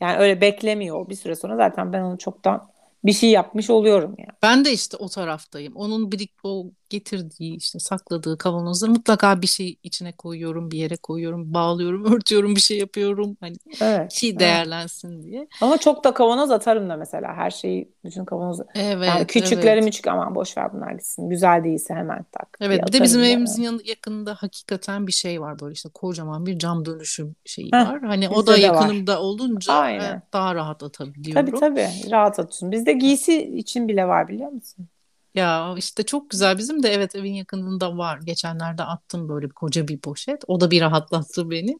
Yani 0.00 0.16
öyle 0.18 0.40
beklemiyor. 0.40 1.08
Bir 1.08 1.14
süre 1.14 1.36
sonra 1.36 1.56
zaten 1.56 1.92
ben 1.92 2.02
onu 2.02 2.18
çoktan 2.18 2.70
bir 3.04 3.12
şey 3.12 3.30
yapmış 3.30 3.70
oluyorum 3.70 4.14
yani. 4.18 4.30
Ben 4.42 4.64
de 4.64 4.72
işte 4.72 4.96
o 4.96 5.08
taraftayım. 5.08 5.76
Onun 5.76 6.12
birik 6.12 6.32
o 6.44 6.70
getirdiği 6.90 7.56
işte 7.56 7.78
sakladığı 7.78 8.38
kavanozları 8.38 8.90
mutlaka 8.90 9.42
bir 9.42 9.46
şey 9.46 9.76
içine 9.82 10.12
koyuyorum, 10.12 10.70
bir 10.70 10.78
yere 10.78 10.96
koyuyorum, 10.96 11.54
bağlıyorum, 11.54 12.04
örtüyorum, 12.14 12.56
bir 12.56 12.60
şey 12.60 12.78
yapıyorum. 12.78 13.36
Hani 13.40 13.56
evet, 13.80 14.12
şey 14.12 14.38
değerlensin 14.38 15.14
evet. 15.14 15.24
diye. 15.24 15.48
Ama 15.60 15.78
çok 15.78 16.04
da 16.04 16.14
kavanoz 16.14 16.50
atarım 16.50 16.90
da 16.90 16.96
mesela 16.96 17.34
her 17.34 17.50
şeyi 17.50 17.92
bütün 18.04 18.24
kavanozu. 18.24 18.64
Evet. 18.74 19.08
Yani 19.08 19.26
küçükleri 19.26 19.80
evet. 19.80 19.84
küçük 19.84 20.06
aman 20.06 20.34
boş 20.34 20.56
ver 20.56 20.72
bunlar 20.72 20.92
gitsin. 20.92 21.28
Güzel 21.28 21.64
değilse 21.64 21.94
hemen 21.94 22.24
tak. 22.32 22.56
Evet. 22.60 22.86
Bir 22.86 22.92
de 22.92 23.02
bizim 23.02 23.22
evimizin 23.22 23.62
yanı, 23.62 23.80
yakınında 23.84 24.34
hakikaten 24.34 25.06
bir 25.06 25.12
şey 25.12 25.40
var 25.40 25.60
böyle 25.60 25.72
işte 25.72 25.88
kocaman 25.94 26.46
bir 26.46 26.58
cam 26.58 26.84
dönüşüm 26.84 27.34
şeyi 27.44 27.70
Heh, 27.72 27.88
var. 27.88 28.00
Hani 28.00 28.28
o 28.28 28.46
da 28.46 28.56
yakınımda 28.56 29.16
var. 29.16 29.20
olunca 29.20 29.72
Aynen. 29.72 30.22
daha 30.32 30.54
rahat 30.54 30.82
atabiliyorum. 30.82 31.46
Tabii 31.46 31.60
tabii 31.60 31.88
rahat 32.10 32.38
atıyorsun. 32.38 32.72
Bizde 32.72 32.92
giysi 32.92 33.58
için 33.58 33.88
bile 33.88 34.08
var 34.08 34.28
biliyor 34.28 34.50
musun? 34.50 34.88
Ya 35.34 35.74
işte 35.76 36.02
çok 36.02 36.30
güzel 36.30 36.58
bizim 36.58 36.82
de 36.82 36.88
evet 36.88 37.14
evin 37.14 37.32
yakınında 37.32 37.96
var. 37.96 38.20
Geçenlerde 38.24 38.82
attım 38.82 39.28
böyle 39.28 39.46
bir 39.46 39.54
koca 39.54 39.88
bir 39.88 39.98
poşet. 39.98 40.42
O 40.46 40.60
da 40.60 40.70
bir 40.70 40.80
rahatlattı 40.80 41.50
beni. 41.50 41.78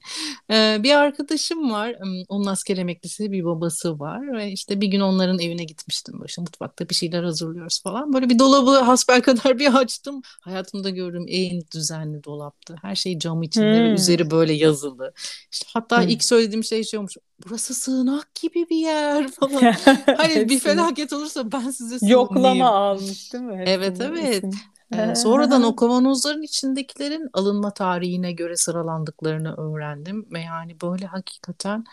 Ee, 0.51 0.76
bir 0.82 0.94
arkadaşım 0.94 1.70
var. 1.70 1.96
Onun 2.28 2.46
asker 2.46 2.76
emeklisi 2.76 3.32
bir 3.32 3.44
babası 3.44 3.98
var. 3.98 4.36
Ve 4.36 4.53
işte 4.53 4.80
bir 4.80 4.86
gün 4.86 5.01
onların 5.01 5.38
evine 5.38 5.64
gitmiştim. 5.64 6.14
Böyle 6.14 6.26
işte 6.28 6.42
mutfakta 6.42 6.88
bir 6.88 6.94
şeyler 6.94 7.24
hazırlıyoruz 7.24 7.82
falan. 7.82 8.12
Böyle 8.12 8.28
bir 8.28 8.38
dolabı 8.38 8.78
hasbel 8.78 9.22
kadar 9.22 9.59
bir 9.59 9.74
açtım. 9.74 10.22
Hayatımda 10.40 10.90
gördüğüm 10.90 11.24
en 11.28 11.62
düzenli 11.74 12.24
dolaptı. 12.24 12.76
Her 12.82 12.94
şey 12.94 13.18
cam 13.18 13.42
içinde 13.42 13.78
hmm. 13.78 13.84
ve 13.84 13.90
üzeri 13.90 14.30
böyle 14.30 14.53
yazılı. 14.53 15.12
İşte 15.53 15.66
hatta 15.72 16.03
hmm. 16.03 16.09
ilk 16.09 16.24
söylediğim 16.24 16.64
şey 16.64 16.84
şey 16.84 16.98
olmuş 16.98 17.16
burası 17.47 17.74
sığınak 17.74 18.34
gibi 18.34 18.66
bir 18.70 18.76
yer 18.76 19.28
falan. 19.41 19.74
hani 20.16 20.49
bir 20.49 20.59
felaket 20.59 21.12
olursa 21.12 21.53
ben 21.53 21.70
size 21.70 21.99
sığınayım. 21.99 22.18
Yoklama 22.18 22.68
almış 22.68 23.32
değil 23.32 23.45
mi? 23.45 23.57
Hepsini, 23.57 23.74
evet 23.74 24.01
evet. 24.01 24.45
Ee, 24.93 25.14
sonradan 25.14 25.62
o 25.62 25.76
kavanozların 25.76 26.43
içindekilerin 26.43 27.28
alınma 27.32 27.74
tarihine 27.74 28.32
göre 28.32 28.57
sıralandıklarını 28.57 29.57
öğrendim. 29.57 30.26
Ve 30.32 30.41
yani 30.41 30.80
böyle 30.80 31.07
hakikaten 31.07 31.84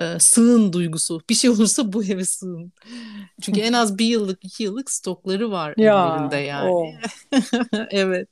e, 0.00 0.18
sığın 0.18 0.72
duygusu. 0.72 1.20
Bir 1.30 1.34
şey 1.34 1.50
olursa 1.50 1.92
bu 1.92 2.04
eve 2.04 2.24
sığın. 2.24 2.72
Çünkü 3.40 3.60
en 3.60 3.72
az 3.72 3.98
bir 3.98 4.06
yıllık, 4.06 4.44
iki 4.44 4.62
yıllık 4.62 4.90
stokları 4.90 5.50
var 5.50 5.74
ya, 5.76 6.16
evlerinde 6.16 6.36
yani. 6.36 6.98
evet. 7.90 8.28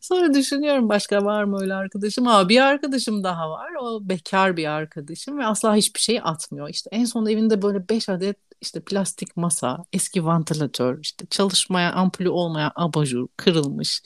Sonra 0.00 0.34
düşünüyorum 0.34 0.88
başka 0.88 1.24
var 1.24 1.44
mı 1.44 1.60
öyle 1.60 1.74
arkadaşım? 1.74 2.26
Aa, 2.26 2.48
bir 2.48 2.60
arkadaşım 2.60 3.24
daha 3.24 3.50
var. 3.50 3.68
O 3.80 4.08
bekar 4.08 4.56
bir 4.56 4.66
arkadaşım 4.66 5.38
ve 5.38 5.46
asla 5.46 5.76
hiçbir 5.76 6.00
şey 6.00 6.20
atmıyor. 6.24 6.68
İşte 6.68 6.90
en 6.92 7.04
son 7.04 7.26
evinde 7.26 7.62
böyle 7.62 7.88
beş 7.88 8.08
adet 8.08 8.36
işte 8.60 8.80
plastik 8.80 9.36
masa, 9.36 9.84
eski 9.92 10.24
vantilatör, 10.24 10.98
işte 11.02 11.26
çalışmaya 11.30 11.92
ampulü 11.92 12.28
olmayan 12.28 12.72
abajur 12.74 13.28
kırılmış. 13.36 14.02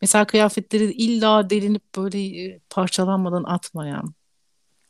Mesela 0.00 0.24
kıyafetleri 0.24 0.92
illa 0.92 1.50
delinip 1.50 1.96
böyle 1.96 2.58
parçalanmadan 2.70 3.44
atmayan 3.44 4.14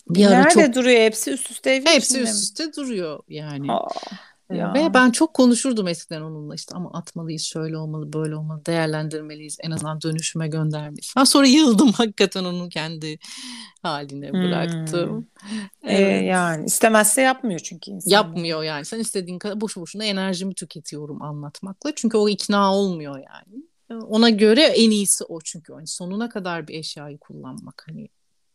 bir 0.08 0.26
ara 0.26 0.42
Nerede 0.42 0.66
çok... 0.66 0.74
duruyor? 0.74 1.00
Hepsi 1.00 1.30
üst 1.30 1.50
üste 1.50 1.70
evin 1.70 1.86
Hepsi 1.86 2.20
üst 2.20 2.42
üste 2.42 2.72
duruyor 2.72 3.20
yani. 3.28 3.72
Aa, 3.72 3.88
ya. 4.52 4.74
Ve 4.74 4.94
ben 4.94 5.10
çok 5.10 5.34
konuşurdum 5.34 5.88
eskiden 5.88 6.20
onunla 6.20 6.54
işte 6.54 6.74
ama 6.76 6.92
atmalıyız, 6.92 7.42
şöyle 7.42 7.76
olmalı, 7.76 8.12
böyle 8.12 8.36
olmalı, 8.36 8.66
değerlendirmeliyiz. 8.66 9.58
En 9.60 9.70
azından 9.70 10.00
dönüşüme 10.00 10.48
göndermeliyiz. 10.48 11.16
Ha, 11.16 11.26
sonra 11.26 11.46
yıldım 11.46 11.92
hakikaten 11.96 12.44
onu 12.44 12.68
kendi 12.68 13.18
haline 13.82 14.32
bıraktım. 14.32 15.16
Hmm. 15.16 15.24
Evet. 15.82 16.00
Ee, 16.00 16.24
yani 16.24 16.66
istemezse 16.66 17.22
yapmıyor 17.22 17.60
çünkü 17.60 17.90
insan. 17.90 18.10
Yapmıyor 18.10 18.62
yani. 18.62 18.84
Sen 18.84 18.98
istediğin 18.98 19.38
kadar 19.38 19.60
boşu 19.60 19.80
boşuna 19.80 20.04
enerjimi 20.04 20.54
tüketiyorum 20.54 21.22
anlatmakla. 21.22 21.92
Çünkü 21.96 22.16
o 22.16 22.28
ikna 22.28 22.74
olmuyor 22.74 23.16
yani. 23.16 23.64
Ona 23.90 24.30
göre 24.30 24.62
en 24.62 24.90
iyisi 24.90 25.24
o 25.24 25.40
çünkü. 25.40 25.72
Yani 25.72 25.86
sonuna 25.86 26.28
kadar 26.28 26.68
bir 26.68 26.74
eşyayı 26.74 27.18
kullanmak 27.18 27.84
hani 27.88 28.08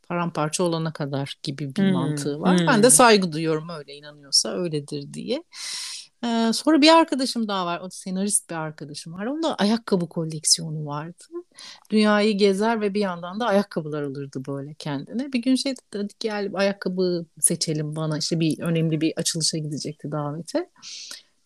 paramparça 0.10 0.64
olana 0.64 0.94
kadar 0.94 1.36
gibi 1.44 1.76
bir 1.76 1.84
hmm. 1.84 1.92
mantığı 1.92 2.42
var. 2.42 2.60
Hmm. 2.60 2.68
Ben 2.68 2.84
de 2.84 2.90
saygı 2.90 3.32
duyuyorum 3.32 3.70
öyle 3.70 3.96
inanıyorsa 3.96 4.50
öyledir 4.50 5.14
diye. 5.14 5.44
Ee, 6.24 6.52
sonra 6.54 6.82
bir 6.82 6.90
arkadaşım 6.90 7.48
daha 7.48 7.66
var. 7.66 7.80
O 7.80 7.90
senarist 7.90 8.50
bir 8.50 8.56
arkadaşım 8.56 9.14
var. 9.14 9.26
Onun 9.26 9.44
da 9.44 9.56
ayakkabı 9.56 10.10
koleksiyonu 10.10 10.86
vardı. 10.86 11.24
Dünyayı 11.90 12.38
gezer 12.38 12.82
ve 12.82 12.94
bir 12.94 13.00
yandan 13.00 13.40
da 13.40 13.46
ayakkabılar 13.46 14.04
alırdı 14.04 14.42
böyle 14.48 14.74
kendine. 14.74 15.34
Bir 15.34 15.42
gün 15.42 15.56
şey 15.56 15.74
dedi 15.94 16.14
gel 16.20 16.52
ayakkabı 16.54 17.26
seçelim 17.40 17.96
bana. 17.96 18.18
İşte 18.18 18.40
bir 18.40 18.60
önemli 18.60 19.02
bir 19.02 19.14
açılışa 19.18 19.58
gidecekti 19.58 20.12
davete. 20.12 20.70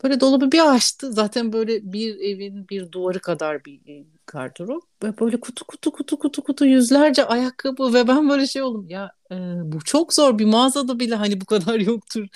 Böyle 0.04 0.20
dolabı 0.20 0.52
bir 0.52 0.76
açtı. 0.76 1.14
Zaten 1.14 1.54
böyle 1.54 1.94
bir 1.94 2.16
evin 2.16 2.70
bir 2.70 2.92
duvarı 2.92 3.20
kadar 3.20 3.66
bir 3.66 3.80
e, 3.88 4.06
gardırop. 4.28 4.84
Ve 5.04 5.20
böyle 5.20 5.40
kutu 5.40 5.66
kutu 5.66 5.92
kutu 5.92 6.20
kutu 6.20 6.44
kutu 6.44 6.66
yüzlerce 6.66 7.26
ayakkabı 7.26 7.94
ve 7.94 8.08
ben 8.08 8.30
böyle 8.30 8.48
şey 8.48 8.62
oldum. 8.62 8.86
Ya 8.90 9.12
e, 9.32 9.36
bu 9.64 9.80
çok 9.80 10.14
zor 10.14 10.40
bir 10.40 10.46
mağazada 10.46 11.00
bile 11.00 11.16
hani 11.16 11.42
bu 11.42 11.46
kadar 11.46 11.80
yoktur 11.80 12.28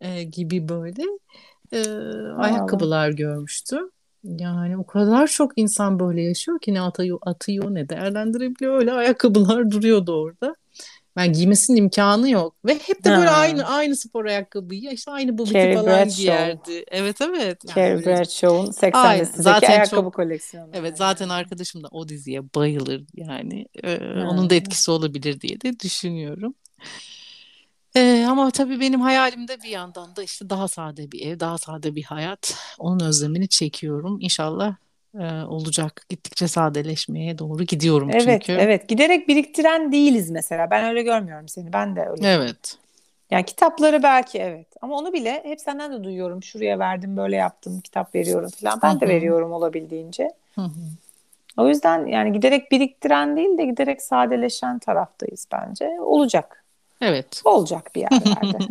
e, 0.00 0.22
gibi 0.22 0.68
böyle 0.68 1.02
e, 1.72 1.82
ayakkabılar 2.36 3.10
görmüştüm. 3.10 3.90
Yani 4.24 4.78
o 4.78 4.86
kadar 4.86 5.26
çok 5.26 5.52
insan 5.56 5.98
böyle 5.98 6.22
yaşıyor 6.22 6.58
ki 6.60 6.74
ne 6.74 6.80
atıyor, 6.80 7.18
atıyor 7.22 7.74
ne 7.74 7.88
değerlendirebiliyor. 7.88 8.74
Öyle 8.78 8.92
ayakkabılar 8.92 9.70
duruyordu 9.70 10.12
orada. 10.12 10.54
Ben 11.16 11.32
giymesinin 11.32 11.76
imkanı 11.78 12.30
yok. 12.30 12.56
Ve 12.64 12.74
hep 12.74 13.04
de 13.04 13.10
böyle 13.10 13.28
ha. 13.28 13.36
aynı 13.36 13.64
aynı 13.66 13.96
spor 13.96 14.24
ayakkabıyı 14.24 14.90
işte 14.90 15.10
aynı 15.10 15.38
bu 15.38 15.46
falan 15.46 15.86
Bradshaw. 15.86 16.22
giyerdi. 16.22 16.84
Evet 16.88 17.20
evet. 17.20 17.58
Yani 17.64 17.76
Carrie 17.76 17.94
böyle... 17.94 18.06
Bradshaw'un 18.06 18.66
80'lisi 18.66 19.50
ayakkabı 19.50 20.02
çok, 20.02 20.14
koleksiyonu. 20.14 20.70
Evet 20.72 20.84
yani. 20.84 20.96
zaten 20.96 21.28
arkadaşım 21.28 21.82
da 21.82 21.88
o 21.90 22.08
diziye 22.08 22.42
bayılır 22.54 23.04
yani. 23.14 23.66
Ee, 23.84 23.98
onun 23.98 24.50
da 24.50 24.54
etkisi 24.54 24.90
olabilir 24.90 25.40
diye 25.40 25.60
de 25.60 25.80
düşünüyorum. 25.80 26.54
Ee, 27.96 28.26
ama 28.28 28.50
tabii 28.50 28.80
benim 28.80 29.00
hayalimde 29.00 29.62
bir 29.62 29.68
yandan 29.68 30.16
da 30.16 30.22
işte 30.22 30.50
daha 30.50 30.68
sade 30.68 31.12
bir 31.12 31.26
ev, 31.26 31.40
daha 31.40 31.58
sade 31.58 31.94
bir 31.94 32.02
hayat. 32.02 32.54
Onun 32.78 33.00
özlemini 33.00 33.48
çekiyorum. 33.48 34.18
İnşallah 34.20 34.76
e, 35.20 35.44
olacak. 35.44 36.06
Gittikçe 36.08 36.48
sadeleşmeye 36.48 37.38
doğru 37.38 37.62
gidiyorum 37.64 38.10
evet, 38.10 38.22
çünkü. 38.22 38.52
Evet, 38.52 38.64
evet. 38.64 38.88
Giderek 38.88 39.28
biriktiren 39.28 39.92
değiliz 39.92 40.30
mesela. 40.30 40.70
Ben 40.70 40.84
öyle 40.84 41.02
görmüyorum 41.02 41.48
seni. 41.48 41.72
Ben 41.72 41.96
de 41.96 42.06
öyle. 42.06 42.28
Evet. 42.28 42.76
Yani 43.30 43.44
kitapları 43.44 44.02
belki 44.02 44.38
evet. 44.38 44.66
Ama 44.82 44.96
onu 44.96 45.12
bile 45.12 45.42
hep 45.44 45.60
senden 45.60 45.92
de 45.92 46.04
duyuyorum. 46.04 46.42
Şuraya 46.42 46.78
verdim, 46.78 47.16
böyle 47.16 47.36
yaptım, 47.36 47.80
kitap 47.80 48.14
veriyorum 48.14 48.50
falan. 48.60 48.80
Ben 48.82 48.92
Hı-hı. 48.92 49.00
de 49.00 49.08
veriyorum 49.08 49.52
olabildiğince. 49.52 50.30
Hı-hı. 50.54 50.70
O 51.56 51.68
yüzden 51.68 52.06
yani 52.06 52.32
giderek 52.32 52.72
biriktiren 52.72 53.36
değil 53.36 53.58
de 53.58 53.64
giderek 53.64 54.02
sadeleşen 54.02 54.78
taraftayız 54.78 55.46
bence. 55.52 55.90
Olacak. 56.00 56.64
Evet. 57.00 57.42
Olacak 57.44 57.90
bir 57.94 58.00
yerlerde. 58.00 58.58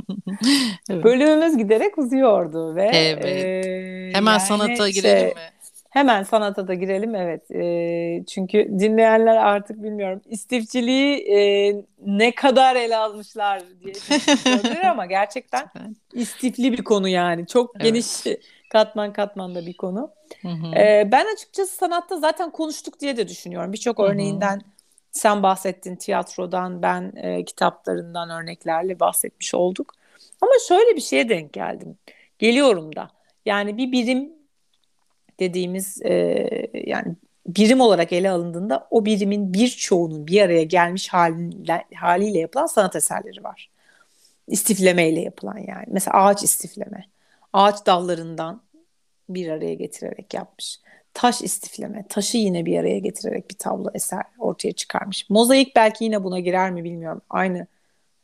evet. 0.90 1.04
Bölümümüz 1.04 1.58
giderek 1.58 1.98
uzuyordu 1.98 2.76
ve 2.76 2.92
evet. 2.94 3.26
E, 3.26 4.12
hemen 4.14 4.32
yani 4.32 4.42
sanata 4.42 4.90
girelim 4.90 5.20
şey, 5.20 5.28
mi? 5.28 5.52
Hemen 5.96 6.24
sanata 6.24 6.68
da 6.68 6.74
girelim 6.74 7.16
evet. 7.16 7.52
E, 7.52 8.26
çünkü 8.26 8.68
dinleyenler 8.80 9.36
artık 9.36 9.84
bilmiyorum 9.84 10.22
istifçiliği 10.26 11.18
e, 11.18 11.74
ne 12.06 12.36
kadar 12.36 12.76
ele 12.76 12.98
almışlar 12.98 13.64
diye 13.84 13.94
düşünüyorlar 13.94 14.84
ama 14.84 15.06
gerçekten 15.18 15.70
istifli 16.14 16.72
bir 16.72 16.84
konu 16.84 17.08
yani. 17.08 17.48
Çok 17.48 17.76
evet. 17.76 17.86
geniş 17.86 18.24
katman 18.70 19.14
katmanda 19.14 19.66
bir 19.66 19.78
konu. 19.78 20.12
Hı 20.42 20.48
hı. 20.48 20.76
E, 20.76 21.10
ben 21.12 21.34
açıkçası 21.34 21.76
sanatta 21.76 22.18
zaten 22.18 22.52
konuştuk 22.52 23.00
diye 23.00 23.18
de 23.18 23.28
düşünüyorum. 23.28 23.74
Birçok 23.74 24.00
örneğinden 24.00 24.62
sen 25.12 25.44
bahsettin 25.44 25.96
tiyatrodan, 25.96 26.82
ben 26.82 27.14
e, 27.16 27.46
kitaplarından 27.46 28.30
örneklerle 28.30 29.00
bahsetmiş 29.00 29.54
olduk. 29.54 29.94
Ama 30.42 30.52
şöyle 30.68 30.96
bir 30.96 31.02
şeye 31.02 31.30
denk 31.30 31.54
geldim. 31.54 31.98
Geliyorum 32.40 32.96
da. 32.96 33.10
Yani 33.46 33.78
bir 33.78 33.92
birim 33.92 34.36
dediğimiz 35.40 36.02
e, 36.02 36.48
yani 36.74 37.16
birim 37.48 37.82
olarak 37.82 38.14
ele 38.14 38.30
alındığında 38.30 38.88
o 38.92 39.06
birimin 39.06 39.54
birçoğunun 39.54 40.28
bir 40.28 40.42
araya 40.42 40.64
gelmiş 40.64 41.10
haliyle, 41.10 41.86
haliyle 41.96 42.40
yapılan 42.40 42.66
sanat 42.66 42.96
eserleri 42.96 43.44
var. 43.44 43.70
İstiflemeyle 44.48 45.22
yapılan 45.22 45.58
yani. 45.58 45.86
Mesela 45.88 46.24
ağaç 46.24 46.44
istifleme. 46.44 47.06
Ağaç 47.54 47.86
dallarından 47.86 48.62
bir 49.30 49.50
araya 49.50 49.74
getirerek 49.74 50.34
yapmış. 50.34 50.80
Taş 51.14 51.42
istifleme. 51.42 52.06
Taşı 52.10 52.38
yine 52.38 52.66
bir 52.66 52.80
araya 52.80 53.00
getirerek 53.00 53.50
bir 53.50 53.56
tablo 53.56 53.90
eser 53.94 54.24
ortaya 54.40 54.72
çıkarmış. 54.72 55.30
Mozaik 55.30 55.76
belki 55.76 56.04
yine 56.04 56.24
buna 56.24 56.40
girer 56.40 56.72
mi 56.72 56.84
bilmiyorum. 56.84 57.22
Aynı 57.30 57.68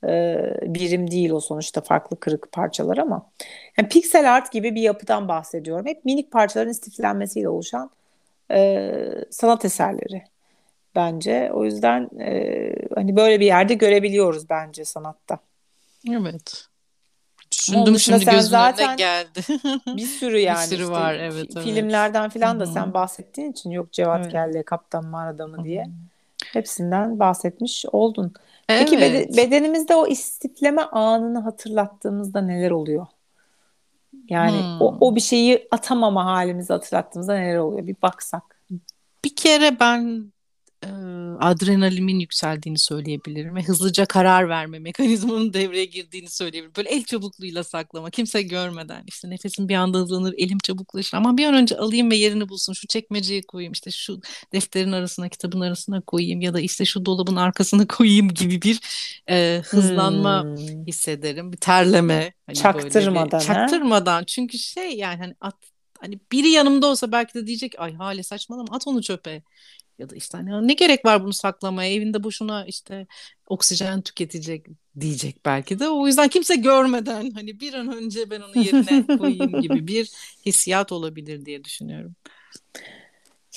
e, 0.08 0.38
birim 0.62 1.12
değil 1.12 1.30
o 1.30 1.40
sonuçta 1.40 1.82
farklı 1.82 2.20
kırık 2.20 2.52
parçalar 2.52 2.98
ama 2.98 3.30
yani 3.78 3.90
piksel 3.90 4.34
art 4.34 4.52
gibi 4.52 4.76
bir 4.76 4.82
yapıdan 4.82 5.28
bahsediyorum. 5.28 5.86
Hep 5.86 6.06
minik 6.06 6.32
parçaların 6.32 6.72
istiflenmesiyle 6.72 7.50
oluşan 7.50 7.90
e, 8.52 8.92
sanat 9.30 9.66
eserleri 9.66 10.24
bence. 10.96 11.52
O 11.54 11.66
yüzden 11.66 12.10
e, 12.20 12.74
hani 12.96 13.16
böyle 13.16 13.40
bir 13.40 13.46
yerde 13.46 13.74
görebiliyoruz 13.74 14.50
bence 14.50 14.86
sanatta. 14.86 15.40
Evet. 16.12 16.66
Düşündüm 17.52 18.00
şimdi 18.00 18.26
gözümün 18.26 18.42
zaten 18.42 18.98
geldi. 18.98 19.42
bir 19.88 20.06
sürü 20.06 20.40
yani. 20.40 20.58
bir 20.58 20.68
sürü 20.68 20.82
işte, 20.82 20.94
var 20.94 21.14
evet. 21.14 21.60
Filmlerden 21.60 22.22
evet. 22.22 22.34
falan 22.34 22.60
da 22.60 22.64
Hı-hı. 22.64 22.74
sen 22.74 22.94
bahsettiğin 22.94 23.52
için 23.52 23.72
yok 23.72 23.92
Cevat 23.92 24.22
evet. 24.22 24.32
Kelle, 24.32 24.64
Kaptan 24.64 25.06
Mağarada 25.06 25.48
mı 25.48 25.64
diye. 25.64 25.86
Hepsinden 26.54 27.20
bahsetmiş 27.20 27.86
oldun. 27.92 28.34
Evet. 28.70 28.90
Peki 28.90 29.02
bed- 29.02 29.38
bedenimizde 29.38 29.96
o 29.96 30.08
istifleme 30.08 30.82
anını 30.82 31.40
hatırlattığımızda 31.40 32.42
neler 32.42 32.72
oluyor? 32.72 33.08
Yani 34.30 34.58
hmm. 34.58 34.82
o, 34.82 34.98
o 35.00 35.16
bir 35.16 35.22
şeyi 35.22 35.68
atamama 35.72 36.26
halimizi 36.26 36.74
hatırlattığımızda 36.74 37.36
neler 37.36 37.58
oluyor? 37.58 37.88
Bir 37.88 37.96
baksak. 38.02 38.44
Bir 39.26 39.36
kere 39.36 39.80
ben 39.80 40.32
e, 40.84 40.88
adrenalimin 41.40 42.20
yükseldiğini 42.20 42.80
söyleyebilirim 42.80 43.56
ve 43.56 43.64
hızlıca 43.64 44.06
karar 44.06 44.50
verme 44.50 44.80
mekanizmanın 44.80 45.54
devreye 45.54 45.86
girdiğini 45.86 46.30
söyleyebilirim. 46.30 46.74
Böyle 46.78 46.90
el 46.90 47.04
çabukluğuyla 47.04 47.64
saklama, 47.64 48.10
kimse 48.10 48.42
görmeden 48.42 49.04
işte 49.08 49.30
nefesim 49.30 49.70
bir 49.70 49.76
anda 49.76 49.98
hızlanır, 49.98 50.34
elim 50.38 50.58
çabuklaşır 50.60 51.18
ama 51.18 51.38
bir 51.38 51.46
an 51.46 51.54
önce 51.54 51.78
alayım 51.78 52.12
ve 52.12 52.16
yerini 52.16 52.50
bulsun. 52.50 52.74
Şu 52.74 52.88
çekmeceye 52.88 53.42
koyayım, 53.42 53.74
işte 53.74 53.92
şu 53.92 54.20
defterin 54.54 54.92
arasına, 54.92 55.30
kitabın 55.30 55.62
arasına 55.62 56.02
koyayım 56.02 56.42
ya 56.42 56.54
da 56.54 56.60
işte 56.60 56.86
şu 56.86 57.06
dolabın 57.06 57.36
arkasına 57.36 57.88
koyayım 57.98 58.30
gibi 58.30 58.62
bir 58.62 58.80
e, 59.30 59.62
hızlanma 59.66 60.44
hmm. 60.44 60.86
hissederim. 60.88 61.52
Bir 61.54 61.58
terleme. 61.58 62.34
Hani 62.46 62.56
çaktırmadan. 62.56 63.40
Bir, 63.40 63.46
çaktırmadan. 63.46 64.24
Çünkü 64.24 64.58
şey 64.58 64.96
yani 64.96 65.18
hani 65.18 65.36
at, 65.42 65.56
hani 66.00 66.20
biri 66.32 66.50
yanımda 66.50 66.88
olsa 66.88 67.12
belki 67.12 67.34
de 67.34 67.48
diyecek 67.48 67.74
ay 67.78 67.94
hale 67.94 68.24
saçmalama 68.24 68.76
at 68.76 68.88
onu 68.88 69.02
çöpe 69.02 69.42
ya 70.02 70.10
da 70.10 70.16
işte 70.16 70.38
hani 70.38 70.68
ne 70.68 70.74
gerek 70.74 71.06
var 71.06 71.24
bunu 71.24 71.34
saklamaya 71.34 71.94
evinde 71.94 72.24
boşuna 72.24 72.66
işte 72.66 73.08
oksijen 73.48 74.02
tüketecek 74.02 74.66
diyecek 75.00 75.46
belki 75.46 75.80
de. 75.80 75.90
O 75.90 76.08
yüzden 76.08 76.28
kimse 76.28 76.56
görmeden 76.56 77.32
hani 77.32 77.60
bir 77.60 77.74
an 77.74 77.96
önce 77.96 78.30
ben 78.30 78.42
onu 78.42 78.66
yerine 78.66 79.18
koyayım 79.18 79.62
gibi 79.62 79.88
bir 79.88 80.12
hissiyat 80.46 80.92
olabilir 80.92 81.46
diye 81.46 81.64
düşünüyorum. 81.64 82.16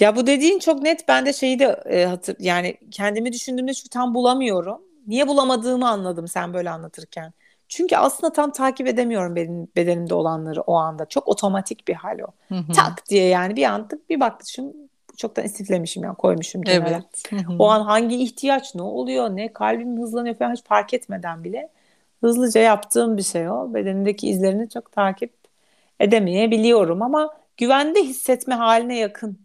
Ya 0.01 0.17
bu 0.17 0.27
dediğin 0.27 0.59
çok 0.59 0.83
net. 0.83 1.09
Ben 1.09 1.27
de 1.27 1.33
şeyi 1.33 1.59
de 1.59 1.83
e, 1.91 2.05
hatır 2.05 2.37
yani 2.39 2.77
kendimi 2.91 3.33
düşündüğümde 3.33 3.75
şu 3.75 3.89
tam 3.89 4.15
bulamıyorum. 4.15 4.81
Niye 5.07 5.29
bulamadığımı 5.29 5.89
anladım 5.89 6.29
sen 6.29 6.55
böyle 6.55 6.71
anlatırken. 6.71 7.33
Çünkü 7.69 7.97
aslında 7.97 8.33
tam 8.33 8.53
takip 8.53 8.87
edemiyorum 8.87 9.37
benim 9.37 9.69
bedenimde 9.77 10.15
olanları 10.15 10.61
o 10.61 10.75
anda. 10.75 11.07
Çok 11.07 11.29
otomatik 11.29 11.89
bir 11.89 11.95
hal 11.95 12.19
o. 12.19 12.55
Hı 12.55 12.59
hı. 12.59 12.73
Tak 12.73 13.07
diye 13.09 13.27
yani 13.27 13.57
bir 13.57 13.65
anda 13.65 13.99
bir 14.11 14.21
bakmışım 14.21 14.73
çoktan 15.17 15.45
istiflemişim 15.45 16.05
yani 16.05 16.17
koymuşum 16.17 16.63
kenara. 16.63 17.03
Evet. 17.33 17.47
o 17.59 17.71
an 17.71 17.81
hangi 17.81 18.23
ihtiyaç 18.23 18.75
ne 18.75 18.83
oluyor 18.83 19.37
ne 19.37 19.53
kalbim 19.53 20.01
hızlanıyor 20.01 20.35
falan 20.35 20.53
hiç 20.53 20.65
fark 20.65 20.95
etmeden 20.95 21.45
bile 21.45 21.69
hızlıca 22.21 22.61
yaptığım 22.61 23.17
bir 23.17 23.23
şey 23.23 23.49
o. 23.49 23.75
Bedenimdeki 23.75 24.29
izlerini 24.29 24.69
çok 24.69 24.93
takip 24.93 25.33
edemeyebiliyorum 26.01 27.03
ama 27.03 27.31
güvende 27.57 28.03
hissetme 28.03 28.55
haline 28.55 28.99
yakın. 28.99 29.39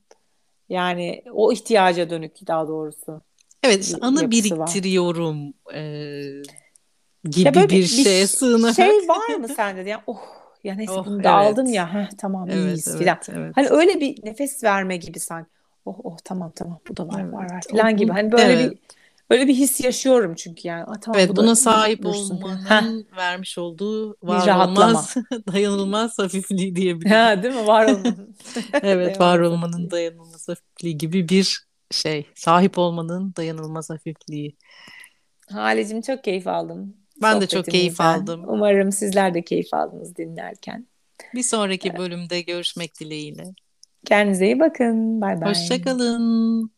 Yani 0.70 1.24
o 1.34 1.52
ihtiyaca 1.52 2.10
dönük 2.10 2.48
daha 2.48 2.68
doğrusu. 2.68 3.22
Evet 3.64 3.96
anı 4.02 4.32
biriktiriyorum 4.32 5.54
e, 5.74 5.84
gibi 7.24 7.46
ya 7.46 7.54
bir, 7.54 7.70
bir 7.70 7.86
şeye 7.86 8.28
sığınarak. 8.28 8.76
Şey 8.76 9.08
var 9.08 9.36
mı 9.36 9.48
sende? 9.48 9.90
Yani 9.90 10.02
oh 10.08 10.22
ya 10.64 10.76
neyse 10.76 10.92
oh, 10.92 11.06
bunu 11.06 11.24
da 11.24 11.42
evet. 11.42 11.52
aldım 11.52 11.66
ya 11.66 11.94
heh, 11.94 12.10
tamam 12.18 12.50
evet, 12.50 12.66
iyiyiz 12.66 12.88
evet, 12.88 13.00
filan. 13.00 13.18
Evet. 13.32 13.58
Hani 13.58 13.70
öyle 13.70 14.00
bir 14.00 14.26
nefes 14.26 14.64
verme 14.64 14.98
gibi 14.98 15.20
sanki 15.20 15.50
oh 15.86 16.00
oh 16.04 16.18
tamam 16.24 16.52
tamam 16.56 16.80
bu 16.90 16.98
da 16.98 17.08
var 17.08 17.22
evet. 17.22 17.34
var 17.34 17.52
var 17.52 17.62
falan 17.72 17.98
gibi. 17.98 18.12
Hani 18.12 18.32
böyle 18.32 18.54
evet. 18.54 18.72
bir 18.72 18.78
öyle 19.30 19.48
bir 19.48 19.54
his 19.54 19.82
yaşıyorum 19.82 20.36
çünkü 20.36 20.68
yani. 20.68 20.84
Aa, 20.84 21.00
tamam, 21.00 21.20
evet 21.20 21.30
bu 21.30 21.36
buna 21.36 21.56
sahip 21.56 22.06
olmanın 22.06 23.08
vermiş 23.18 23.58
olduğu 23.58 24.18
var 24.24 24.68
olmaz 24.68 25.16
dayanılmaz 25.54 26.20
hafifliği 26.20 26.76
diyebilirim. 26.76 27.12
Ha, 27.12 27.44
değil 27.44 27.56
mi? 27.56 27.68
Var 27.68 27.86
olmanın. 27.86 28.36
evet 28.82 29.20
var 29.20 29.40
olmanın 29.40 29.92
dayanılmaz 29.92 30.48
hafifliği 30.48 30.98
gibi 30.98 31.30
bir 31.30 31.66
şey. 31.92 32.26
Sahip 32.36 32.78
olmanın 32.78 33.34
dayanılmaz 33.38 33.90
hafifliği. 33.90 34.56
Halicim 35.52 36.02
çok 36.02 36.24
keyif 36.24 36.48
aldım. 36.48 36.94
Ben 37.22 37.42
de 37.42 37.48
çok 37.48 37.66
keyif 37.66 38.02
aldım. 38.02 38.44
Umarım 38.48 38.92
sizler 38.92 39.34
de 39.34 39.42
keyif 39.42 39.74
aldınız 39.74 40.16
dinlerken. 40.16 40.88
Bir 41.34 41.44
sonraki 41.44 41.98
bölümde 41.98 42.42
görüşmek 42.42 43.00
dileğiyle. 43.00 43.44
Kendinize 44.06 44.46
iyi 44.46 44.60
bakın. 44.60 45.22
Bay 45.22 45.42
bay. 45.42 45.54
Hoşçakalın. 45.54 46.72